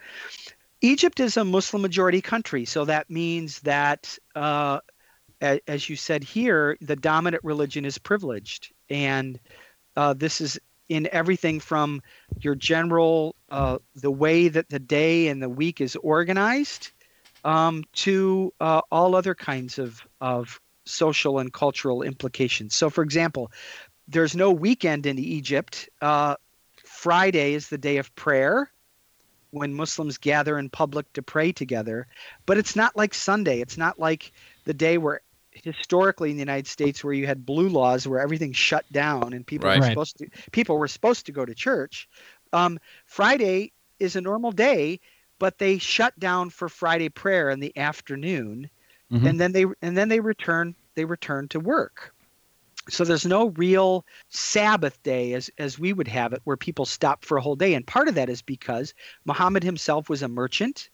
Egypt 0.82 1.20
is 1.20 1.38
a 1.38 1.46
Muslim 1.46 1.82
majority 1.82 2.22
country, 2.22 2.66
so 2.66 2.86
that 2.86 3.10
means 3.10 3.62
that, 3.62 4.18
uh, 4.36 4.80
as 5.42 5.90
you 5.90 5.96
said 5.96 6.24
here, 6.24 6.78
the 6.82 6.96
dominant 6.96 7.44
religion 7.44 7.86
is 7.86 7.98
privileged, 7.98 8.74
and 8.90 9.40
uh, 9.96 10.14
this 10.14 10.42
is 10.42 10.60
in 10.90 11.08
everything 11.12 11.60
from 11.60 12.02
your 12.40 12.56
general 12.56 13.36
uh, 13.50 13.78
the 13.96 14.12
way 14.12 14.50
that 14.50 14.70
the 14.70 14.80
day 14.80 15.28
and 15.30 15.42
the 15.42 15.50
week 15.50 15.80
is 15.80 15.96
organized 15.98 16.92
um, 17.46 17.84
to 17.94 18.54
uh, 18.60 18.82
all 18.92 19.16
other 19.16 19.36
kinds 19.36 19.80
of 19.80 20.02
of 20.22 20.60
social 20.86 21.40
and 21.40 21.54
cultural 21.54 22.02
implications. 22.02 22.76
So, 22.76 22.90
for 22.90 23.04
example, 23.04 23.52
there's 24.08 24.36
no 24.36 24.52
weekend 24.52 25.06
in 25.06 25.18
Egypt. 25.18 25.90
Uh, 26.02 26.36
Friday 27.04 27.54
is 27.54 27.68
the 27.68 27.78
day 27.78 27.98
of 27.98 28.16
prayer 28.16 28.72
when 29.52 29.74
Muslims 29.74 30.18
gather 30.18 30.58
in 30.58 30.70
public 30.70 31.12
to 31.12 31.22
pray 31.22 31.52
together, 31.52 32.08
but 32.46 32.58
it's 32.58 32.78
not 32.78 32.96
like 32.96 33.14
Sunday. 33.14 33.60
It's 33.60 33.78
not 33.78 34.00
like 34.00 34.32
the 34.64 34.74
day 34.74 34.98
where 34.98 35.20
historically 35.52 36.30
in 36.30 36.38
the 36.38 36.42
United 36.42 36.66
States 36.66 37.04
where 37.04 37.12
you 37.12 37.28
had 37.28 37.46
blue 37.46 37.68
laws 37.68 38.08
where 38.08 38.22
everything 38.22 38.54
shut 38.54 38.90
down 38.94 39.34
and 39.34 39.46
people 39.46 39.68
right. 39.68 39.82
were 39.82 39.86
supposed 39.86 40.18
to 40.20 40.28
people 40.54 40.78
were 40.78 40.88
supposed 40.88 41.26
to 41.26 41.34
go 41.34 41.44
to 41.44 41.54
church. 41.54 42.08
Um, 42.54 42.80
Friday 43.06 43.74
is 44.00 44.16
a 44.16 44.22
normal 44.22 44.54
day, 44.54 45.02
but 45.40 45.58
they 45.58 45.80
shut 45.80 46.18
down 46.18 46.52
for 46.52 46.70
Friday 46.70 47.10
prayer 47.10 47.50
in 47.50 47.60
the 47.60 47.78
afternoon, 47.78 48.70
mm-hmm. 49.12 49.28
and 49.28 49.42
then 49.42 49.52
they 49.52 49.66
and 49.82 49.98
then 49.98 50.08
they 50.08 50.22
return 50.22 50.74
they 50.96 51.04
return 51.04 51.50
to 51.50 51.60
work. 51.60 52.14
So 52.90 53.04
there's 53.04 53.26
no 53.26 53.50
real 53.50 54.06
Sabbath 54.30 55.02
day 55.04 55.34
as 55.34 55.50
as 55.58 55.80
we 55.80 55.94
would 55.94 56.08
have 56.08 56.34
it, 56.34 56.42
where 56.44 56.58
people 56.58 56.86
stop 56.86 57.24
for 57.24 57.38
a 57.38 57.42
whole 57.42 57.56
day, 57.56 57.74
and 57.74 57.88
part 57.88 58.08
of 58.08 58.16
that 58.16 58.30
is 58.30 58.42
because 58.42 58.94
Muhammad 59.26 59.64
himself 59.64 60.10
was 60.10 60.22
a 60.22 60.28
merchant. 60.28 60.90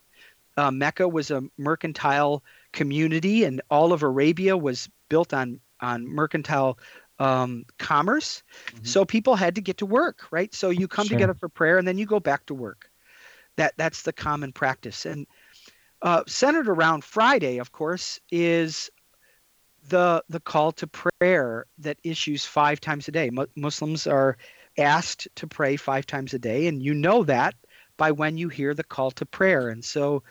Uh, 0.57 0.71
Mecca 0.71 1.07
was 1.07 1.31
a 1.31 1.43
mercantile 1.57 2.43
community, 2.73 3.43
and 3.43 3.61
all 3.69 3.93
of 3.93 4.03
Arabia 4.03 4.55
was 4.57 4.89
built 5.09 5.33
on 5.33 5.59
on 5.79 6.07
mercantile 6.07 6.77
um, 7.19 7.65
commerce. 7.77 8.43
Mm-hmm. 8.67 8.85
So 8.85 9.05
people 9.05 9.35
had 9.35 9.55
to 9.55 9.61
get 9.61 9.77
to 9.77 9.85
work, 9.85 10.27
right? 10.31 10.53
So 10.53 10.69
you 10.69 10.87
come 10.87 11.07
sure. 11.07 11.17
together 11.17 11.33
for 11.33 11.49
prayer, 11.49 11.77
and 11.77 11.87
then 11.87 11.97
you 11.97 12.05
go 12.05 12.19
back 12.19 12.45
to 12.47 12.53
work. 12.53 12.89
That 13.55 13.73
that's 13.77 14.03
the 14.03 14.13
common 14.13 14.53
practice, 14.53 15.05
and 15.05 15.25
uh, 16.01 16.23
centered 16.27 16.69
around 16.69 17.03
Friday, 17.03 17.57
of 17.57 17.71
course, 17.71 18.19
is 18.31 18.89
the 19.89 20.23
the 20.29 20.39
call 20.39 20.71
to 20.73 20.87
prayer 20.87 21.65
that 21.79 21.97
issues 22.03 22.45
five 22.45 22.79
times 22.79 23.07
a 23.07 23.11
day. 23.11 23.29
Mu- 23.29 23.45
Muslims 23.55 24.07
are 24.07 24.37
asked 24.77 25.27
to 25.35 25.47
pray 25.47 25.75
five 25.75 26.05
times 26.05 26.33
a 26.33 26.39
day, 26.39 26.67
and 26.67 26.81
you 26.81 26.93
know 26.93 27.23
that 27.23 27.55
by 27.97 28.11
when 28.11 28.37
you 28.37 28.49
hear 28.49 28.73
the 28.73 28.83
call 28.83 29.11
to 29.11 29.25
prayer. 29.25 29.69
And 29.69 29.83
so 29.83 30.23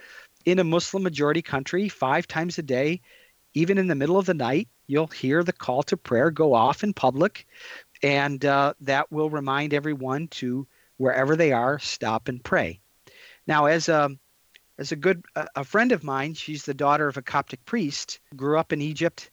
in 0.44 0.58
a 0.58 0.64
Muslim 0.64 1.02
majority 1.02 1.42
country, 1.42 1.88
five 1.88 2.26
times 2.26 2.58
a 2.58 2.62
day, 2.62 3.00
even 3.54 3.78
in 3.78 3.88
the 3.88 3.94
middle 3.94 4.18
of 4.18 4.26
the 4.26 4.34
night, 4.34 4.68
you'll 4.86 5.08
hear 5.08 5.44
the 5.44 5.52
call 5.52 5.82
to 5.84 5.96
prayer 5.96 6.30
go 6.30 6.54
off 6.54 6.82
in 6.82 6.94
public. 6.94 7.46
And 8.02 8.44
uh, 8.44 8.74
that 8.80 9.10
will 9.12 9.28
remind 9.28 9.74
everyone 9.74 10.28
to, 10.28 10.66
wherever 10.96 11.36
they 11.36 11.52
are, 11.52 11.78
stop 11.78 12.28
and 12.28 12.42
pray. 12.42 12.80
Now, 13.46 13.66
as 13.66 13.88
a 13.88 14.10
as 14.78 14.92
a 14.92 14.96
good 14.96 15.24
a 15.34 15.64
friend 15.64 15.90
of 15.90 16.04
mine, 16.04 16.34
she's 16.34 16.64
the 16.64 16.74
daughter 16.74 17.08
of 17.08 17.16
a 17.16 17.22
Coptic 17.22 17.64
priest, 17.64 18.20
grew 18.36 18.58
up 18.58 18.72
in 18.72 18.80
Egypt. 18.80 19.30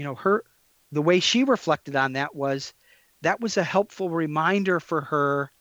You 0.00 0.04
know, 0.04 0.14
her 0.16 0.44
the 0.92 1.02
way 1.02 1.20
she 1.20 1.44
reflected 1.44 1.94
on 1.94 2.14
that 2.14 2.34
was 2.34 2.72
that 3.22 3.40
was 3.40 3.56
a 3.56 3.62
helpful 3.62 4.08
reminder 4.08 4.80
for 4.80 5.02
her 5.02 5.52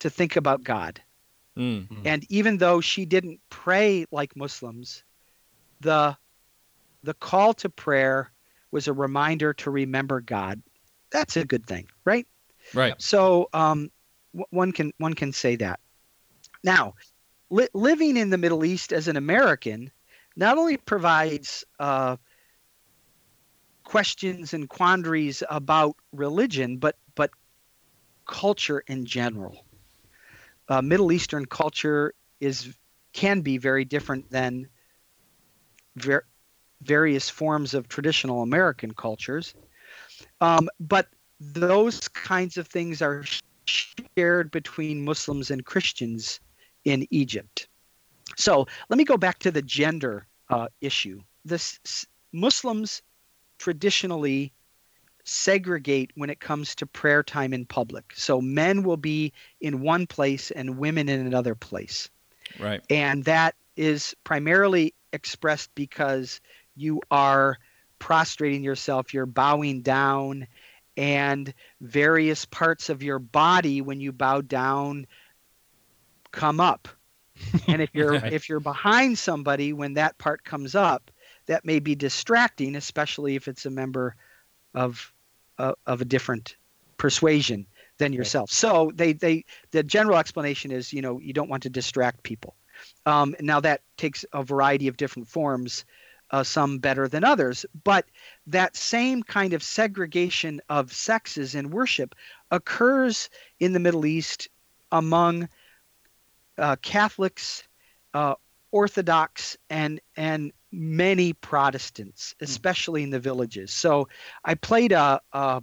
to 0.00 0.10
think 0.10 0.36
about 0.36 0.62
God 0.62 1.00
Mm. 1.58 1.88
And 2.04 2.24
even 2.30 2.58
though 2.58 2.80
she 2.80 3.04
didn't 3.04 3.40
pray 3.50 4.06
like 4.12 4.36
Muslims, 4.36 5.02
the 5.80 6.16
the 7.02 7.14
call 7.14 7.54
to 7.54 7.68
prayer 7.68 8.32
was 8.70 8.86
a 8.86 8.92
reminder 8.92 9.52
to 9.54 9.70
remember 9.70 10.20
God. 10.20 10.62
That's 11.10 11.36
a 11.36 11.44
good 11.44 11.66
thing, 11.66 11.88
right? 12.04 12.26
Right. 12.74 12.94
So 12.98 13.48
um, 13.52 13.90
w- 14.34 14.46
one 14.50 14.72
can 14.72 14.92
one 14.98 15.14
can 15.14 15.32
say 15.32 15.56
that. 15.56 15.80
Now, 16.62 16.94
li- 17.50 17.68
living 17.74 18.16
in 18.16 18.30
the 18.30 18.38
Middle 18.38 18.64
East 18.64 18.92
as 18.92 19.08
an 19.08 19.16
American 19.16 19.90
not 20.36 20.58
only 20.58 20.76
provides 20.76 21.64
uh, 21.80 22.16
questions 23.88 24.52
and 24.52 24.68
quandaries 24.68 25.42
about 25.48 25.96
religion, 26.12 26.76
but 26.76 26.94
but 27.14 27.30
culture 28.26 28.84
in 28.86 29.06
general. 29.06 29.64
Uh, 30.68 30.82
Middle 30.82 31.10
Eastern 31.10 31.46
culture 31.46 32.12
is 32.38 32.76
can 33.14 33.40
be 33.40 33.56
very 33.56 33.86
different 33.86 34.30
than 34.30 34.68
ver- 35.96 36.26
various 36.82 37.30
forms 37.30 37.72
of 37.72 37.88
traditional 37.88 38.42
American 38.42 38.92
cultures, 38.92 39.54
um, 40.42 40.68
but 40.78 41.08
those 41.40 42.08
kinds 42.08 42.58
of 42.58 42.68
things 42.68 43.00
are 43.00 43.24
shared 43.64 44.50
between 44.50 45.02
Muslims 45.02 45.50
and 45.50 45.64
Christians 45.64 46.40
in 46.84 47.06
Egypt. 47.10 47.68
So 48.36 48.66
let 48.90 48.98
me 48.98 49.04
go 49.04 49.16
back 49.16 49.38
to 49.38 49.50
the 49.50 49.62
gender 49.62 50.26
uh, 50.50 50.68
issue. 50.82 51.22
This 51.46 51.80
Muslims 52.32 53.00
traditionally 53.58 54.52
segregate 55.24 56.10
when 56.14 56.30
it 56.30 56.40
comes 56.40 56.74
to 56.76 56.86
prayer 56.86 57.22
time 57.22 57.52
in 57.52 57.66
public. 57.66 58.12
So 58.14 58.40
men 58.40 58.82
will 58.82 58.96
be 58.96 59.32
in 59.60 59.82
one 59.82 60.06
place 60.06 60.50
and 60.50 60.78
women 60.78 61.08
in 61.08 61.26
another 61.26 61.54
place. 61.54 62.08
Right. 62.58 62.80
And 62.88 63.24
that 63.24 63.54
is 63.76 64.16
primarily 64.24 64.94
expressed 65.12 65.74
because 65.74 66.40
you 66.74 67.02
are 67.10 67.58
prostrating 67.98 68.62
yourself, 68.62 69.12
you're 69.12 69.26
bowing 69.26 69.82
down, 69.82 70.46
and 70.96 71.52
various 71.80 72.44
parts 72.44 72.88
of 72.88 73.02
your 73.02 73.18
body 73.18 73.80
when 73.80 74.00
you 74.00 74.12
bow 74.12 74.40
down 74.40 75.06
come 76.30 76.60
up. 76.60 76.88
and 77.68 77.80
if 77.80 77.90
you're 77.92 78.14
Right. 78.14 78.32
if 78.32 78.48
you're 78.48 78.60
behind 78.60 79.18
somebody 79.18 79.72
when 79.72 79.94
that 79.94 80.18
part 80.18 80.42
comes 80.42 80.74
up, 80.74 81.10
that 81.48 81.64
may 81.64 81.80
be 81.80 81.94
distracting, 81.94 82.76
especially 82.76 83.34
if 83.34 83.48
it's 83.48 83.66
a 83.66 83.70
member 83.70 84.14
of 84.74 85.12
uh, 85.58 85.72
of 85.86 86.00
a 86.00 86.04
different 86.04 86.56
persuasion 86.98 87.66
than 87.98 88.12
yourself. 88.12 88.50
So 88.50 88.92
they 88.94 89.12
they 89.12 89.44
the 89.72 89.82
general 89.82 90.18
explanation 90.18 90.70
is 90.70 90.92
you 90.92 91.02
know 91.02 91.18
you 91.18 91.32
don't 91.32 91.50
want 91.50 91.64
to 91.64 91.70
distract 91.70 92.22
people. 92.22 92.54
Um, 93.06 93.34
now 93.40 93.58
that 93.60 93.80
takes 93.96 94.24
a 94.32 94.44
variety 94.44 94.86
of 94.86 94.96
different 94.96 95.26
forms, 95.26 95.84
uh, 96.30 96.44
some 96.44 96.78
better 96.78 97.08
than 97.08 97.24
others, 97.24 97.66
but 97.82 98.04
that 98.46 98.76
same 98.76 99.22
kind 99.22 99.52
of 99.52 99.62
segregation 99.62 100.60
of 100.68 100.92
sexes 100.92 101.56
in 101.56 101.70
worship 101.70 102.14
occurs 102.52 103.30
in 103.58 103.72
the 103.72 103.80
Middle 103.80 104.06
East 104.06 104.48
among 104.92 105.48
uh, 106.58 106.76
Catholics, 106.82 107.66
uh, 108.14 108.34
Orthodox, 108.70 109.56
and 109.70 110.00
and 110.16 110.52
many 110.72 111.32
Protestants, 111.32 112.34
hmm. 112.38 112.44
especially 112.44 113.02
in 113.02 113.10
the 113.10 113.20
villages. 113.20 113.72
So 113.72 114.08
I 114.44 114.54
played 114.54 114.92
a, 114.92 115.20
a 115.32 115.62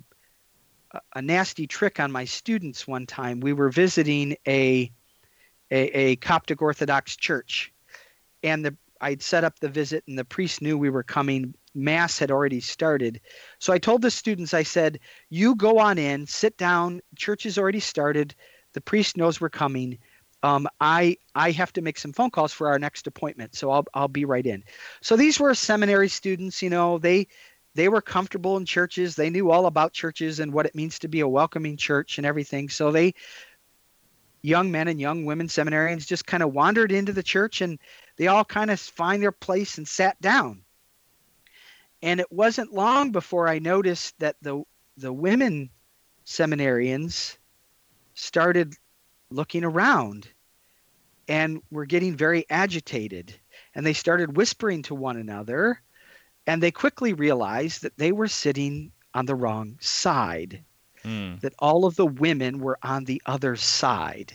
a 1.13 1.21
nasty 1.21 1.67
trick 1.67 1.99
on 1.99 2.11
my 2.11 2.25
students 2.25 2.87
one 2.87 3.05
time. 3.05 3.39
We 3.39 3.53
were 3.53 3.69
visiting 3.69 4.37
a 4.47 4.91
a, 5.71 5.97
a 5.97 6.15
Coptic 6.17 6.61
Orthodox 6.61 7.15
church, 7.15 7.73
and 8.43 8.65
the 8.65 8.75
I'd 9.01 9.21
set 9.21 9.43
up 9.43 9.59
the 9.59 9.69
visit, 9.69 10.03
and 10.07 10.17
the 10.17 10.25
priest 10.25 10.61
knew 10.61 10.77
we 10.77 10.89
were 10.89 11.03
coming. 11.03 11.53
Mass 11.73 12.17
had 12.17 12.31
already 12.31 12.61
started, 12.61 13.19
so 13.59 13.73
I 13.73 13.77
told 13.77 14.01
the 14.01 14.11
students, 14.11 14.53
I 14.53 14.63
said, 14.63 14.99
"You 15.29 15.55
go 15.55 15.79
on 15.79 15.97
in, 15.97 16.25
sit 16.25 16.57
down. 16.57 17.01
Church 17.15 17.43
has 17.43 17.57
already 17.57 17.81
started. 17.81 18.33
The 18.73 18.81
priest 18.81 19.17
knows 19.17 19.41
we're 19.41 19.49
coming. 19.49 19.97
Um, 20.45 20.67
I 20.79 21.17
I 21.33 21.49
have 21.51 21.73
to 21.73 21.81
make 21.81 21.97
some 21.97 22.13
phone 22.13 22.29
calls 22.29 22.53
for 22.53 22.67
our 22.67 22.77
next 22.77 23.07
appointment, 23.07 23.55
so 23.55 23.71
I'll 23.71 23.85
I'll 23.95 24.07
be 24.07 24.25
right 24.25 24.45
in." 24.45 24.63
So 25.01 25.15
these 25.15 25.39
were 25.39 25.55
seminary 25.55 26.07
students. 26.07 26.61
You 26.61 26.69
know, 26.69 26.99
they 26.99 27.27
they 27.73 27.89
were 27.89 28.01
comfortable 28.01 28.55
in 28.57 28.65
churches. 28.65 29.15
They 29.15 29.31
knew 29.31 29.49
all 29.49 29.65
about 29.65 29.93
churches 29.93 30.39
and 30.39 30.53
what 30.53 30.67
it 30.67 30.75
means 30.75 30.99
to 30.99 31.07
be 31.07 31.21
a 31.21 31.27
welcoming 31.27 31.77
church 31.77 32.19
and 32.19 32.27
everything. 32.27 32.69
So 32.69 32.91
they 32.91 33.15
young 34.43 34.71
men 34.71 34.87
and 34.87 35.01
young 35.01 35.25
women 35.25 35.47
seminarians 35.47 36.05
just 36.05 36.27
kind 36.27 36.43
of 36.43 36.53
wandered 36.53 36.91
into 36.91 37.11
the 37.11 37.23
church 37.23 37.61
and 37.61 37.79
they 38.17 38.27
all 38.27 38.45
kind 38.45 38.69
of 38.69 38.79
find 38.79 39.23
their 39.23 39.31
place 39.31 39.79
and 39.79 39.87
sat 39.87 40.21
down. 40.21 40.63
And 42.03 42.19
it 42.19 42.31
wasn't 42.31 42.71
long 42.71 43.11
before 43.11 43.47
I 43.47 43.57
noticed 43.57 44.19
that 44.19 44.35
the 44.43 44.63
the 44.95 45.11
women 45.11 45.71
seminarians 46.23 47.35
started 48.13 48.75
looking 49.31 49.63
around 49.63 50.29
and 51.27 51.61
were 51.71 51.85
getting 51.85 52.15
very 52.15 52.45
agitated 52.49 53.33
and 53.73 53.85
they 53.85 53.93
started 53.93 54.37
whispering 54.37 54.81
to 54.83 54.95
one 54.95 55.17
another 55.17 55.81
and 56.47 56.61
they 56.61 56.71
quickly 56.71 57.13
realized 57.13 57.81
that 57.81 57.97
they 57.97 58.11
were 58.11 58.27
sitting 58.27 58.91
on 59.13 59.25
the 59.25 59.35
wrong 59.35 59.77
side 59.79 60.63
Mm. 61.03 61.39
that 61.41 61.53
all 61.59 61.85
of 61.85 61.95
the 61.95 62.05
women 62.05 62.59
were 62.59 62.79
on 62.81 63.03
the 63.03 63.21
other 63.27 63.55
side. 63.55 64.33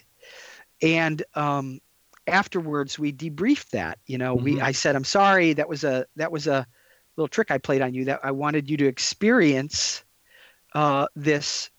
And 0.81 1.23
um, 1.35 1.81
afterwards, 2.29 2.97
we 2.97 3.13
debriefed 3.13 3.71
that. 3.71 3.99
You 4.07 4.19
know, 4.19 4.37
we 4.37 4.57
Mhm. 4.57 4.63
I 4.63 4.73
said, 4.73 4.95
"I'm 4.95 5.05
sorry. 5.05 5.53
That 5.53 5.69
was 5.69 5.83
a 5.83 6.07
that 6.17 6.31
was 6.31 6.47
a 6.47 6.67
little 7.17 7.29
trick 7.29 7.51
I 7.51 7.59
played 7.59 7.83
on 7.83 7.93
you. 7.93 8.05
That 8.05 8.21
I 8.23 8.31
wanted 8.31 8.71
you 8.71 8.77
to 8.79 8.87
experience 8.87 10.05
uh, 10.75 11.09
this 11.17 11.71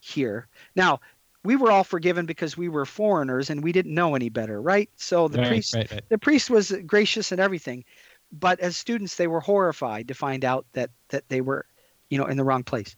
here." 0.00 0.48
Now, 0.74 1.00
we 1.44 1.56
were 1.56 1.70
all 1.70 1.84
forgiven 1.84 2.26
because 2.26 2.56
we 2.56 2.68
were 2.68 2.86
foreigners 2.86 3.50
and 3.50 3.62
we 3.62 3.72
didn't 3.72 3.94
know 3.94 4.14
any 4.14 4.28
better, 4.28 4.60
right? 4.60 4.88
So 4.96 5.28
the 5.28 5.38
right, 5.38 5.48
priest 5.48 5.74
right, 5.74 5.90
right. 5.90 6.08
the 6.08 6.18
priest 6.18 6.50
was 6.50 6.72
gracious 6.86 7.32
and 7.32 7.40
everything 7.40 7.84
but 8.32 8.58
as 8.60 8.76
students 8.76 9.16
they 9.16 9.26
were 9.26 9.40
horrified 9.40 10.08
to 10.08 10.14
find 10.14 10.44
out 10.44 10.64
that 10.72 10.90
that 11.10 11.28
they 11.28 11.40
were 11.40 11.66
you 12.08 12.18
know 12.18 12.26
in 12.26 12.36
the 12.36 12.44
wrong 12.44 12.64
place 12.64 12.96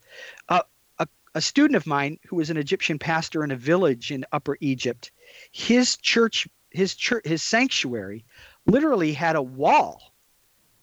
uh, 0.48 0.62
a, 1.00 1.06
a 1.34 1.40
student 1.40 1.76
of 1.76 1.86
mine 1.86 2.18
who 2.26 2.36
was 2.36 2.50
an 2.50 2.56
egyptian 2.56 2.98
pastor 2.98 3.42
in 3.42 3.50
a 3.50 3.56
village 3.56 4.12
in 4.12 4.24
upper 4.32 4.56
egypt 4.60 5.10
his 5.50 5.96
church 5.96 6.48
his 6.70 6.94
church 6.94 7.26
his 7.26 7.42
sanctuary 7.42 8.24
literally 8.66 9.12
had 9.12 9.36
a 9.36 9.42
wall 9.42 10.14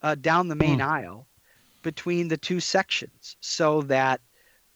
uh, 0.04 0.16
down 0.16 0.48
the 0.48 0.56
main 0.56 0.82
aisle 0.82 1.26
between 1.82 2.28
the 2.28 2.38
two 2.38 2.60
sections 2.60 3.38
so 3.40 3.82
that 3.84 4.20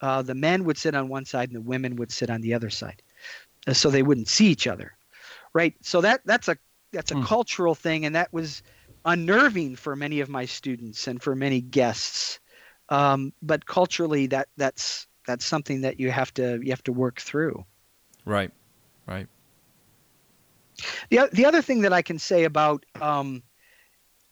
uh, 0.01 0.21
the 0.21 0.35
men 0.35 0.63
would 0.65 0.77
sit 0.77 0.95
on 0.95 1.07
one 1.07 1.25
side 1.25 1.49
and 1.49 1.55
the 1.55 1.61
women 1.61 1.95
would 1.95 2.11
sit 2.11 2.29
on 2.29 2.41
the 2.41 2.53
other 2.53 2.69
side 2.69 3.01
uh, 3.67 3.73
so 3.73 3.89
they 3.89 4.03
wouldn't 4.03 4.27
see 4.27 4.47
each 4.47 4.67
other 4.67 4.97
right 5.53 5.75
so 5.81 6.01
that 6.01 6.21
that's 6.25 6.47
a 6.47 6.57
that's 6.91 7.11
a 7.11 7.15
Hmm. 7.15 7.23
cultural 7.23 7.75
thing 7.75 8.05
and 8.05 8.15
that 8.15 8.31
was 8.33 8.61
unnerving 9.05 9.75
for 9.75 9.95
many 9.95 10.19
of 10.19 10.29
my 10.29 10.45
students 10.45 11.07
and 11.07 11.21
for 11.21 11.35
many 11.35 11.61
guests 11.61 12.39
um, 12.89 13.33
but 13.41 13.65
culturally 13.65 14.27
that 14.27 14.47
that's 14.57 15.07
that's 15.27 15.45
something 15.45 15.81
that 15.81 15.99
you 15.99 16.11
have 16.11 16.33
to 16.33 16.59
you 16.63 16.71
have 16.71 16.83
to 16.83 16.93
work 16.93 17.19
through 17.19 17.63
Right. 18.25 18.51
Right. 19.07 19.27
the, 21.09 21.29
the 21.31 21.45
other 21.45 21.61
thing 21.61 21.81
that 21.81 21.93
I 21.93 22.01
can 22.01 22.19
say 22.19 22.43
about 22.43 22.85
um, 23.01 23.43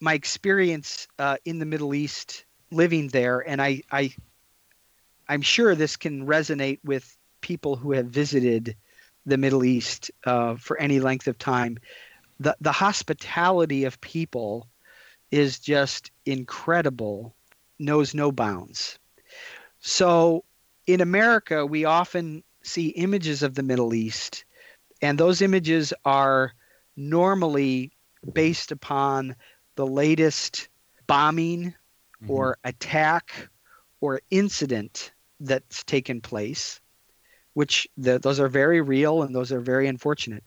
my 0.01 0.13
experience 0.13 1.07
uh, 1.19 1.37
in 1.45 1.59
the 1.59 1.65
Middle 1.65 1.93
East, 1.93 2.45
living 2.71 3.07
there, 3.09 3.39
and 3.47 3.61
I, 3.61 3.81
I, 3.91 4.13
I'm 5.27 5.41
sure 5.41 5.75
this 5.75 5.95
can 5.95 6.25
resonate 6.25 6.79
with 6.83 7.17
people 7.41 7.75
who 7.75 7.91
have 7.91 8.07
visited 8.07 8.75
the 9.25 9.37
Middle 9.37 9.63
East 9.63 10.11
uh, 10.25 10.55
for 10.55 10.77
any 10.79 10.99
length 10.99 11.27
of 11.27 11.37
time. 11.37 11.77
The 12.39 12.55
the 12.59 12.71
hospitality 12.71 13.85
of 13.85 14.01
people 14.01 14.67
is 15.31 15.59
just 15.59 16.11
incredible, 16.25 17.35
knows 17.79 18.13
no 18.13 18.31
bounds. 18.31 18.99
So 19.79 20.43
in 20.87 21.01
America, 21.01 21.65
we 21.65 21.85
often 21.85 22.43
see 22.63 22.89
images 22.89 23.43
of 23.43 23.55
the 23.55 23.63
Middle 23.63 23.93
East 23.93 24.45
and 25.03 25.17
those 25.17 25.41
images 25.41 25.93
are 26.05 26.53
normally 26.95 27.91
based 28.31 28.71
upon 28.71 29.35
the 29.75 29.85
latest 29.85 30.69
bombing 31.07 31.75
or 32.25 32.57
attack 32.63 33.49
or 34.03 34.21
incident 34.29 35.11
that's 35.39 35.83
taken 35.83 36.19
place 36.21 36.79
which 37.53 37.87
the, 37.97 38.17
those 38.19 38.39
are 38.39 38.49
very 38.49 38.81
real 38.81 39.23
and 39.23 39.35
those 39.35 39.51
are 39.51 39.61
very 39.61 39.87
unfortunate 39.87 40.43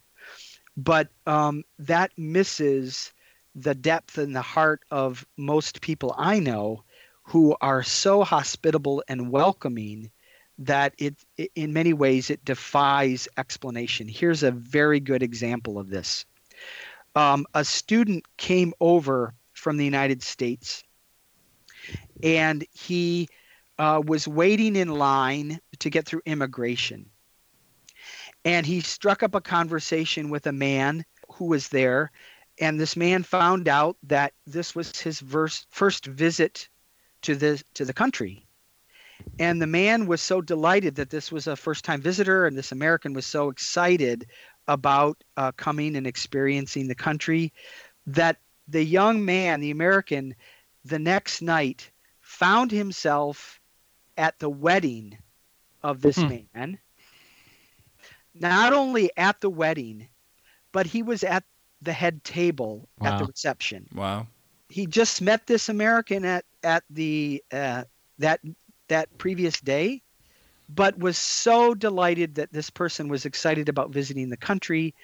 but 0.77 1.09
um, 1.27 1.63
that 1.79 2.11
misses 2.19 3.13
the 3.55 3.75
depth 3.75 4.19
and 4.19 4.37
the 4.37 4.43
heart 4.43 4.83
of 4.91 5.27
most 5.37 5.81
people 5.81 6.15
i 6.19 6.39
know 6.39 6.83
who 7.23 7.57
are 7.61 7.83
so 7.83 8.23
hospitable 8.23 9.03
and 9.09 9.31
welcoming 9.31 10.11
that 10.59 10.95
it, 10.99 11.15
in 11.55 11.73
many 11.73 11.93
ways 11.93 12.31
it 12.31 12.45
defies 12.45 13.29
explanation. 13.37 14.09
Here's 14.09 14.43
a 14.43 14.51
very 14.51 15.01
good 15.01 15.23
example 15.23 15.79
of 15.79 15.91
this. 15.91 16.25
Um, 17.15 17.47
a 17.55 17.65
student 17.65 18.25
came 18.37 18.73
over 18.81 19.35
from 19.53 19.77
the 19.77 19.85
United 19.85 20.23
States, 20.23 20.83
and 22.23 22.65
he 22.73 23.29
uh, 23.79 24.03
was 24.05 24.27
waiting 24.27 24.77
in 24.77 24.89
line 24.89 25.61
to 25.79 25.91
get 25.91 26.07
through 26.07 26.23
immigration. 26.27 27.11
And 28.45 28.65
he 28.65 28.81
struck 28.81 29.23
up 29.23 29.35
a 29.35 29.41
conversation 29.41 30.31
with 30.31 30.47
a 30.47 30.53
man 30.53 31.05
who 31.33 31.47
was 31.47 31.69
there. 31.69 32.11
And 32.59 32.81
this 32.81 32.97
man 32.97 33.23
found 33.23 33.69
out 33.69 33.97
that 34.05 34.33
this 34.47 34.75
was 34.75 34.99
his 34.99 35.21
verse, 35.21 35.67
first 35.71 36.07
visit 36.07 36.69
to 37.23 37.35
the 37.35 37.63
to 37.75 37.85
the 37.85 37.93
country. 37.93 38.47
And 39.39 39.61
the 39.61 39.67
man 39.67 40.07
was 40.07 40.21
so 40.21 40.41
delighted 40.41 40.95
that 40.97 41.11
this 41.11 41.33
was 41.33 41.47
a 41.47 41.57
first 41.57 41.85
time 41.85 42.01
visitor, 42.01 42.47
and 42.47 42.57
this 42.57 42.73
American 42.73 43.15
was 43.15 43.27
so 43.27 43.49
excited 43.49 44.27
about 44.69 45.23
uh, 45.37 45.53
coming 45.53 45.97
and 45.97 46.07
experiencing 46.07 46.89
the 46.89 46.95
country 46.95 47.53
that 48.07 48.39
the 48.69 48.85
young 48.85 49.25
man, 49.25 49.61
the 49.61 49.71
American, 49.71 50.35
the 50.85 50.99
next 50.99 51.41
night 51.43 51.91
found 52.21 52.71
himself 52.71 53.61
at 54.17 54.39
the 54.39 54.49
wedding 54.49 55.19
of 55.83 56.01
this 56.01 56.17
hmm. 56.17 56.39
man. 56.55 56.79
Not 58.35 58.73
only 58.73 59.11
at 59.17 59.41
the 59.41 59.49
wedding, 59.49 60.09
but 60.73 60.87
he 60.87 61.03
was 61.03 61.25
at 61.25 61.45
the 61.81 61.93
head 61.93 62.23
table 62.25 62.89
wow. 62.99 63.13
at 63.13 63.19
the 63.19 63.25
reception. 63.25 63.87
Wow. 63.95 64.27
He 64.69 64.87
just 64.87 65.23
met 65.23 65.47
this 65.47 65.69
American 65.69 66.25
at 66.25 66.45
at 66.63 66.85
the 66.91 67.43
uh, 67.53 67.85
that 68.19 68.41
that 68.89 69.17
previous 69.17 69.61
day, 69.61 70.03
but 70.69 70.99
was 70.99 71.17
so 71.17 71.75
delighted 71.75 72.35
that 72.35 72.53
this 72.53 72.69
person 72.69 73.09
was 73.09 73.25
excited 73.25 73.69
about 73.69 73.91
visiting 73.91 74.29
the 74.29 74.37
country, 74.37 74.95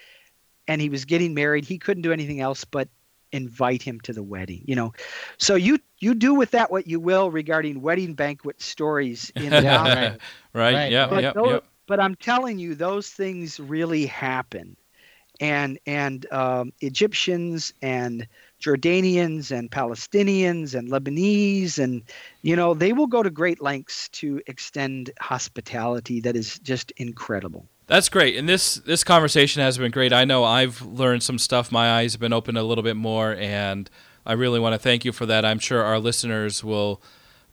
and 0.68 0.80
he 0.80 0.88
was 0.88 1.04
getting 1.04 1.32
married. 1.32 1.64
He 1.64 1.78
couldn't 1.78 2.02
do 2.02 2.12
anything 2.12 2.40
else 2.40 2.64
but 2.64 2.88
invite 3.32 3.82
him 3.82 4.00
to 4.00 4.12
the 4.12 4.22
wedding 4.22 4.62
you 4.64 4.76
know. 4.76 4.92
So 5.38 5.54
you 5.54 5.78
you 5.98 6.14
do 6.14 6.34
with 6.34 6.50
that 6.52 6.70
what 6.70 6.86
you 6.86 7.00
will 7.00 7.30
regarding 7.30 7.80
wedding 7.80 8.14
banquet 8.14 8.60
stories 8.60 9.30
in 9.36 9.50
the 9.50 9.62
right, 10.54 10.72
right. 10.74 10.92
Yeah 10.92 11.06
but, 11.08 11.22
yep, 11.22 11.34
those, 11.34 11.50
yep. 11.50 11.64
but 11.86 12.00
i'm 12.00 12.14
telling 12.14 12.58
you 12.58 12.74
those 12.74 13.10
things 13.10 13.60
really 13.60 14.06
happen. 14.06 14.76
And 15.40 15.78
and 15.86 16.30
um, 16.30 16.72
egyptians 16.80 17.72
and 17.82 18.28
jordanians 18.60 19.50
and 19.50 19.70
palestinians 19.70 20.74
and 20.74 20.88
lebanese 20.88 21.78
and 21.78 22.02
you 22.42 22.54
know 22.54 22.74
they 22.74 22.92
will 22.92 23.08
go 23.08 23.22
to 23.22 23.30
great 23.30 23.60
lengths 23.60 24.08
to 24.10 24.40
extend 24.46 25.10
hospitality 25.20 26.20
that 26.20 26.36
is 26.36 26.58
just 26.60 26.92
incredible 26.92 27.66
that's 27.92 28.08
great. 28.08 28.36
And 28.36 28.48
this 28.48 28.76
this 28.76 29.04
conversation 29.04 29.60
has 29.60 29.76
been 29.76 29.90
great. 29.90 30.14
I 30.14 30.24
know 30.24 30.44
I've 30.44 30.80
learned 30.80 31.22
some 31.22 31.38
stuff. 31.38 31.70
My 31.70 31.98
eyes 31.98 32.14
have 32.14 32.20
been 32.20 32.32
opened 32.32 32.56
a 32.56 32.62
little 32.62 32.82
bit 32.82 32.96
more, 32.96 33.34
and 33.34 33.90
I 34.24 34.32
really 34.32 34.58
want 34.58 34.72
to 34.72 34.78
thank 34.78 35.04
you 35.04 35.12
for 35.12 35.26
that. 35.26 35.44
I'm 35.44 35.58
sure 35.58 35.82
our 35.82 35.98
listeners 35.98 36.64
will 36.64 37.02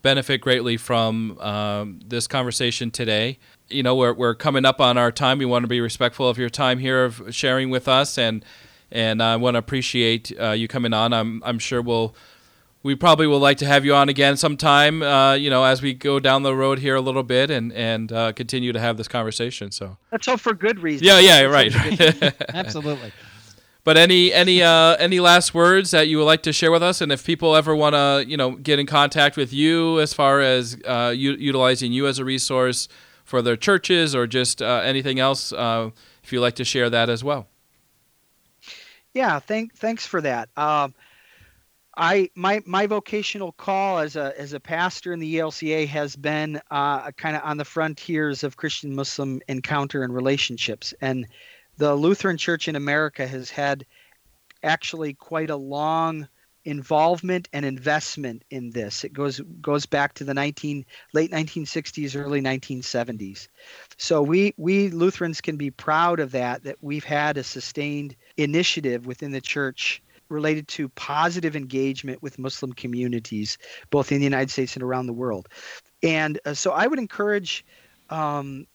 benefit 0.01 0.39
greatly 0.39 0.77
from 0.77 1.37
um, 1.39 1.99
this 2.05 2.25
conversation 2.25 2.89
today. 2.89 3.37
You 3.67 3.83
know, 3.83 3.97
we're 3.97 4.13
we're 4.13 4.33
coming 4.33 4.63
up 4.63 4.79
on 4.79 4.97
our 4.97 5.11
time. 5.11 5.39
We 5.39 5.45
want 5.45 5.63
to 5.63 5.67
be 5.67 5.81
respectful 5.81 6.29
of 6.29 6.37
your 6.37 6.49
time 6.49 6.79
here 6.79 7.03
of 7.03 7.35
sharing 7.35 7.69
with 7.69 7.89
us, 7.89 8.17
and 8.17 8.45
and 8.93 9.21
I 9.21 9.35
want 9.35 9.55
to 9.55 9.59
appreciate 9.59 10.31
uh, 10.39 10.51
you 10.51 10.69
coming 10.69 10.93
on. 10.93 11.11
I'm 11.11 11.43
I'm 11.43 11.59
sure 11.59 11.81
we'll 11.81 12.15
we 12.81 12.95
probably 12.95 13.27
will 13.27 13.39
like 13.39 13.57
to 13.57 13.65
have 13.65 13.83
you 13.83 13.93
on 13.93 14.09
again 14.09 14.37
sometime. 14.37 15.01
Uh, 15.01 15.33
you 15.33 15.49
know, 15.49 15.63
as 15.63 15.81
we 15.81 15.93
go 15.93 16.19
down 16.19 16.43
the 16.43 16.55
road 16.55 16.79
here 16.79 16.95
a 16.95 17.01
little 17.01 17.23
bit 17.23 17.51
and 17.51 17.73
and 17.73 18.11
uh, 18.11 18.31
continue 18.33 18.71
to 18.71 18.79
have 18.79 18.97
this 18.97 19.07
conversation. 19.07 19.71
So 19.71 19.97
let's 20.11 20.25
hope 20.25 20.39
for 20.39 20.53
good 20.53 20.79
reasons. 20.79 21.07
Yeah, 21.07 21.19
yeah, 21.19 21.41
right. 21.41 21.73
Absolutely. 22.49 23.11
But 23.83 23.97
any 23.97 24.31
any 24.33 24.61
uh, 24.61 24.95
any 24.97 25.19
last 25.19 25.53
words 25.53 25.91
that 25.91 26.07
you 26.07 26.17
would 26.17 26.25
like 26.25 26.43
to 26.43 26.53
share 26.53 26.71
with 26.71 26.83
us, 26.83 27.01
and 27.01 27.11
if 27.11 27.25
people 27.25 27.55
ever 27.55 27.75
want 27.75 27.95
to 27.95 28.23
you 28.27 28.37
know 28.37 28.51
get 28.51 28.79
in 28.79 28.85
contact 28.85 29.35
with 29.35 29.51
you 29.51 29.99
as 29.99 30.13
far 30.13 30.41
as 30.41 30.77
uh, 30.85 31.13
u- 31.15 31.37
utilizing 31.39 31.91
you 31.91 32.07
as 32.07 32.19
a 32.19 32.25
resource 32.25 32.87
for 33.23 33.41
their 33.41 33.57
churches 33.57 34.15
or 34.15 34.27
just 34.27 34.61
uh, 34.61 34.81
anything 34.83 35.19
else, 35.19 35.53
uh, 35.53 35.89
if 36.23 36.31
you'd 36.31 36.41
like 36.41 36.55
to 36.55 36.65
share 36.65 36.89
that 36.89 37.09
as 37.09 37.23
well. 37.23 37.47
Yeah, 39.13 39.39
thank 39.39 39.73
thanks 39.75 40.05
for 40.05 40.21
that. 40.21 40.49
Um, 40.55 40.93
I 41.99 42.29
my 42.33 42.63
my 42.65 42.87
vocational 42.87 43.51
call 43.51 43.99
as 43.99 44.15
a 44.15 44.33
as 44.39 44.53
a 44.53 44.59
pastor 44.59 45.11
in 45.11 45.19
the 45.19 45.35
ELCA 45.35 45.85
has 45.87 46.15
been 46.15 46.61
uh, 46.71 47.11
kind 47.11 47.35
of 47.35 47.41
on 47.43 47.57
the 47.57 47.65
frontiers 47.65 48.45
of 48.45 48.55
Christian 48.55 48.95
Muslim 48.95 49.41
encounter 49.49 50.01
and 50.01 50.15
relationships, 50.15 50.93
and 51.01 51.27
the 51.77 51.93
Lutheran 51.93 52.37
Church 52.37 52.69
in 52.69 52.77
America 52.77 53.27
has 53.27 53.49
had 53.49 53.85
actually 54.63 55.13
quite 55.13 55.49
a 55.49 55.57
long 55.57 56.29
involvement 56.63 57.49
and 57.51 57.65
investment 57.65 58.43
in 58.49 58.69
this. 58.71 59.03
It 59.03 59.11
goes 59.11 59.41
goes 59.61 59.85
back 59.85 60.13
to 60.15 60.23
the 60.23 60.33
19 60.33 60.85
late 61.13 61.31
1960s, 61.31 62.17
early 62.17 62.41
1970s. 62.41 63.49
So 63.97 64.21
we 64.21 64.53
we 64.55 64.89
Lutherans 64.89 65.41
can 65.41 65.57
be 65.57 65.69
proud 65.69 66.21
of 66.21 66.31
that 66.31 66.63
that 66.63 66.77
we've 66.79 67.03
had 67.03 67.37
a 67.37 67.43
sustained 67.43 68.15
initiative 68.37 69.05
within 69.05 69.31
the 69.33 69.41
church 69.41 70.01
related 70.29 70.67
to 70.69 70.89
positive 70.89 71.55
engagement 71.55 72.21
with 72.21 72.39
Muslim 72.39 72.73
communities, 72.73 73.57
both 73.89 74.11
in 74.11 74.19
the 74.19 74.23
United 74.23 74.51
States 74.51 74.75
and 74.75 74.83
around 74.83 75.07
the 75.07 75.13
world. 75.13 75.49
And 76.01 76.39
uh, 76.45 76.53
so 76.53 76.71
I 76.71 76.87
would 76.87 76.99
encourage 76.99 77.65
um, 78.09 78.65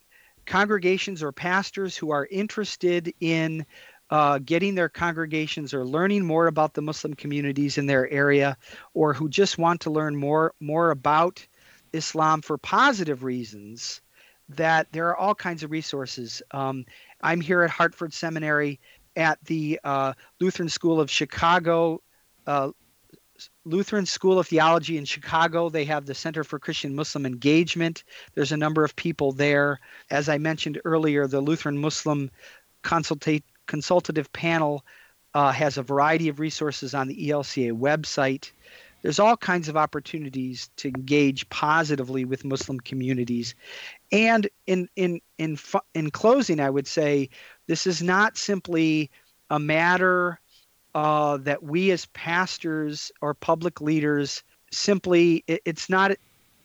congregations 0.46 1.22
or 1.22 1.32
pastors 1.32 1.96
who 1.96 2.10
are 2.10 2.28
interested 2.30 3.12
in 3.20 3.64
uh, 4.10 4.38
getting 4.38 4.74
their 4.74 4.90
congregations 4.90 5.72
or 5.72 5.84
learning 5.84 6.24
more 6.24 6.46
about 6.46 6.74
the 6.74 6.82
Muslim 6.82 7.14
communities 7.14 7.78
in 7.78 7.86
their 7.86 8.08
area, 8.10 8.56
or 8.92 9.14
who 9.14 9.28
just 9.28 9.56
want 9.56 9.80
to 9.80 9.90
learn 9.90 10.14
more 10.14 10.52
more 10.60 10.90
about 10.90 11.46
Islam 11.92 12.42
for 12.42 12.58
positive 12.58 13.24
reasons, 13.24 14.02
that 14.48 14.86
there 14.92 15.08
are 15.08 15.16
all 15.16 15.34
kinds 15.34 15.62
of 15.62 15.70
resources. 15.70 16.42
Um, 16.50 16.84
I'm 17.22 17.40
here 17.40 17.62
at 17.62 17.70
Hartford 17.70 18.12
Seminary 18.12 18.78
at 19.16 19.38
the 19.44 19.80
uh, 19.84 20.12
Lutheran 20.40 20.68
School 20.68 21.00
of 21.00 21.10
Chicago, 21.10 22.02
uh, 22.46 22.70
Lutheran 23.64 24.06
School 24.06 24.38
of 24.38 24.46
Theology 24.46 24.96
in 24.96 25.04
Chicago. 25.04 25.68
They 25.68 25.84
have 25.84 26.06
the 26.06 26.14
Center 26.14 26.44
for 26.44 26.58
Christian 26.58 26.94
Muslim 26.94 27.26
Engagement. 27.26 28.04
There's 28.34 28.52
a 28.52 28.56
number 28.56 28.84
of 28.84 28.94
people 28.96 29.32
there. 29.32 29.80
As 30.10 30.28
I 30.28 30.38
mentioned 30.38 30.80
earlier, 30.84 31.26
the 31.26 31.40
Lutheran 31.40 31.78
Muslim 31.78 32.30
Consultative 32.82 34.32
Panel 34.32 34.84
uh, 35.34 35.50
has 35.50 35.78
a 35.78 35.82
variety 35.82 36.28
of 36.28 36.38
resources 36.38 36.94
on 36.94 37.08
the 37.08 37.30
ELCA 37.30 37.72
website. 37.72 38.52
There's 39.04 39.18
all 39.18 39.36
kinds 39.36 39.68
of 39.68 39.76
opportunities 39.76 40.70
to 40.78 40.88
engage 40.88 41.46
positively 41.50 42.24
with 42.24 42.42
Muslim 42.42 42.80
communities. 42.80 43.54
And 44.10 44.48
in 44.66 44.88
in 44.96 45.20
in 45.36 45.58
in 45.92 46.10
closing, 46.10 46.58
I 46.58 46.70
would 46.70 46.86
say 46.86 47.28
this 47.66 47.86
is 47.86 48.02
not 48.02 48.38
simply 48.38 49.10
a 49.50 49.58
matter 49.58 50.40
uh, 50.94 51.36
that 51.36 51.62
we 51.62 51.90
as 51.90 52.06
pastors 52.06 53.12
or 53.20 53.34
public 53.34 53.82
leaders 53.82 54.42
simply, 54.72 55.44
it, 55.48 55.60
it's 55.66 55.90
not 55.90 56.12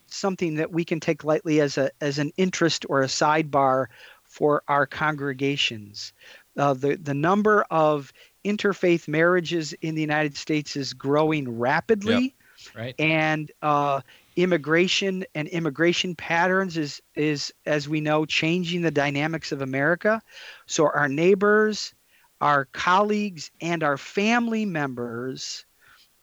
something 0.07 0.55
that 0.55 0.71
we 0.71 0.85
can 0.85 1.01
take 1.01 1.25
lightly 1.25 1.59
as 1.59 1.77
a 1.77 1.91
as 1.99 2.19
an 2.19 2.31
interest 2.37 2.85
or 2.87 3.01
a 3.01 3.07
sidebar 3.07 3.87
for 4.23 4.63
our 4.69 4.85
congregations. 4.85 6.13
Uh, 6.55 6.73
the 6.73 6.95
the 6.95 7.13
number 7.13 7.65
of 7.69 8.13
interfaith 8.45 9.07
marriages 9.07 9.73
in 9.73 9.95
the 9.95 10.01
United 10.01 10.37
States 10.37 10.75
is 10.75 10.93
growing 10.93 11.57
rapidly. 11.57 12.35
Yep. 12.65 12.75
Right. 12.75 12.95
And 12.99 13.51
uh, 13.61 14.01
immigration 14.35 15.25
and 15.35 15.47
immigration 15.47 16.15
patterns 16.15 16.77
is 16.77 17.01
is 17.15 17.53
as 17.65 17.87
we 17.87 18.01
know 18.01 18.25
changing 18.25 18.81
the 18.81 18.91
dynamics 18.91 19.51
of 19.51 19.61
America. 19.61 20.21
So 20.65 20.85
our 20.85 21.07
neighbors, 21.07 21.93
our 22.41 22.65
colleagues, 22.65 23.51
and 23.61 23.83
our 23.83 23.97
family 23.97 24.65
members 24.65 25.65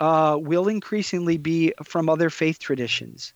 uh, 0.00 0.36
will 0.40 0.68
increasingly 0.68 1.38
be 1.38 1.72
from 1.84 2.08
other 2.08 2.30
faith 2.30 2.58
traditions. 2.58 3.32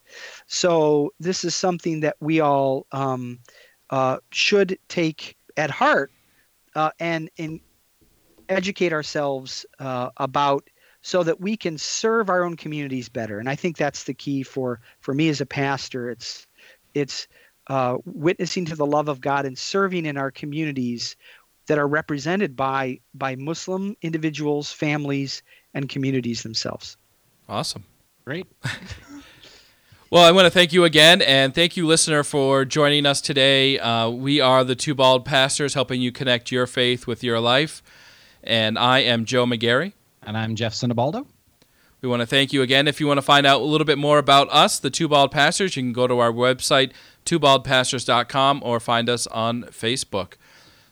So 0.47 1.13
this 1.19 1.45
is 1.45 1.55
something 1.55 2.01
that 2.01 2.17
we 2.21 2.41
all 2.41 2.87
um, 2.93 3.39
uh, 3.91 4.19
should 4.31 4.79
take 4.89 5.37
at 5.57 5.71
heart 5.71 6.11
uh, 6.75 6.91
and 7.01 7.31
and 7.39 7.61
educate 8.51 8.93
ourselves 8.93 9.65
uh, 9.79 10.11
about 10.17 10.69
so 11.03 11.23
that 11.23 11.41
we 11.41 11.57
can 11.57 11.79
serve 11.79 12.29
our 12.29 12.45
own 12.45 12.57
communities 12.57 13.09
better. 13.09 13.39
And 13.39 13.49
I 13.49 13.55
think 13.55 13.77
that's 13.77 14.05
the 14.05 14.15
key 14.15 14.43
for 14.43 14.81
for 15.01 15.15
me 15.15 15.29
as 15.29 15.41
a 15.41 15.47
pastor. 15.47 16.11
It's 16.11 16.47
it's 16.95 17.27
uh, 17.69 17.99
witnessing 18.05 18.65
to 18.67 18.77
the 18.77 18.87
love 18.87 19.09
of 19.09 19.21
God 19.21 19.47
and 19.47 19.57
serving 19.57 20.07
in 20.07 20.17
our 20.17 20.31
communities 20.31 21.17
that 21.67 21.79
are 21.79 21.89
represented 21.89 22.57
by 22.57 23.01
by 23.15 23.37
Muslim 23.37 23.97
individuals, 24.03 24.73
families, 24.73 25.43
and 25.73 25.89
communities 25.89 26.43
themselves. 26.43 26.97
Awesome. 27.49 27.85
Great. 28.25 28.47
Well, 30.13 30.25
I 30.25 30.33
want 30.33 30.47
to 30.47 30.51
thank 30.51 30.73
you 30.73 30.83
again, 30.83 31.23
and 31.23 31.55
thank 31.55 31.77
you, 31.77 31.87
listener, 31.87 32.25
for 32.25 32.65
joining 32.65 33.07
us 33.07 33.21
today. 33.21 33.79
Uh, 33.79 34.11
we 34.11 34.41
are 34.41 34.65
the 34.65 34.75
Two 34.75 34.93
Bald 34.93 35.25
Pastors, 35.25 35.75
helping 35.75 36.01
you 36.01 36.11
connect 36.11 36.51
your 36.51 36.67
faith 36.67 37.07
with 37.07 37.23
your 37.23 37.39
life. 37.39 37.81
And 38.43 38.79
I 38.79 39.01
am 39.01 39.25
Joe 39.25 39.47
McGarry. 39.47 39.93
And 40.23 40.37
I'm 40.37 40.55
Jeff 40.55 40.75
Sinibaldo. 40.75 41.27
We 42.01 42.09
want 42.09 42.21
to 42.21 42.27
thank 42.27 42.53
you 42.53 42.63
again. 42.63 42.89
If 42.89 42.99
you 42.99 43.07
want 43.07 43.19
to 43.19 43.23
find 43.23 43.47
out 43.47 43.61
a 43.61 43.65
little 43.65 43.85
bit 43.85 43.99
more 43.99 44.19
about 44.19 44.49
us, 44.51 44.79
the 44.79 44.91
Two 44.91 45.07
Bald 45.07 45.31
Pastors, 45.31 45.77
you 45.77 45.83
can 45.83 45.93
go 45.93 46.07
to 46.07 46.19
our 46.19 46.33
website, 46.33 46.93
twobaldpastors.com, 47.27 48.63
or 48.65 48.81
find 48.81 49.11
us 49.11 49.27
on 49.27 49.65
Facebook. 49.65 50.35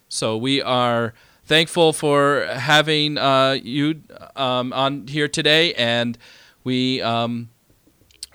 So 0.09 0.37
we 0.37 0.61
are 0.61 1.15
thankful 1.47 1.95
for 1.95 2.47
having 2.47 3.17
uh, 3.17 3.53
you 3.63 4.03
um, 4.37 4.73
on 4.75 5.07
here 5.07 5.29
today, 5.29 5.73
and 5.75 6.19
we 6.63 7.01
um, 7.01 7.49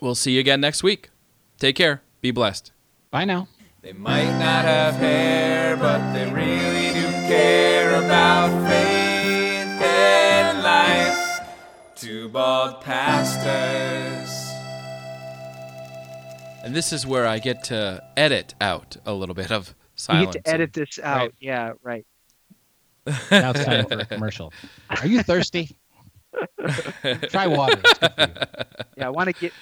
will 0.01 0.15
see 0.15 0.33
you 0.33 0.39
again 0.39 0.59
next 0.59 0.81
week. 0.81 1.11
Take 1.59 1.75
care. 1.75 2.01
Be 2.21 2.31
blessed. 2.31 2.71
Bye 3.11 3.25
now. 3.25 3.47
They 3.81 3.93
might 3.93 4.31
not 4.39 4.65
have 4.65 4.95
hair, 4.95 5.77
but 5.77 6.13
they 6.13 6.25
really 6.31 6.93
do 6.93 7.11
care 7.27 8.03
about 8.03 8.67
faith 8.67 8.92
bald 12.33 12.81
pastors. 12.81 14.29
And 16.65 16.75
this 16.75 16.91
is 16.91 17.05
where 17.05 17.27
I 17.27 17.39
get 17.39 17.63
to 17.65 18.03
edit 18.17 18.55
out 18.59 18.97
a 19.05 19.13
little 19.13 19.35
bit 19.35 19.51
of 19.51 19.69
You 19.69 19.73
silence. 19.95 20.33
get 20.33 20.45
to 20.45 20.51
edit 20.51 20.73
this 20.73 20.99
out. 21.01 21.17
Right. 21.19 21.33
Yeah, 21.39 21.73
right. 21.83 22.05
Now 23.05 23.51
it's 23.51 23.63
time 23.65 23.85
for 23.85 23.99
a 23.99 24.05
commercial. 24.05 24.51
Are 24.89 25.05
you 25.07 25.21
thirsty? 25.23 25.77
Try 27.29 27.47
water. 27.47 27.79
It's 27.83 27.99
good 27.99 28.11
for 28.15 28.21
you. 28.21 28.33
Yeah, 28.97 29.07
I 29.07 29.09
want 29.09 29.27
to 29.27 29.33
get 29.33 29.53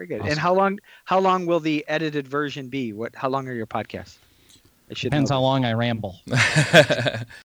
Very 0.00 0.08
good. 0.08 0.20
Awesome. 0.20 0.30
And 0.30 0.40
how 0.40 0.54
long 0.54 0.78
how 1.04 1.20
long 1.20 1.44
will 1.44 1.60
the 1.60 1.84
edited 1.86 2.26
version 2.26 2.70
be? 2.70 2.94
What 2.94 3.14
how 3.14 3.28
long 3.28 3.46
are 3.48 3.52
your 3.52 3.66
podcasts? 3.66 4.16
It 4.88 4.96
should 4.96 5.10
Depends 5.10 5.28
know 5.28 5.36
how 5.36 5.42
long 5.42 5.66
I 5.66 5.74
ramble. 5.74 6.18